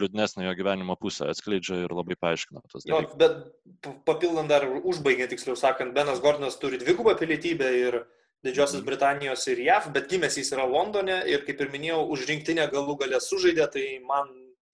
[0.00, 3.18] liūdnesnė jo gyvenimo pusė atskleidžia ir labai paaiškina tos dalykus.
[3.18, 8.02] Bet papildant dar, užbaigiant tiksliau sakant, Benas Gordonas turi dvigubą pilietybę ir
[8.44, 12.64] Didžiosios Britanijos ir JAV, bet gimęs jis yra Londone ir, kaip ir minėjau, už rinktinę
[12.72, 14.30] galų galę sužaidė, tai man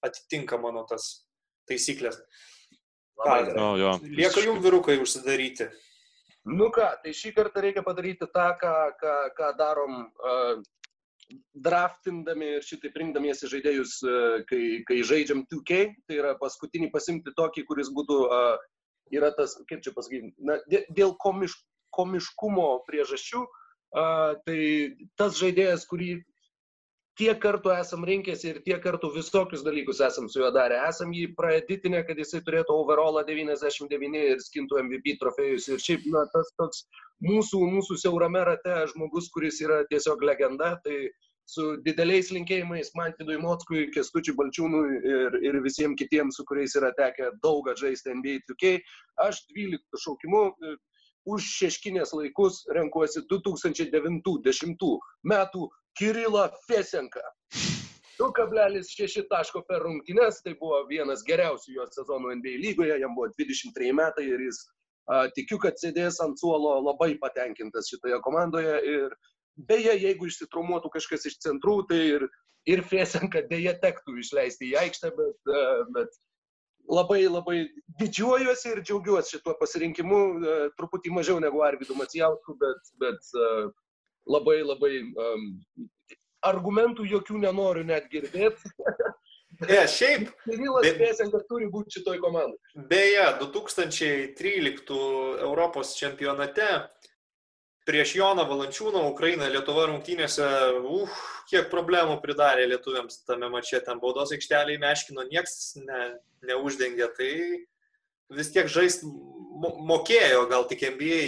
[0.07, 1.27] atitinka mano tas
[1.67, 2.21] taisyklės.
[3.17, 3.97] Ką, o, jo.
[4.07, 5.67] Lieka jums virukai užsidaryti.
[6.47, 10.61] Nu ką, tai šį kartą reikia padaryti tą, ką, ką, ką darom uh,
[11.67, 17.67] draftindami ir šitai rinkdamiesi žaidėjus, uh, kai, kai žaidžiam 2K, tai yra paskutinį pasimti tokį,
[17.67, 21.57] kuris būtų, uh, yra tas, kaip čia pasakyti, na, dėl komiš,
[21.97, 23.43] komiškumo priežasčių,
[24.47, 24.61] tai
[25.17, 26.17] tas žaidėjas, kurį
[27.17, 30.83] tiek kartų esam rinkęsi ir tiek kartų visokius dalykus esam su juo darę.
[30.89, 35.71] Esam jį praeditinę, kad jisai turėtų overallą 99 ir skintų MVP trofėjus.
[35.73, 36.85] Ir šiaip, na, tas toks
[37.25, 41.07] mūsų, mūsų siaurame rate žmogus, kuris yra tiesiog legenda, tai
[41.49, 47.31] su dideliais linkėjimais Mantidui Motskui, Kestučiui Balčiūnui ir, ir visiems kitiems, su kuriais yra tekę
[47.45, 48.77] daug žaisti NBA 2K.
[49.25, 50.43] Aš 12 šaukimu
[51.27, 54.87] už šeškinės laikus renkuosi 2009-2010
[55.27, 57.25] metų Kirilą Fesenką.
[58.17, 63.93] 2,6 taško per rungtynes, tai buvo vienas geriausių jo sezonų NBA lygoje, jam buvo 23
[63.97, 64.63] metai ir jis
[65.07, 69.17] a, tikiu, kad sėdės ant suolo labai patenkintas šitoje komandoje ir
[69.69, 72.27] beje, jeigu išsitraumuotų kažkas iš centrų, tai ir,
[72.69, 75.67] ir Fesenka dėja tektų išleisti į aikštę, bet, a,
[75.97, 76.17] bet
[76.89, 77.59] labai labai
[78.01, 83.51] didžiuojuosi ir džiaugiuosi šituo pasirinkimu, e, truputį mažiau negu Arvidu Macijausku, bet, bet e,
[84.31, 85.47] labai labai um,
[86.47, 88.75] argumentų jokių nenoriu net girdėti.
[89.65, 90.29] Ne, šiaip.
[90.45, 92.59] Kirilas Pėsenka turi būti šitoj komandai.
[92.91, 94.99] Beje, 2013
[95.47, 96.67] Europos čempionate
[97.87, 100.47] prieš Joną Valančiūną Ukraina Lietuva rungtynėse,
[100.83, 101.19] uh,
[101.51, 106.01] kiek problemų pridarė lietuviams tame mače, ten baudos aikšteliai meškino, nieks ne,
[106.49, 107.33] neuždengė, tai
[108.37, 109.07] vis tiek žaisti
[109.87, 111.23] mokėjo, gal tik NBA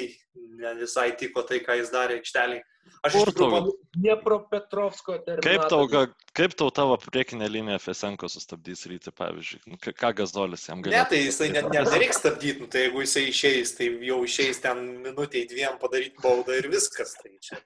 [0.58, 2.64] ne visai tiko tai, ką jis darė aikšteliai.
[3.06, 3.72] Aš iš tikrųjų...
[3.98, 5.44] Dniepropetrovsko terminalo.
[5.48, 6.02] Kaip tau,
[6.38, 9.62] kaip tau tavo priekinė linija Fesenko sustabdys rytį, pavyzdžiui?
[9.72, 10.94] Nu, ką gazolis jam gali?
[10.94, 14.62] Ne, tai jisai net ne, nereiks stabdyti, nu, tai jeigu jisai išeis, tai jau išeis
[14.62, 17.16] ten minutiai dviem padaryti baudą ir viskas.
[17.18, 17.58] Tai čia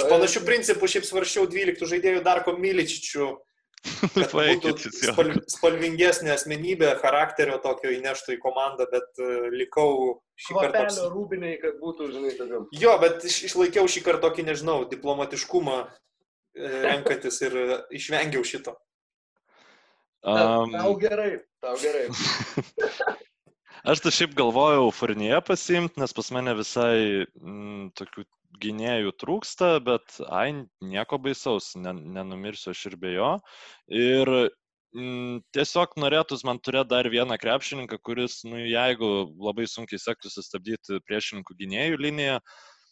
[0.00, 3.30] Aš panašių principų šiaip svaršiau 12 žaidėjų Darko Miličičių
[3.86, 10.84] spal, spalvingesnė asmenybė, charakterio tokio įneštų į komandą, bet uh, likau šį kartą.
[10.88, 11.00] Toks...
[11.14, 12.60] rūbiniai, kad būtų, žinai, tada.
[12.76, 15.88] Jo, bet iš, išlaikiau šį kartą tokį, nežinau, diplomatiškumą e,
[16.84, 17.56] renkantis ir
[17.96, 18.76] išvengiau šito.
[20.20, 20.76] Um...
[20.76, 21.32] Tau gerai,
[21.64, 22.08] tau gerai.
[23.80, 28.24] Aš tai šiaip galvojau Furnyje pasimti, nes pas mane visai m, mm, tokių
[28.60, 33.30] gynėjų trūksta, bet ai, nieko baisaus, nenumirsiu aš ir be jo.
[33.88, 39.10] Ir mm, tiesiog norėtus man turėti dar vieną krepšininką, kuris, nu, jeigu
[39.48, 42.36] labai sunkiai sektųsi stabdyti priešininkų gynėjų liniją,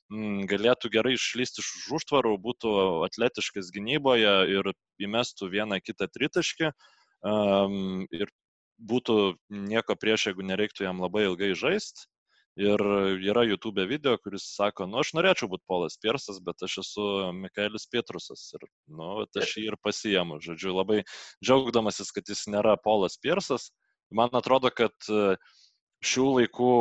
[0.09, 2.77] mm, galėtų gerai išlysti iš užtvarų, būtų
[3.11, 4.73] atletiškas gynyboje ir
[5.05, 6.73] įmestų vieną kitą tritaškį.
[7.29, 8.31] Um, ir
[8.79, 9.19] būtų
[9.51, 12.07] nieko prieš, jeigu nereiktų jam labai ilgai žaisti.
[12.59, 12.83] Ir
[13.23, 17.05] yra YouTube video, kuris sako, nu aš norėčiau būti Polas Piersas, bet aš esu
[17.37, 18.49] Mikaelis Pietrusas.
[18.59, 20.41] Ir, nu, aš jį ir pasiemu.
[20.43, 21.05] Žodžiu, labai
[21.39, 23.69] džiaugdamasis, kad jis nėra Polas Piersas.
[24.11, 25.37] Man atrodo, kad e,
[26.03, 26.75] šių laikų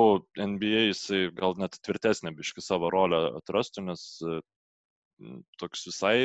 [0.49, 4.39] NBA jisai gal net tvirtesnė biški savo rolę atrastų, nes e,
[5.61, 6.17] toks visai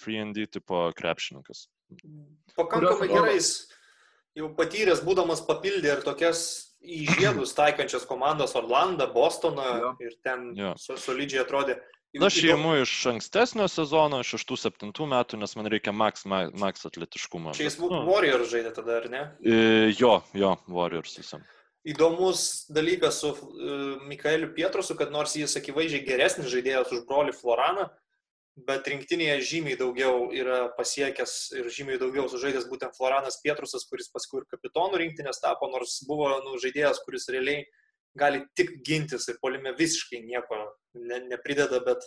[0.00, 1.66] free and D tipo krepšininkas.
[2.56, 3.66] Pakankamai gerai jis
[4.36, 6.44] jau patyręs, būdamas papildė ir tokias
[6.84, 9.92] į žiedus taikančias komandas Orlandą, Bostoną jo.
[10.04, 10.74] ir ten jo.
[10.78, 11.80] solidžiai atrodė.
[12.16, 17.52] Na, aš įimu iš ankstesnio sezono, 6-7 metų, nes man reikia max, max atletiškumo.
[17.56, 19.22] Čia jis būtų nu, Warriors žaidė tada, ar ne?
[19.44, 19.58] E,
[19.98, 21.44] jo, jo, Warriors visam.
[21.86, 27.90] Įdomus dalykas su uh, Mikaeliu Pietrusu, kad nors jis akivaizdžiai geresnis žaidėjas už brolį Floraną,
[28.56, 34.40] bet rinktinėje žymiai daugiau yra pasiekęs ir žymiai daugiau sužaidęs būtent Floranas Pietrusas, kuris paskui
[34.40, 37.66] ir kapitonų rinktinės tapo, nors buvo nu, žaidėjas, kuris realiai
[38.16, 40.62] gali tik gintis ir polime visiškai nieko
[40.96, 42.06] ne, neprideda, bet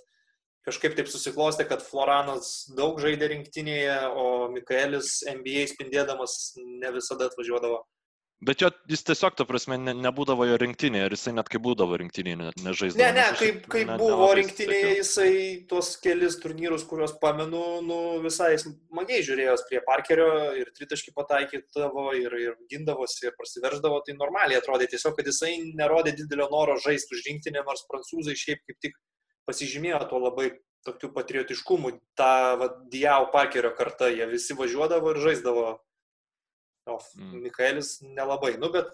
[0.65, 7.84] kažkaip taip susiklostė, kad Floranas daug žaidė rinktinėje, o Mikaelis NBA spindėdamas ne visada atvažiuodavo.
[8.40, 11.98] Bet jo, jis tiesiog, ta prasme, ne, nebūdavo jo rinktinėje ir jisai net kai būdavo
[11.99, 13.02] rinktinėje, ne, nežaisdavo.
[13.03, 15.32] Ne, ne, kaip, kaip ne, buvo rinktinėje, jisai
[15.68, 22.38] tuos kelis turnyrus, kuriuos pamenu, nu, visai smagiai žiūrėjos prie Parkerio ir tritaškį pataikydavo ir,
[22.45, 27.28] ir gindavosi ir prasiverždavo, tai normaliai atrodė tiesiog, kad jisai nerodė didelio noro žaisti už
[27.28, 28.95] rinktinę, nors prancūzai šiaip kaip tik
[29.52, 30.53] pasižymėjo tuo labai
[30.88, 31.91] tokiu patriotiškumu.
[32.16, 35.68] Ta va, Diau Parkerio karta, jie visi važiuodavo ir žaisdavo
[36.88, 37.41] O mm.
[37.43, 38.88] Mikaelis nelabai, nu, bet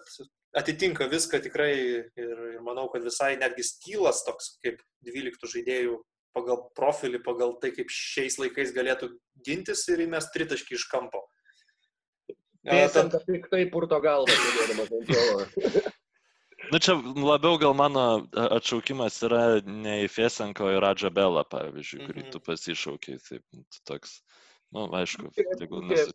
[0.56, 6.00] atitinka viską tikrai ir, ir manau, kad visai netgi stylas toks kaip 12 žaidėjų
[6.36, 9.10] pagal profilį, pagal tai, kaip šiais laikais galėtų
[9.46, 11.22] gintis ir įmest tritaškį iš kampo.
[12.66, 15.84] Pėsant, kad tik tai purto galvą, žiūrėdamas ant jo.
[16.72, 22.00] Nu čia labiau gal mano atšaukimas yra ne į Fesenko, o į Radžą Belą, pavyzdžiui,
[22.02, 22.32] kurį mm -hmm.
[22.34, 23.20] tu pasišaukiai.
[23.28, 23.44] Taip,
[23.86, 24.16] toks.
[24.18, 26.14] Na, nu, aišku, tegul nesu.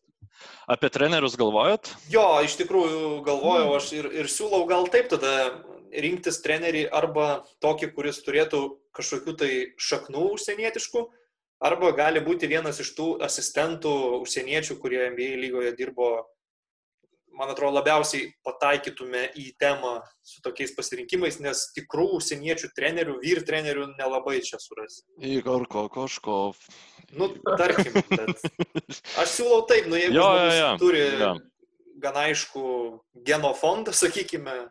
[0.72, 1.92] Apie trenerius galvojat?
[2.10, 5.62] Jo, iš tikrųjų galvojau aš ir, ir siūlau gal taip tada
[5.92, 8.62] rinktis trenerį arba tokį, kuris turėtų
[8.96, 11.04] kažkokių tai šaknų užsienietiškų,
[11.62, 16.12] arba gali būti vienas iš tų asistentų užsieniečių, kurie NBA lygoje dirbo
[17.42, 19.96] man atrodo, labiausiai pataikytume į temą
[20.26, 25.02] su tokiais pasirinkimais, nes tikrų užsieniečių trenerių, vyr trenerių nelabai čia surasi.
[25.32, 26.60] Igor Kokoškov.
[27.18, 27.98] Nu, tarkim,
[29.20, 30.70] aš siūlau taip, nu jeigu jo, jo, jo.
[30.80, 31.32] turi jo.
[32.04, 32.62] gan aišku
[33.28, 34.62] genofondą, sakykime,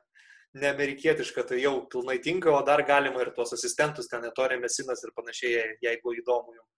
[0.60, 5.12] neamerikietišką, tai jau pilnai tinka, o dar galima ir tuos asistentus, ten netorė mesinas ir
[5.18, 6.70] panašiai, jeigu įdomu jums.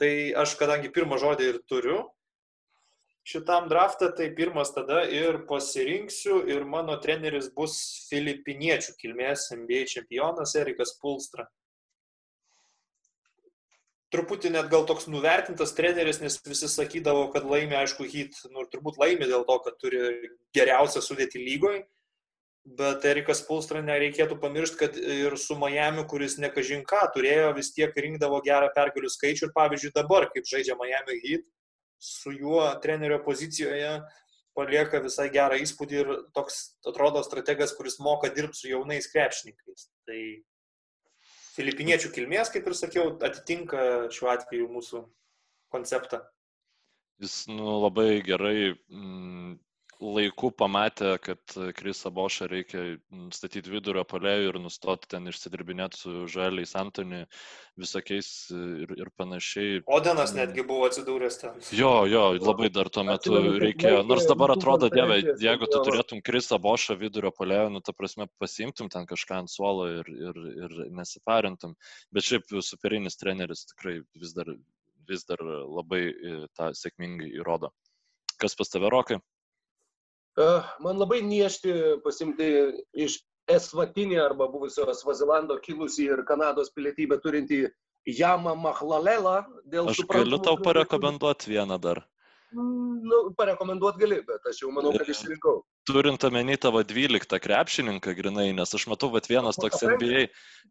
[0.00, 0.10] Tai
[0.40, 1.98] aš, kadangi pirmą žodį ir turiu,
[3.30, 7.78] šitam draftą, tai pirmas tada ir pasirinksiu ir mano treneris bus
[8.10, 11.46] filipiniečių kilmės NBA čempionas Erikas Pulstra.
[14.10, 18.98] Truputį net gal toks nuvertintas treneris, nes visi sakydavo, kad laimi, aišku, hit, nu turbūt
[18.98, 20.00] laimi dėl to, kad turi
[20.56, 21.84] geriausią sudėtį lygoje.
[22.80, 28.42] Bet Erikas Pulstra nereikėtų pamiršti, kad ir su Miami, kuris nekažinką turėjo, vis tiek rinkdavo
[28.44, 31.46] gerą pergalių skaičių ir pavyzdžiui dabar, kaip žaidžia Miami Heat,
[32.00, 34.00] su juo trenerio pozicijoje
[34.56, 39.86] palieka visai gerą įspūdį ir toks atrodo strategas, kuris moka dirbti su jaunais krepšininkais.
[40.08, 40.20] Tai
[41.54, 45.04] filipiniečių kilmės, kaip ir sakiau, atitinka šiuo atveju mūsų
[45.72, 46.22] konceptą.
[47.20, 49.58] Jis nu, labai gerai mm,
[50.00, 52.82] laiku pamatė, kad Krisa Bošą reikia
[53.34, 57.22] statyti vidurio polėjų ir nustoti ten išsidirbinėti su žaliais Antoni
[57.80, 59.82] visokiais ir, ir panašiai.
[59.90, 61.60] Odenas netgi buvo atsidūręs ten.
[61.76, 64.02] Jo, jo, labai dar tuo metu reikėjo.
[64.08, 68.90] Nors dabar atrodo, dieve, jeigu tu turėtum Krisa Bošą vidurio polėjų, nu, ta prasme, pasimtum
[68.92, 71.76] ten kažką ant suolo ir, ir, ir nesiparintum.
[72.14, 74.48] Bet šiaip superinis treneris tikrai vis dar,
[75.08, 77.74] vis dar labai e, tą sėkmingai įrodo.
[78.40, 79.20] Kas pas tave, Rokai?
[80.38, 81.74] Man labai niešti
[82.04, 82.48] pasimti
[82.94, 83.18] iš
[83.50, 87.64] Esvatinį arba buvusio Svazilando kilusi ir Kanados pilietybę turinti
[88.06, 89.40] Jamą Mahlalelą.
[89.90, 92.04] Aš galiu tau parekomenduoti vieną dar.
[92.52, 95.60] Nu, parekomenduot gali, bet aš jau manau, kad išrinkau.
[95.86, 100.24] Turint omeny tavo 12 krepšininką grinai, nes aš matau, kad vienas toks NBA,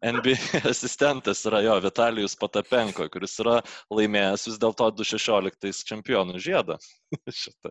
[0.04, 0.36] NBA
[0.72, 3.58] asistentas yra jo Vitalijus Patapenko, kuris yra
[3.96, 6.76] laimėjęs vis dėlto 2016 čempionų žiedą.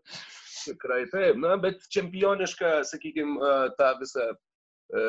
[0.65, 5.03] Tikrai taip, na, bet čempionišką, sakykime, tą visą e,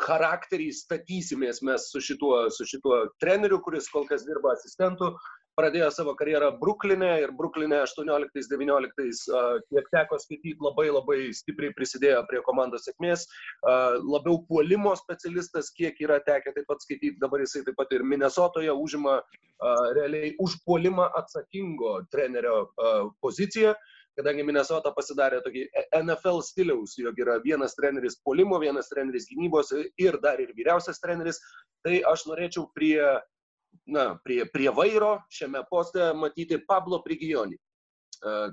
[0.00, 5.12] charakterį statysimės mes su šituo, su šituo treneriu, kuris kol kas dirba asistentu,
[5.58, 9.18] pradėjo savo karjerą Bruklinė ir Bruklinė 18-19,
[9.68, 13.26] kiek teko skaityti, labai labai stipriai prisidėjo prie komandos sėkmės.
[14.06, 18.72] Labiau puolimo specialistas, kiek yra tekę taip pat skaityti, dabar jisai taip pat ir Minnesotoje
[18.72, 19.20] užima
[19.98, 22.70] realiai už puolimą atsakingo trenerio
[23.22, 23.76] poziciją
[24.18, 25.66] kadangi Minnesota pasidarė tokį
[26.02, 31.40] NFL stiliaus, jog yra vienas treneris polimo, vienas treneris gynybos ir dar ir vyriausias treneris,
[31.84, 33.00] tai aš norėčiau prie
[33.86, 37.56] na, prie, prie vairo šiame poste matyti Pablo Prigijonį.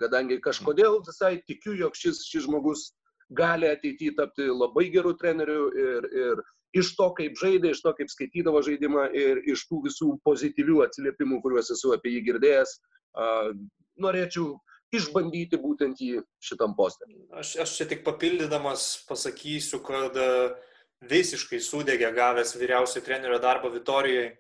[0.02, 2.88] Kadangi kažkodėl visai tikiu, jog šis, šis žmogus
[3.38, 6.42] gali ateityje tapti labai gerų trenerių ir, ir
[6.80, 11.42] iš to, kaip žaidė, iš to, kaip skaitydavo žaidimą ir iš tų visų pozityvių atsiliepimų,
[11.44, 12.74] kuriuos esu apie jį girdėjęs,
[14.02, 14.56] norėčiau
[14.96, 17.10] išbandyti būtent jį šitam postė.
[17.38, 20.18] Aš, aš čia tik papildydamas pasakysiu, kad
[21.10, 24.38] visiškai sudegė gavęs vyriausio trenerio darbą Vitorijoje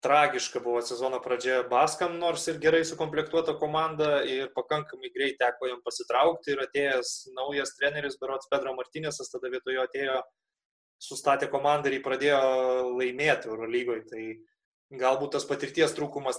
[0.00, 5.80] tragiška buvo sezono pradžia Baskam, nors ir gerai sukomplektuota komanda ir pakankamai greit teko jam
[5.84, 10.20] pasitraukti ir atėjęs naujas treneris, berots Pedro Martinėsas, tada vietojo atėjo,
[11.02, 12.38] sustatė komandą ir jį pradėjo
[12.94, 14.04] laimėti Eurolygoje.
[14.12, 14.22] Tai
[15.02, 16.38] galbūt tas patirties trūkumas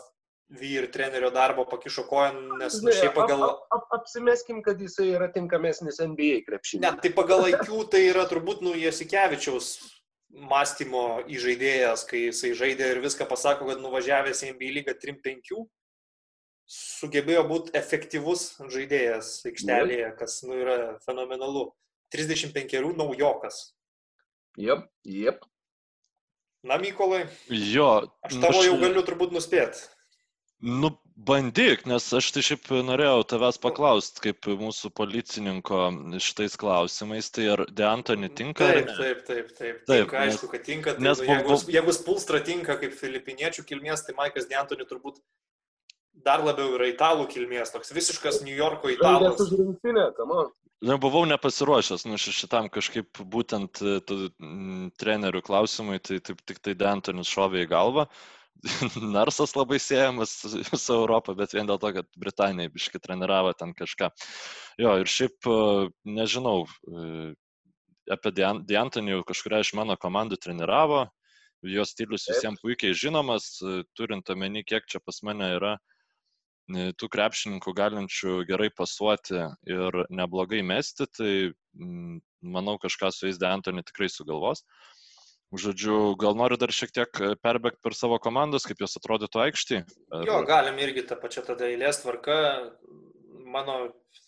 [0.50, 3.44] vyr trenerio darbo pakišo koją, nes ne, šiaip pagal...
[3.46, 6.82] Ap, ap, ap, apsimeskim, kad jisai yra tinkamesnis NBA krepšinį.
[6.86, 9.76] Ne, tai pagal IQ tai yra turbūt nu Jasikevičiaus
[10.50, 15.54] mąstymo įžaidėjas, kai jisai žaidė ir viską pasako, kad nuvažiavęs į NBA lygą 3-5,
[16.70, 21.70] sugebėjo būti efektyvus žaidėjas aikštelėje, kas nu, yra fenomenalu.
[22.14, 23.76] 35 naujokas.
[24.58, 25.44] Jep, jep.
[26.66, 27.28] Na, Mykolai.
[27.54, 28.10] Jo.
[28.26, 29.86] Aš tavo jau galiu turbūt nuspėti.
[30.60, 35.86] Nu, bandyk, nes aš tai šiaip norėjau tavęs paklausti, kaip mūsų policininko
[36.20, 38.68] šitais klausimais, tai ar De Antoni tinka?
[38.68, 39.78] Taip, taip, taip, taip.
[39.88, 40.96] taip tinka, nes, aišku, kad tinka.
[40.98, 41.76] Tai, nes, jeigu, bu...
[41.76, 45.22] jeigu Spulstra tinka kaip filipiniečių kilmės, tai Maikas De Antoni turbūt
[46.26, 49.40] dar labiau yra italų kilmės, toks visiškas New Yorko italas.
[50.80, 54.18] Nebuvau nepasiruošęs, nu šitam kažkaip būtent tų
[55.00, 58.06] trenerių klausimui, tai taip tik tai De Antonis šovė į galvą.
[59.16, 60.32] Narsas labai siejamas
[60.76, 64.10] su Europą, bet vien dėl to, kad Britanija biški treniravo ten kažką.
[64.82, 65.88] Jo, ir šiaip, e,
[66.18, 67.32] nežinau, e,
[68.12, 71.06] apie Diantonį kažkuria iš mano komandų treniravo,
[71.68, 75.78] jo stilius visiems puikiai žinomas, e, turint omeny, kiek čia pas mane yra
[76.70, 81.32] tų krepšininkų galinčių gerai pasuoti ir neblogai mesti, tai
[82.46, 84.62] manau kažką su jais Diantonį tikrai sugalvos.
[84.62, 84.99] Uh,
[85.50, 89.80] Žodžiu, gal noriu dar šiek tiek e, perbėgti per savo komandas, kaip jos atrodytų aikštį?
[90.14, 90.26] Ar...
[90.28, 92.36] Jo, galim irgi tą pačią tada eilės tvarką.
[93.50, 93.80] Mano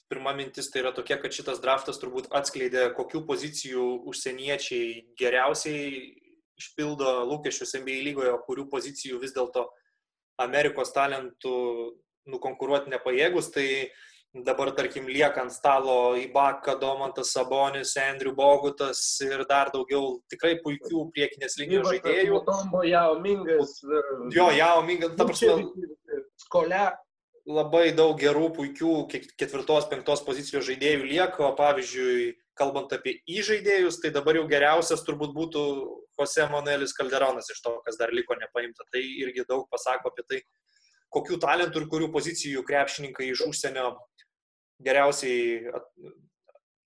[0.09, 5.91] pirma mintis tai yra tokia, kad šitas draftas turbūt atskleidė, kokių pozicijų užsieniečiai geriausiai
[6.57, 9.67] išpildo lūkesčius NBA lygoje, kurių pozicijų vis dėlto
[10.41, 11.53] Amerikos talentų
[12.33, 13.53] nukonkuruoti nepajėgus.
[13.53, 13.67] Tai
[14.33, 21.09] dabar, tarkim, lieka ant stalo Ibaka, Domantas Sabonis, Andrew Bogutas ir dar daugiau tikrai puikių
[21.11, 22.41] priekinės linijos žaidėjų.
[22.47, 23.79] Tombo Jao Mingas.
[24.31, 25.67] Jo, Jao Mingas, ta prasme.
[26.39, 26.91] Skolė.
[27.51, 34.11] Labai daug gerų, puikių ketvirtos, penktos pozicijos žaidėjų lieka, o pavyzdžiui, kalbant apie įžaidėjus, tai
[34.13, 35.63] dabar jau geriausias turbūt būtų
[36.19, 38.85] Jose Manuelis Calderonas iš to, kas dar liko nepaimta.
[38.93, 40.41] Tai irgi daug pasako apie tai,
[41.11, 43.89] kokių talentų ir kurių pozicijų krepšininkai iš užsienio
[44.85, 45.71] geriausiai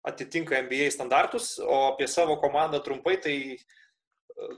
[0.06, 3.38] atitinka NBA standartus, o apie savo komandą trumpai, tai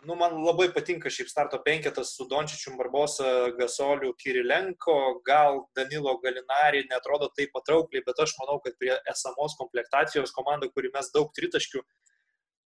[0.05, 6.84] nu, man labai patinka šiaip starto penketas su Dončičiu Barbosa, Gasoliu, Kirilenko, gal Danilo Galinari
[6.89, 11.84] netrodo taip patraukliai, bet aš manau, kad prie esamos komplektacijos komanda, kuri mes daug tritaškių,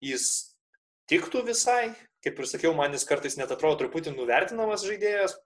[0.04, 0.28] jis
[1.10, 1.96] tiktų visai.
[2.26, 5.38] Kaip ir sakiau, man jis kartais net atrodo truputį nuvertinamas žaidėjas,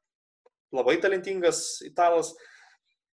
[0.73, 2.34] labai talentingas italas.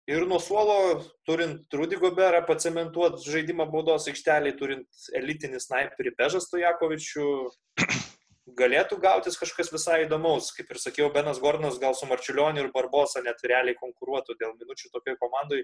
[0.09, 7.25] Ir nuo suolo, turint Rudy Goberą, pacementuot žaidimą baudos aikšteliai, turint elitinį sniperį Bežas Stojakovičių,
[8.61, 10.49] galėtų gautis kažkas visai įdomaus.
[10.57, 14.89] Kaip ir sakiau, Benas Gordonas gal su Marčiulioniu ir Barbosa net realiai konkuruotų dėl minučių
[14.95, 15.61] tokiai komandai.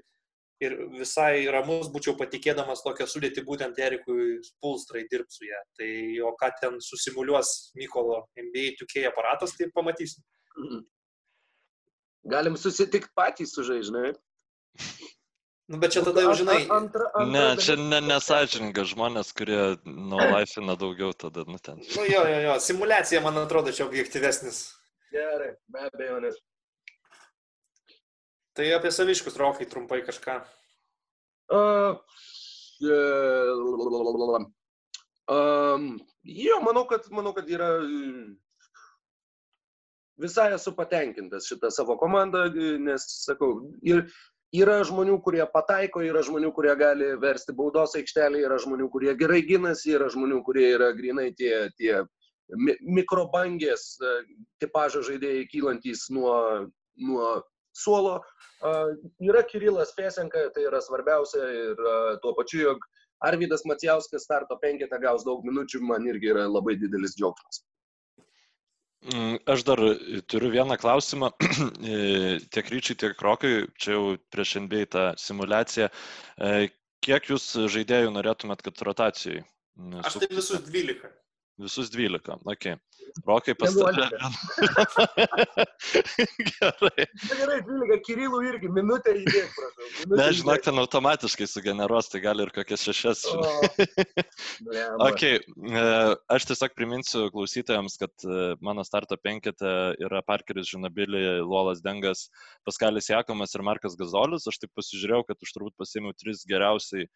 [0.60, 5.62] Ir visai ramus būčiau patikėdamas tokią sudėtį būtent Erikui Spulstrai dirbti su ją.
[5.80, 5.90] Tai
[6.28, 10.20] o ką ten susimuliuos Mykolo NBA 2K aparatas, tai pamatysim.
[10.60, 10.84] Mhm.
[12.36, 14.12] Galim susitikti patys su žaidžiai.
[15.66, 16.58] Nu, bet čia tada jau žinai.
[16.68, 21.80] Antra, antra, ne, čia ne, nesažininga žmonės, kurie nuolaifina daugiau tada, nu ten.
[21.80, 24.66] Nu jo, jo, jo, simulacija, man atrodo, čia objektyvesnis.
[25.14, 26.36] Gerai, be abejo, nes.
[28.54, 30.36] Tai apie saviškus rokai trumpai kažką.
[31.54, 31.96] Uh,
[35.32, 35.88] um,
[36.28, 37.70] jo, manau kad, manau, kad yra
[40.20, 42.46] visai esu patenkintas šitą savo komandą,
[42.84, 44.04] nes, sakau, ir
[44.54, 49.42] yra žmonių, kurie pataiko, yra žmonių, kurie gali versti baudos aikštelį, yra žmonių, kurie gerai
[49.46, 52.04] ginasi, yra žmonių, kurie yra grinai tie, tie
[52.84, 53.94] mikrobangės
[54.62, 56.36] tipažo žaidėjai kylantis nuo,
[57.00, 57.28] nuo
[57.74, 58.18] suolo.
[59.24, 61.86] Yra Kirilas Fesenka, tai yra svarbiausia ir
[62.22, 62.88] tuo pačiu, jog
[63.24, 67.64] Arvidas Macijauskas starto penketą gaus daug minučių, man irgi yra labai didelis džiaugsmas.
[69.04, 69.80] Mm, aš dar
[70.32, 71.28] turiu vieną klausimą.
[72.54, 75.90] tiek ryčiai, tiek rokai, čia jau prieš NBA tą simulaciją.
[76.38, 76.70] E,
[77.04, 79.44] kiek jūs žaidėjų norėtumėt, kad rotacijai?
[80.00, 81.10] Aš tai visus 12.
[81.62, 82.64] Visus 12, ok.
[83.22, 84.08] Rokai pastatė.
[86.48, 87.04] Gerai.
[87.28, 90.16] Gerai, 12, Kirilų irgi, minutę įdėk, prašau.
[90.18, 93.22] Ne, žinok, ten automatiškai sugeneruos, tai gali ir kokias šešias.
[95.06, 95.84] ok, e,
[96.34, 102.26] aš tiesiog priminsiu klausytojams, kad e, mano starto penketė yra Parkeris Žinabilii, Lolas Dengas,
[102.66, 104.50] Paskalis Jakomas ir Markas Gazolis.
[104.50, 107.06] Aš taip pasižiūrėjau, kad aš turbūt pasėmiau tris geriausiai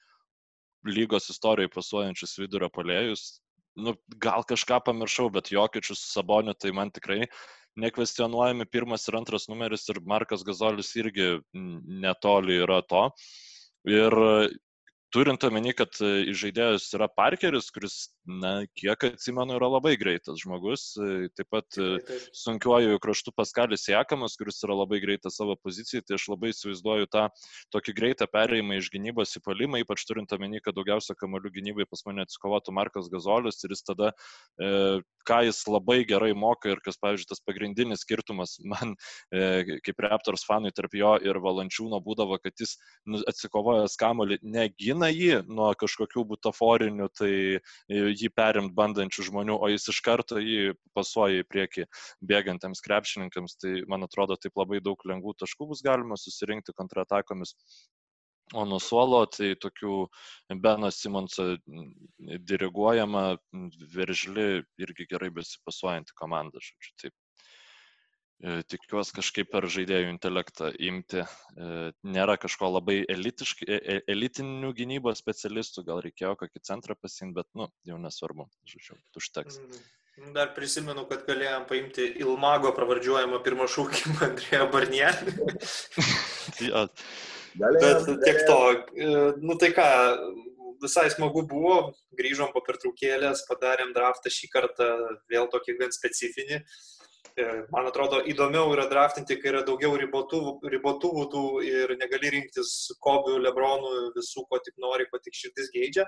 [0.86, 3.42] lygos istorijoje pasuojančius vidurio polėjus
[3.78, 7.24] nu, gal kažką pamiršau, bet Jokičius su Saboniu tai man tikrai
[7.78, 11.38] nekvestionuojami pirmas ir antras numeris ir Markas Gazolis irgi
[12.04, 13.04] netoli yra to.
[13.88, 14.14] Ir
[15.14, 17.98] turint omeny, kad iš žaidėjus yra Parkeris, kuris
[18.28, 20.90] na, kiek atsimenu, yra labai greitas žmogus.
[21.00, 22.00] E, taip pat e,
[22.36, 27.26] sunkiuoju kraštu Paskalis Jekamas, kuris yra labai greitas savo pozicijai, tai aš labai įsivaizduoju tą
[27.74, 32.04] tokį greitą perėjimą iš gynybos į palimą, ypač turint omeny, kad daugiausia kamalių gynybai pas
[32.08, 34.12] mane atsikovotų Markas Gazolis ir jis tada,
[34.60, 38.94] e, ką jis labai gerai moka ir kas, pavyzdžiui, tas pagrindinis skirtumas man
[39.32, 42.76] e, kaip Raptors fanui tarp jo ir Valančiūno būdavo, kad jis
[43.08, 44.40] nu, atsikovojęs kamolį
[44.98, 50.74] negina jį nuo kažkokių butaforinių, tai jį perimt bandančių žmonių, o jis iš karto jį
[50.94, 51.86] pasuoja į priekį
[52.22, 53.56] bėgantiems krepšininkams.
[53.60, 57.54] Tai man atrodo, taip labai daug lengvų taškų bus galima susirinkti kontratakomis.
[58.56, 60.08] O nuo suolo tai tokių
[60.56, 61.58] Beno Simonso
[62.48, 63.36] diriguojama,
[63.92, 66.56] veržli irgi gerai besipasuojanti komanda.
[66.56, 67.27] Žodžiu, taip E,
[68.38, 71.24] tikiuosi kažkaip per žaidėjų intelektą imti.
[71.24, 77.66] E, nėra kažko labai e, elitinių gynybos specialistų, gal reikėjo kokį centrą pasimti, bet, nu,
[77.88, 79.58] jau nesvarbu, žodžiu, užteks.
[79.58, 85.34] Mm, dar prisimenu, kad galėjom paimti Ilmago pravardžiuojamą pirmą šūkį Andrėją Barnierį.
[86.70, 86.84] ja.
[87.58, 88.58] Bet tiek to,
[89.42, 89.86] nu tai ką,
[90.84, 94.88] visai smagu buvo, grįžom po pertraukėlės, padarėm draftą šį kartą,
[95.32, 96.60] vėl tokį gan specifinį.
[96.60, 96.97] Uh, E,
[97.72, 102.72] man atrodo, įdomiau yra draftinti, kai yra daugiau ribotuvų, ribotuvų tų ir negali rinktis
[103.04, 106.06] kobių, lebronų, visų, ko tik nori, ko tik širdis geidžia.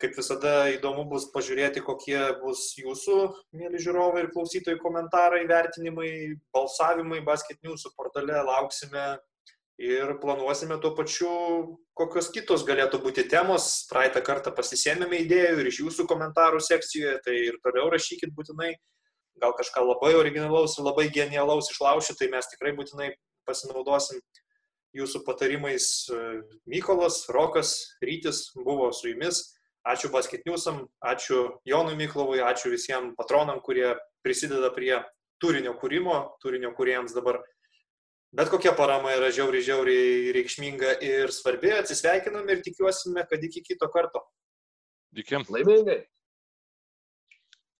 [0.00, 3.16] Kaip visada įdomu bus pažiūrėti, kokie bus jūsų,
[3.52, 6.12] mėly žiūrovai ir klausytojai, komentarai, vertinimai,
[6.56, 9.18] balsavimai Basket News portale, lauksime
[9.80, 11.34] ir planuosime tuo pačiu,
[11.96, 13.68] kokios kitos galėtų būti temos.
[13.92, 18.74] Praeitą kartą pasisėmėme idėjų ir iš jūsų komentarų sekcijoje, tai ir toliau rašykit būtinai
[19.40, 23.10] gal kažką labai originalaus ir labai genialaus išlaušti, tai mes tikrai būtinai
[23.48, 24.20] pasinaudosim
[24.96, 25.86] jūsų patarimais.
[26.68, 29.44] Mykolas, Rokas, Rytis buvo su jumis.
[29.88, 34.98] Ačiū Basketniusam, ačiū Jonui Miklovui, ačiū visiems patronam, kurie prisideda prie
[35.40, 37.40] turinio kūrimo, turinio kuriems dabar
[38.36, 41.72] bet kokia parama yra žiauriai, žiauriai reikšminga ir svarbi.
[41.80, 44.22] Atsisveikinam ir tikiuosime, kad iki kito karto.
[45.16, 45.42] Iki.
[45.50, 46.02] Laimingai.